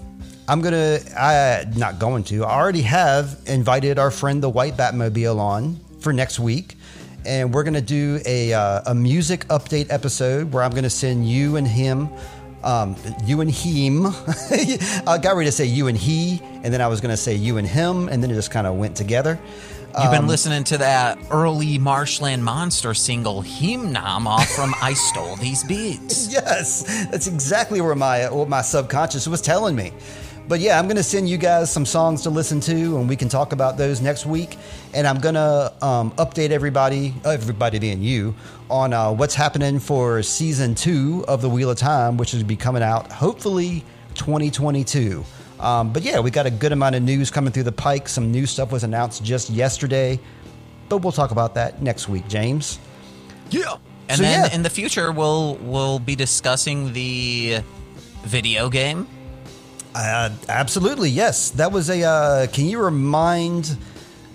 I'm 0.47 0.61
gonna. 0.61 0.99
I 1.17 1.65
not 1.75 1.99
going 1.99 2.23
to. 2.25 2.45
I 2.45 2.57
already 2.57 2.83
have 2.83 3.39
invited 3.47 3.99
our 3.99 4.09
friend 4.09 4.41
the 4.41 4.49
White 4.49 4.77
Batmobile 4.77 5.37
on 5.37 5.77
for 5.99 6.13
next 6.13 6.39
week, 6.39 6.75
and 7.25 7.53
we're 7.53 7.63
gonna 7.63 7.81
do 7.81 8.21
a 8.25 8.53
uh, 8.53 8.91
a 8.91 8.95
music 8.95 9.45
update 9.47 9.91
episode 9.91 10.53
where 10.53 10.63
I'm 10.63 10.71
gonna 10.71 10.89
send 10.89 11.29
you 11.29 11.57
and 11.57 11.67
him, 11.67 12.09
um, 12.63 12.95
you 13.25 13.41
and 13.41 13.51
him. 13.51 14.05
I 15.05 15.19
got 15.21 15.35
ready 15.35 15.47
to 15.47 15.51
say 15.51 15.65
you 15.65 15.87
and 15.87 15.97
he, 15.97 16.41
and 16.63 16.73
then 16.73 16.79
I 16.79 16.87
was 16.87 17.01
gonna 17.01 17.17
say 17.17 17.35
you 17.35 17.57
and 17.57 17.67
him, 17.67 18.07
and 18.07 18.23
then 18.23 18.31
it 18.31 18.35
just 18.35 18.51
kind 18.51 18.67
of 18.67 18.75
went 18.75 18.95
together. 18.95 19.37
You've 20.01 20.11
been 20.11 20.27
listening 20.27 20.63
to 20.65 20.77
that 20.77 21.17
early 21.31 21.79
Marsh 21.79 22.21
Land 22.21 22.45
Monster 22.45 22.93
single, 22.93 23.41
Himnam, 23.41 24.27
off 24.27 24.47
from 24.47 24.75
I 24.81 24.93
Stole 24.93 25.37
These 25.37 25.63
Beats. 25.63 26.31
Yes, 26.31 26.83
that's 27.09 27.25
exactly 27.25 27.81
where 27.81 27.95
my 27.95 28.29
what 28.29 28.47
my 28.47 28.61
subconscious 28.61 29.27
was 29.27 29.41
telling 29.41 29.75
me. 29.75 29.91
But 30.47 30.61
yeah, 30.61 30.79
I'm 30.79 30.85
going 30.85 30.95
to 30.97 31.03
send 31.03 31.27
you 31.27 31.37
guys 31.37 31.69
some 31.69 31.85
songs 31.85 32.21
to 32.23 32.29
listen 32.29 32.61
to, 32.61 32.97
and 32.97 33.09
we 33.09 33.17
can 33.17 33.27
talk 33.27 33.51
about 33.51 33.77
those 33.77 33.99
next 33.99 34.25
week. 34.25 34.57
And 34.93 35.05
I'm 35.05 35.19
going 35.19 35.35
to 35.35 35.73
um, 35.81 36.11
update 36.11 36.51
everybody, 36.51 37.13
everybody 37.25 37.79
being 37.79 38.01
you, 38.01 38.33
on 38.69 38.93
uh, 38.93 39.11
what's 39.11 39.35
happening 39.35 39.77
for 39.77 40.23
season 40.23 40.73
two 40.73 41.25
of 41.27 41.41
the 41.41 41.49
Wheel 41.49 41.69
of 41.69 41.77
Time, 41.77 42.15
which 42.15 42.33
will 42.33 42.43
be 42.45 42.55
coming 42.55 42.81
out 42.81 43.11
hopefully 43.11 43.83
2022. 44.15 45.25
Um, 45.59 45.91
but 45.91 46.03
yeah, 46.03 46.19
we 46.21 46.31
got 46.31 46.45
a 46.45 46.51
good 46.51 46.71
amount 46.71 46.95
of 46.95 47.03
news 47.03 47.29
coming 47.29 47.51
through 47.51 47.63
the 47.63 47.71
pike. 47.73 48.07
Some 48.07 48.31
new 48.31 48.45
stuff 48.45 48.71
was 48.71 48.83
announced 48.85 49.25
just 49.25 49.49
yesterday. 49.49 50.17
but 50.87 50.99
we'll 50.99 51.11
talk 51.11 51.31
about 51.31 51.55
that 51.55 51.81
next 51.81 52.07
week, 52.07 52.25
James. 52.29 52.79
Yeah. 53.49 53.75
And 54.07 54.17
So, 54.17 54.23
then 54.23 54.45
yeah. 54.45 54.55
in 54.55 54.63
the 54.63 54.69
future, 54.69 55.11
we'll 55.11 55.55
we'll 55.55 55.99
be 55.99 56.15
discussing 56.15 56.93
the 56.93 57.59
video 58.23 58.69
game. 58.69 59.07
Uh, 59.95 60.29
absolutely, 60.49 61.09
yes. 61.09 61.49
That 61.51 61.71
was 61.71 61.89
a. 61.89 62.03
Uh, 62.03 62.47
can 62.47 62.65
you 62.65 62.79
remind, 62.79 63.77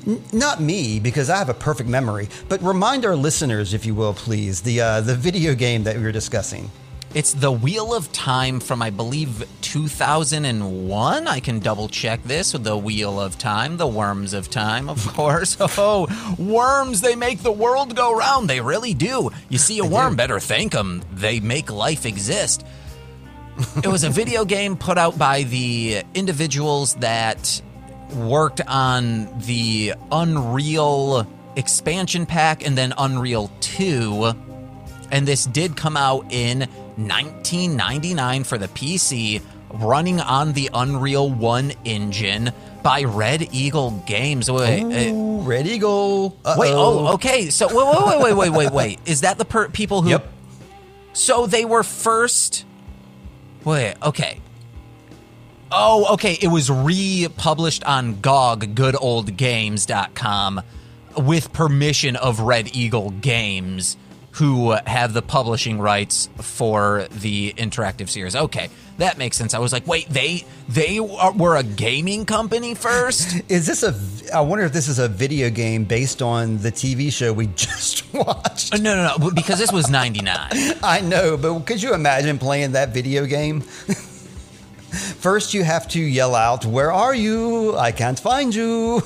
n- 0.07 0.23
not 0.33 0.61
me 0.61 0.99
because 1.01 1.31
I 1.31 1.37
have 1.39 1.49
a 1.49 1.55
perfect 1.55 1.89
memory, 1.89 2.29
but 2.49 2.63
remind 2.63 3.05
our 3.05 3.17
listeners, 3.17 3.73
if 3.75 3.87
you 3.87 3.95
will, 3.95 4.15
please, 4.15 4.63
the 4.63 4.81
uh, 4.81 5.01
the 5.01 5.15
video 5.15 5.55
game 5.55 5.85
that 5.85 5.97
we 5.97 6.03
were 6.03 6.13
discussing. 6.13 6.71
It's 7.15 7.35
the 7.35 7.53
Wheel 7.53 7.93
of 7.95 8.11
Time 8.13 8.59
from, 8.59 8.81
I 8.81 8.89
believe, 8.89 9.45
2001. 9.61 11.27
I 11.29 11.41
can 11.41 11.59
double 11.59 11.87
check 11.89 12.23
this 12.25 12.53
the 12.53 12.75
Wheel 12.77 13.21
of 13.21 13.37
Time, 13.39 13.77
the 13.77 13.87
Worms 13.87 14.33
of 14.33 14.49
Time, 14.49 14.89
of 14.89 15.07
course. 15.15 15.59
Oh, 15.61 16.07
worms, 16.39 17.03
they 17.03 17.15
make 17.15 17.41
the 17.41 17.53
world 17.53 17.95
go 17.95 18.17
round. 18.17 18.49
They 18.49 18.61
really 18.63 18.95
do. 18.95 19.31
You 19.51 19.59
see 19.59 19.79
a 19.79 19.85
worm, 19.85 20.17
better 20.17 20.41
thank 20.41 20.73
them. 20.73 21.03
They 21.13 21.39
make 21.39 21.71
life 21.71 22.07
exist. 22.07 22.65
It 23.77 23.89
was 23.89 24.05
a 24.05 24.11
video 24.11 24.45
game 24.45 24.77
put 24.77 24.99
out 24.99 25.19
by 25.19 25.43
the 25.45 26.03
individuals 26.15 26.95
that 26.97 27.63
worked 28.15 28.61
on 28.67 29.29
the 29.41 29.95
Unreal 30.11 31.27
expansion 31.57 32.27
pack 32.27 32.67
and 32.67 32.77
then 32.77 32.93
Unreal 32.97 33.51
2 33.61 34.35
and 35.13 35.29
this 35.29 35.45
did 35.45 35.77
come 35.77 35.97
out 35.97 36.33
in 36.33 36.61
1999 36.97 38.45
for 38.45 38.57
the 38.59 38.69
PC, 38.69 39.43
running 39.75 40.21
on 40.21 40.55
the 40.55 40.71
Unreal 40.73 41.31
1 41.31 41.73
engine 41.85 42.51
by 42.83 43.05
Red 43.05 43.55
Eagle 43.55 43.91
Games. 44.07 44.51
Wait, 44.51 44.83
uh, 44.83 45.13
Ooh, 45.13 45.41
Red 45.43 45.67
Eagle. 45.67 46.37
Uh-oh. 46.45 46.59
wait, 46.59 46.73
oh, 46.73 47.15
okay. 47.15 47.51
So 47.51 47.69
wait, 47.69 48.07
wait, 48.07 48.23
wait, 48.23 48.35
wait, 48.35 48.35
wait, 48.35 48.51
wait, 48.51 48.73
wait. 48.73 49.01
Is 49.07 49.21
that 49.21 49.37
the 49.39 49.45
per- 49.45 49.69
people 49.69 50.03
who? 50.03 50.11
Yep. 50.11 50.27
So 51.13 51.47
they 51.47 51.67
were 51.67 51.83
first. 51.83 52.65
Wait, 53.65 53.95
okay. 54.03 54.41
Oh, 55.71 56.15
okay. 56.15 56.37
It 56.41 56.49
was 56.49 56.71
republished 56.71 57.85
on 57.85 58.21
GOG, 58.21 58.75
goodoldgames.com, 58.75 60.61
with 61.17 61.53
permission 61.53 62.17
of 62.17 62.41
Red 62.41 62.75
Eagle 62.75 63.11
Games, 63.11 63.97
who 64.33 64.71
uh, 64.71 64.81
have 64.87 65.13
the 65.13 65.23
publishing 65.23 65.79
rights 65.79 66.29
for 66.37 67.07
the 67.11 67.53
interactive 67.59 68.09
series. 68.09 68.35
Okay, 68.35 68.71
that 68.99 69.19
makes 69.19 69.37
sense. 69.37 69.55
I 69.55 69.59
was 69.59 69.73
like, 69.73 69.87
wait, 69.87 70.09
they 70.09 70.45
they 70.69 70.99
are, 70.99 71.33
were 71.33 71.57
a 71.57 71.63
gaming 71.63 72.25
company 72.25 72.75
first? 72.75 73.43
Is 73.51 73.67
this 73.67 73.83
a? 73.83 73.95
I 74.35 74.41
wonder 74.41 74.65
if 74.65 74.73
this 74.73 74.89
is 74.89 74.99
a 74.99 75.09
video 75.09 75.51
game 75.51 75.85
based 75.85 76.23
on 76.23 76.59
the 76.59 76.73
TV 76.73 77.13
show 77.13 77.33
we 77.33 77.47
just 77.57 78.13
watched. 78.15 78.75
Uh, 78.75 78.79
no, 78.79 78.97
no, 78.97 79.17
no, 79.19 79.31
because 79.31 79.59
this 79.59 79.73
was 79.73 79.91
99. 79.91 80.49
I 80.83 81.01
know, 81.01 81.37
but 81.37 81.61
could 81.67 81.83
you 81.83 81.95
imagine 81.95 82.39
playing 82.39 82.73
that 82.73 82.91
video 82.91 83.27
game? 83.27 83.61
First, 85.21 85.55
you 85.55 85.65
have 85.65 85.89
to 85.89 86.01
yell 86.01 86.35
out, 86.35 86.65
"Where 86.65 86.93
are 86.93 87.15
you? 87.15 87.77
I 87.77 87.93
can't 87.93 88.19
find 88.19 88.55
you." 88.55 89.03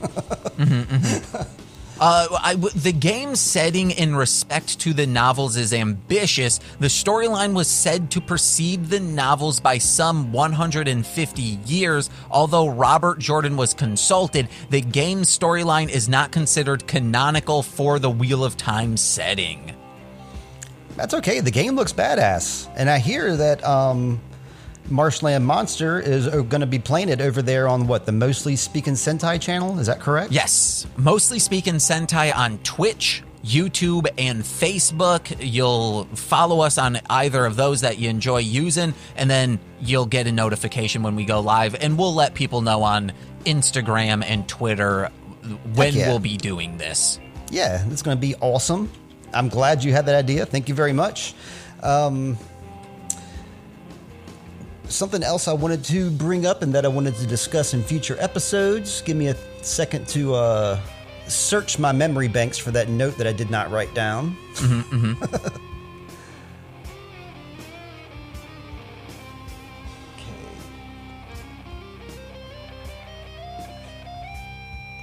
Mm-hmm, 0.00 0.94
mm-hmm. 0.94 1.59
Uh, 2.00 2.26
I 2.42 2.54
the 2.54 2.92
game 2.92 3.36
setting 3.36 3.90
in 3.90 4.16
respect 4.16 4.80
to 4.80 4.94
the 4.94 5.06
novels 5.06 5.58
is 5.58 5.74
ambitious. 5.74 6.58
The 6.78 6.86
storyline 6.86 7.52
was 7.52 7.68
said 7.68 8.10
to 8.12 8.22
precede 8.22 8.86
the 8.86 9.00
novels 9.00 9.60
by 9.60 9.76
some 9.76 10.32
150 10.32 11.42
years. 11.42 12.08
Although 12.30 12.68
Robert 12.70 13.18
Jordan 13.18 13.54
was 13.54 13.74
consulted, 13.74 14.48
the 14.70 14.80
game's 14.80 15.38
storyline 15.38 15.90
is 15.90 16.08
not 16.08 16.32
considered 16.32 16.86
canonical 16.86 17.62
for 17.62 17.98
the 17.98 18.10
Wheel 18.10 18.46
of 18.46 18.56
Time 18.56 18.96
setting. 18.96 19.76
That's 20.96 21.12
okay. 21.12 21.40
The 21.40 21.50
game 21.50 21.76
looks 21.76 21.92
badass, 21.92 22.72
and 22.76 22.88
I 22.88 22.98
hear 22.98 23.36
that 23.36 23.62
um, 23.62 24.22
Marshland 24.90 25.46
Monster 25.46 26.00
is 26.00 26.26
going 26.26 26.60
to 26.60 26.66
be 26.66 26.78
playing 26.78 27.08
it 27.08 27.20
over 27.20 27.42
there 27.42 27.68
on 27.68 27.86
what 27.86 28.06
the 28.06 28.12
Mostly 28.12 28.56
Speaking 28.56 28.94
Sentai 28.94 29.40
channel. 29.40 29.78
Is 29.78 29.86
that 29.86 30.00
correct? 30.00 30.32
Yes, 30.32 30.86
mostly 30.96 31.38
speaking 31.38 31.74
Sentai 31.74 32.34
on 32.34 32.58
Twitch, 32.58 33.22
YouTube, 33.44 34.06
and 34.18 34.42
Facebook. 34.42 35.36
You'll 35.40 36.04
follow 36.14 36.60
us 36.60 36.78
on 36.78 36.98
either 37.08 37.44
of 37.46 37.56
those 37.56 37.82
that 37.82 37.98
you 37.98 38.08
enjoy 38.08 38.38
using, 38.38 38.94
and 39.16 39.30
then 39.30 39.58
you'll 39.80 40.06
get 40.06 40.26
a 40.26 40.32
notification 40.32 41.02
when 41.02 41.16
we 41.16 41.24
go 41.24 41.40
live, 41.40 41.74
and 41.74 41.98
we'll 41.98 42.14
let 42.14 42.34
people 42.34 42.60
know 42.60 42.82
on 42.82 43.12
Instagram 43.44 44.24
and 44.24 44.48
Twitter 44.48 45.10
when 45.74 45.94
yeah. 45.94 46.08
we'll 46.08 46.18
be 46.18 46.36
doing 46.36 46.76
this. 46.78 47.18
Yeah, 47.50 47.84
it's 47.90 48.02
going 48.02 48.16
to 48.16 48.20
be 48.20 48.34
awesome. 48.36 48.90
I'm 49.32 49.48
glad 49.48 49.84
you 49.84 49.92
had 49.92 50.06
that 50.06 50.16
idea. 50.16 50.44
Thank 50.44 50.68
you 50.68 50.74
very 50.74 50.92
much. 50.92 51.34
Um, 51.82 52.36
something 54.90 55.22
else 55.22 55.48
I 55.48 55.52
wanted 55.52 55.84
to 55.84 56.10
bring 56.10 56.46
up 56.46 56.62
and 56.62 56.74
that 56.74 56.84
I 56.84 56.88
wanted 56.88 57.14
to 57.16 57.26
discuss 57.26 57.74
in 57.74 57.82
future 57.82 58.16
episodes. 58.20 59.02
Give 59.02 59.16
me 59.16 59.28
a 59.28 59.36
second 59.62 60.08
to 60.08 60.34
uh, 60.34 60.80
search 61.28 61.78
my 61.78 61.92
memory 61.92 62.28
banks 62.28 62.58
for 62.58 62.70
that 62.72 62.88
note 62.88 63.16
that 63.18 63.26
I 63.26 63.32
did 63.32 63.50
not 63.50 63.70
write 63.70 63.94
down. 63.94 64.36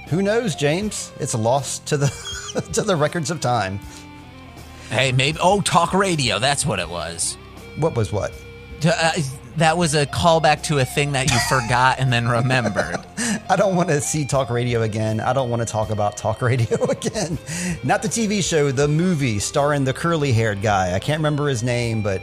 Who 0.08 0.22
knows, 0.22 0.54
James? 0.54 1.12
It's 1.20 1.34
lost 1.34 1.86
to 1.88 1.98
the 1.98 2.08
to 2.72 2.82
the 2.82 2.96
records 2.96 3.30
of 3.30 3.40
time. 3.40 3.78
Hey, 4.88 5.12
maybe 5.12 5.38
oh, 5.42 5.60
talk 5.60 5.92
radio. 5.92 6.38
That's 6.38 6.64
what 6.64 6.78
it 6.78 6.88
was. 6.88 7.36
What 7.76 7.94
was 7.94 8.10
what? 8.10 8.32
Uh, 8.82 9.12
that 9.58 9.76
was 9.76 9.94
a 9.94 10.06
callback 10.06 10.62
to 10.62 10.78
a 10.78 10.84
thing 10.84 11.12
that 11.12 11.30
you 11.30 11.38
forgot 11.48 11.98
and 11.98 12.12
then 12.12 12.28
remembered. 12.28 13.04
I 13.50 13.56
don't 13.56 13.74
want 13.74 13.88
to 13.88 14.00
see 14.00 14.24
talk 14.24 14.50
radio 14.50 14.82
again. 14.82 15.18
I 15.18 15.32
don't 15.32 15.50
want 15.50 15.60
to 15.62 15.66
talk 15.66 15.90
about 15.90 16.16
talk 16.16 16.42
radio 16.42 16.84
again. 16.90 17.36
Not 17.82 18.02
the 18.02 18.08
TV 18.08 18.42
show, 18.42 18.70
the 18.70 18.86
movie 18.86 19.40
starring 19.40 19.82
the 19.82 19.92
curly 19.92 20.32
haired 20.32 20.62
guy. 20.62 20.94
I 20.94 21.00
can't 21.00 21.18
remember 21.18 21.48
his 21.48 21.64
name, 21.64 22.02
but 22.02 22.22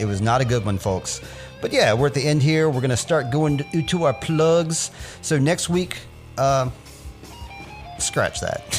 it 0.00 0.04
was 0.04 0.20
not 0.20 0.40
a 0.40 0.44
good 0.44 0.64
one, 0.64 0.78
folks. 0.78 1.20
But 1.60 1.72
yeah, 1.72 1.94
we're 1.94 2.08
at 2.08 2.14
the 2.14 2.24
end 2.24 2.42
here. 2.42 2.68
We're 2.68 2.80
going 2.80 2.90
to 2.90 2.96
start 2.96 3.30
going 3.30 3.58
to, 3.58 4.04
our 4.04 4.12
plugs. 4.12 4.90
So 5.22 5.38
next 5.38 5.68
week, 5.68 5.98
uh, 6.36 6.70
scratch 7.98 8.40
that. 8.40 8.74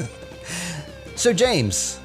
so, 1.16 1.34
James, 1.34 1.98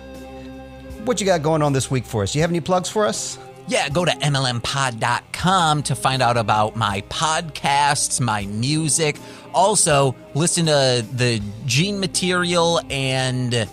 what 1.05 1.21
you 1.21 1.25
got 1.25 1.41
going 1.41 1.61
on 1.61 1.71
this 1.71 1.89
week 1.89 2.03
for 2.03 2.21
us? 2.21 2.35
You 2.35 2.41
have 2.41 2.51
any 2.51 2.59
plugs 2.59 2.89
for 2.89 3.05
us? 3.05 3.39
Yeah, 3.67 3.89
go 3.89 4.05
to 4.05 4.11
MLMpod.com 4.11 5.83
to 5.83 5.95
find 5.95 6.21
out 6.21 6.37
about 6.37 6.75
my 6.75 7.01
podcasts, 7.09 8.21
my 8.21 8.45
music. 8.45 9.17
Also, 9.53 10.15
listen 10.35 10.67
to 10.67 11.05
the 11.13 11.41
Gene 11.65 11.99
Material 11.99 12.79
and 12.89 13.67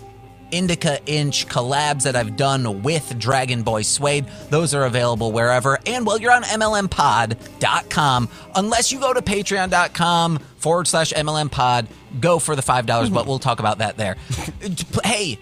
Indica 0.51 1.05
Inch 1.07 1.47
collabs 1.49 2.05
that 2.05 2.15
I've 2.15 2.37
done 2.37 2.83
with 2.83 3.19
Dragon 3.19 3.63
Boy 3.63 3.83
Suede. 3.83 4.27
Those 4.51 4.75
are 4.75 4.85
available 4.85 5.33
wherever. 5.33 5.79
And 5.87 6.07
while 6.07 6.19
you're 6.19 6.33
on 6.33 6.43
MLMpod.com, 6.43 8.29
unless 8.55 8.93
you 8.93 9.01
go 9.01 9.13
to 9.13 9.23
patreon.com 9.23 10.39
forward 10.57 10.87
slash 10.87 11.13
MLMpod, 11.13 11.87
go 12.21 12.39
for 12.39 12.55
the 12.55 12.63
$5, 12.63 12.87
dollars 12.87 13.11
but 13.11 13.21
mm-hmm. 13.21 13.29
we'll 13.29 13.39
talk 13.39 13.61
about 13.61 13.79
that 13.79 13.97
there. 13.97 14.17
hey, 15.05 15.39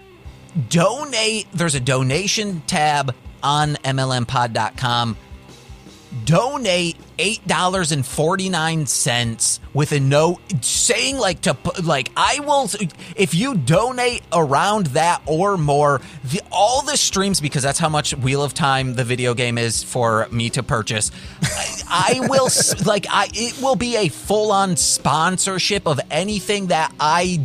donate. 0.68 1.46
There's 1.52 1.74
a 1.74 1.80
donation 1.80 2.62
tab 2.62 3.14
on 3.42 3.74
MLMpod.com. 3.84 5.16
Donate 6.24 6.96
eight 7.20 7.46
dollars 7.46 7.92
and 7.92 8.04
forty 8.04 8.48
nine 8.48 8.86
cents 8.86 9.60
with 9.74 9.92
a 9.92 10.00
note 10.00 10.40
saying 10.64 11.18
like 11.18 11.42
to 11.42 11.56
like 11.84 12.10
I 12.16 12.40
will 12.40 12.68
if 13.14 13.34
you 13.34 13.54
donate 13.54 14.22
around 14.32 14.86
that 14.86 15.20
or 15.26 15.58
more 15.58 16.00
the 16.24 16.40
all 16.50 16.80
the 16.82 16.96
streams 16.96 17.40
because 17.40 17.62
that's 17.62 17.78
how 17.78 17.90
much 17.90 18.16
Wheel 18.16 18.42
of 18.42 18.54
Time 18.54 18.94
the 18.94 19.04
video 19.04 19.34
game 19.34 19.58
is 19.58 19.82
for 19.82 20.26
me 20.32 20.48
to 20.50 20.62
purchase. 20.62 21.10
I, 21.42 22.16
I 22.22 22.28
will 22.28 22.48
like 22.86 23.06
I 23.10 23.28
it 23.34 23.60
will 23.62 23.76
be 23.76 23.96
a 23.96 24.08
full 24.08 24.50
on 24.50 24.76
sponsorship 24.76 25.86
of 25.86 26.00
anything 26.10 26.68
that 26.68 26.92
I 26.98 27.44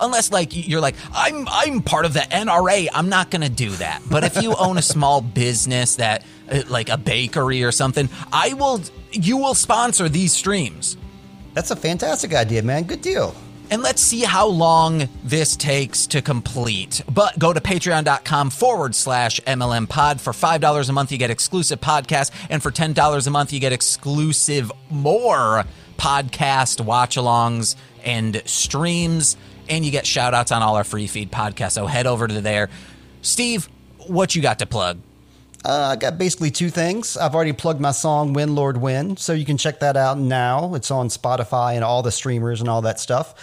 unless 0.00 0.32
like 0.32 0.50
you're 0.68 0.80
like 0.80 0.96
I'm 1.12 1.46
I'm 1.48 1.82
part 1.82 2.04
of 2.04 2.14
the 2.14 2.20
NRA. 2.20 2.88
I'm 2.92 3.08
not 3.08 3.30
gonna 3.30 3.48
do 3.48 3.70
that. 3.70 4.02
But 4.10 4.24
if 4.24 4.42
you 4.42 4.56
own 4.56 4.76
a 4.76 4.82
small 4.82 5.20
business 5.20 5.96
that 5.96 6.24
uh, 6.50 6.62
like 6.68 6.88
a 6.88 6.96
bakery 6.96 7.62
or 7.62 7.72
something, 7.72 8.08
I 8.32 8.54
will 8.54 8.80
you 9.12 9.36
will 9.36 9.54
sponsor 9.54 10.08
these 10.08 10.32
streams. 10.32 10.96
That's 11.54 11.70
a 11.70 11.76
fantastic 11.76 12.34
idea, 12.34 12.62
man. 12.62 12.84
Good 12.84 13.00
deal. 13.00 13.34
And 13.70 13.82
let's 13.82 14.00
see 14.00 14.20
how 14.22 14.46
long 14.46 15.08
this 15.24 15.54
takes 15.54 16.06
to 16.08 16.22
complete. 16.22 17.02
But 17.12 17.38
go 17.38 17.52
to 17.52 17.60
patreon.com 17.60 18.50
forward 18.50 18.94
slash 18.94 19.40
MLM 19.40 19.88
pod. 19.88 20.20
For 20.22 20.32
$5 20.32 20.88
a 20.88 20.92
month, 20.92 21.12
you 21.12 21.18
get 21.18 21.30
exclusive 21.30 21.80
podcasts. 21.80 22.30
And 22.48 22.62
for 22.62 22.70
$10 22.70 23.26
a 23.26 23.30
month, 23.30 23.52
you 23.52 23.60
get 23.60 23.72
exclusive 23.74 24.72
more 24.88 25.64
podcast 25.98 26.80
watch 26.82 27.16
alongs 27.16 27.76
and 28.04 28.42
streams. 28.46 29.36
and 29.68 29.84
you 29.84 29.90
get 29.90 30.06
shout 30.06 30.32
outs 30.32 30.50
on 30.50 30.62
all 30.62 30.76
our 30.76 30.84
free 30.84 31.06
feed 31.06 31.30
podcasts. 31.30 31.72
So 31.72 31.86
head 31.86 32.06
over 32.06 32.26
to 32.26 32.40
there. 32.40 32.70
Steve, 33.20 33.68
what 34.06 34.34
you 34.34 34.40
got 34.40 34.60
to 34.60 34.66
plug? 34.66 34.98
Uh, 35.64 35.90
I 35.92 35.96
got 35.96 36.18
basically 36.18 36.50
two 36.50 36.70
things. 36.70 37.16
I've 37.16 37.34
already 37.34 37.52
plugged 37.52 37.80
my 37.80 37.90
song 37.90 38.32
"When 38.32 38.54
Lord 38.54 38.76
When," 38.76 39.16
so 39.16 39.32
you 39.32 39.44
can 39.44 39.58
check 39.58 39.80
that 39.80 39.96
out 39.96 40.18
now. 40.18 40.74
It's 40.74 40.90
on 40.90 41.08
Spotify 41.08 41.74
and 41.74 41.82
all 41.82 42.02
the 42.02 42.12
streamers 42.12 42.60
and 42.60 42.68
all 42.68 42.82
that 42.82 43.00
stuff. 43.00 43.34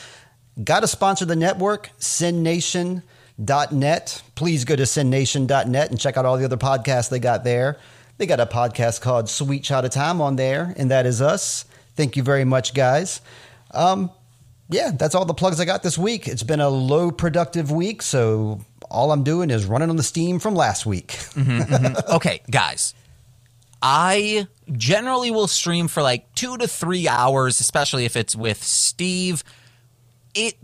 Got 0.64 0.80
to 0.82 0.88
sponsor 0.88 1.26
the 1.26 1.36
network, 1.36 1.90
SinNation.net. 2.00 3.04
Please 4.36 4.64
go 4.64 4.76
to 4.76 4.84
SinNation.net 4.84 5.90
and 5.90 6.00
check 6.00 6.16
out 6.16 6.26
all 6.26 6.38
the 6.38 6.46
other 6.46 6.56
podcasts 6.58 7.10
they 7.10 7.20
got 7.20 7.44
there. 7.44 7.78
They 8.18 8.26
got 8.26 8.40
a 8.40 8.46
podcast 8.46 9.02
called 9.02 9.30
Sweet 9.30 9.64
Child 9.64 9.84
of 9.86 9.92
Time 9.92 10.22
on 10.22 10.38
there, 10.38 10.74
and 10.78 10.90
that 10.92 11.06
is 11.06 11.22
us. 11.22 11.66
Thank 11.98 12.16
you 12.16 12.24
very 12.24 12.46
much, 12.46 12.74
guys. 12.74 13.20
Um, 13.72 14.10
yeah, 14.70 14.92
that's 14.92 15.14
all 15.14 15.26
the 15.26 15.34
plugs 15.34 15.60
I 15.60 15.66
got 15.66 15.84
this 15.84 15.98
week. 15.98 16.28
It's 16.28 16.44
been 16.44 16.60
a 16.60 16.70
low 16.70 17.12
productive 17.12 17.72
week, 17.72 18.02
so 18.02 18.62
all 18.90 19.12
I'm 19.12 19.24
doing 19.24 19.50
is 19.50 19.66
running 19.66 19.90
on 19.90 19.96
the 19.96 20.04
steam 20.04 20.40
from 20.40 20.56
last 20.56 20.86
week. 20.86 21.08
Mm-hmm, 21.08 21.74
mm-hmm. 21.74 22.14
okay, 22.16 22.42
guys. 22.50 22.94
I 23.82 24.48
generally 24.72 25.30
will 25.30 25.48
stream 25.48 25.88
for 25.88 26.02
like 26.02 26.34
two 26.34 26.58
to 26.58 26.68
three 26.68 27.08
hours, 27.08 27.60
especially 27.60 28.06
if 28.06 28.16
it's 28.16 28.36
with 28.36 28.64
Steve. 28.64 29.44
It 30.34 30.58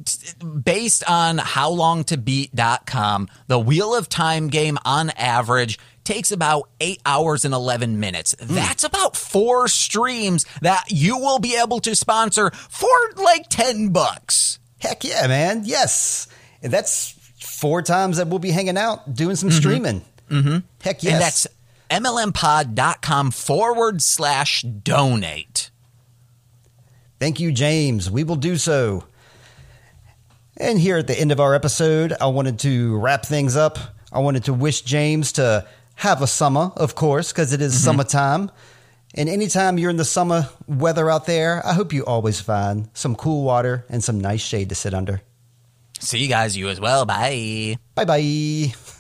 based 0.64 1.08
on 1.08 1.38
how 1.38 1.70
long 1.70 2.04
to 2.06 2.18
howlongtobeat.com, 2.18 3.30
the 3.47 3.60
Wheel 3.60 3.95
of 3.95 4.10
Time 4.10 4.47
game 4.47 4.78
on 4.84 5.12
average 5.12 5.78
takes 6.04 6.32
about 6.32 6.70
eight 6.80 7.02
hours 7.06 7.45
and 7.45 7.54
11 7.54 7.99
minutes. 7.99 8.36
That's 8.39 8.84
about 8.84 9.16
four 9.16 9.68
streams 9.68 10.45
that 10.62 10.86
you 10.89 11.18
will 11.18 11.39
be 11.39 11.56
able 11.56 11.80
to 11.82 11.95
sponsor 11.95 12.52
for 12.52 12.89
like 13.16 13.47
10 13.49 13.89
bucks. 13.89 14.60
Heck 14.80 15.04
yeah, 15.04 15.28
man. 15.28 15.62
Yes. 15.66 16.28
And 16.62 16.72
that's 16.74 17.12
four 17.39 17.82
times 17.82 18.18
that 18.18 18.28
we'll 18.28 18.39
be 18.39 18.52
hanging 18.52 18.78
out 18.78 19.14
doing 19.14 19.36
some 19.36 19.52
streaming. 19.52 20.02
Mm-hmm. 20.30 20.60
Heck 20.82 21.04
yes. 21.04 21.14
And 21.14 21.22
that's 21.22 21.47
mlmpod.com 21.89 23.32
forward 23.32 24.02
slash 24.02 24.62
donate. 24.62 25.70
Thank 27.20 27.39
you, 27.39 27.52
James. 27.52 28.10
We 28.10 28.24
will 28.24 28.36
do 28.36 28.58
so. 28.58 29.04
And 30.58 30.80
here 30.80 30.97
at 30.97 31.08
the 31.08 31.20
end 31.20 31.32
of 31.32 31.39
our 31.39 31.54
episode, 31.54 32.14
I 32.20 32.28
wanted 32.28 32.60
to 32.60 32.97
wrap 32.97 33.26
things 33.26 33.56
up. 33.56 33.78
I 34.12 34.20
wanted 34.20 34.45
to 34.45 34.54
wish 34.54 34.82
James 34.82 35.34
to 35.34 35.68
have 36.02 36.24
a 36.24 36.28
summer, 36.28 36.72
of 36.78 36.95
course, 36.95 37.32
because 37.32 37.54
it 37.54 37.62
is 37.62 37.74
mm-hmm. 37.74 37.86
summertime. 37.86 38.52
And 39.14 39.30
anytime 39.30 39.78
you're 39.78 39.91
in 39.91 39.97
the 39.97 40.06
summer 40.06 40.49
weather 40.68 41.12
out 41.12 41.28
there, 41.28 41.64
I 41.64 41.74
hope 41.74 41.93
you 41.93 42.04
always 42.06 42.41
find 42.41 42.89
some 42.93 43.16
cool 43.16 43.43
water 43.43 43.86
and 43.88 44.04
some 44.04 44.20
nice 44.20 44.41
shade 44.41 44.70
to 44.70 44.76
sit 44.76 44.95
under. 44.95 45.22
See 45.99 46.18
you 46.18 46.28
guys, 46.28 46.58
you 46.58 46.70
as 46.70 46.80
well. 46.80 47.06
Bye. 47.06 47.78
Bye 47.93 48.06
bye. 48.06 48.97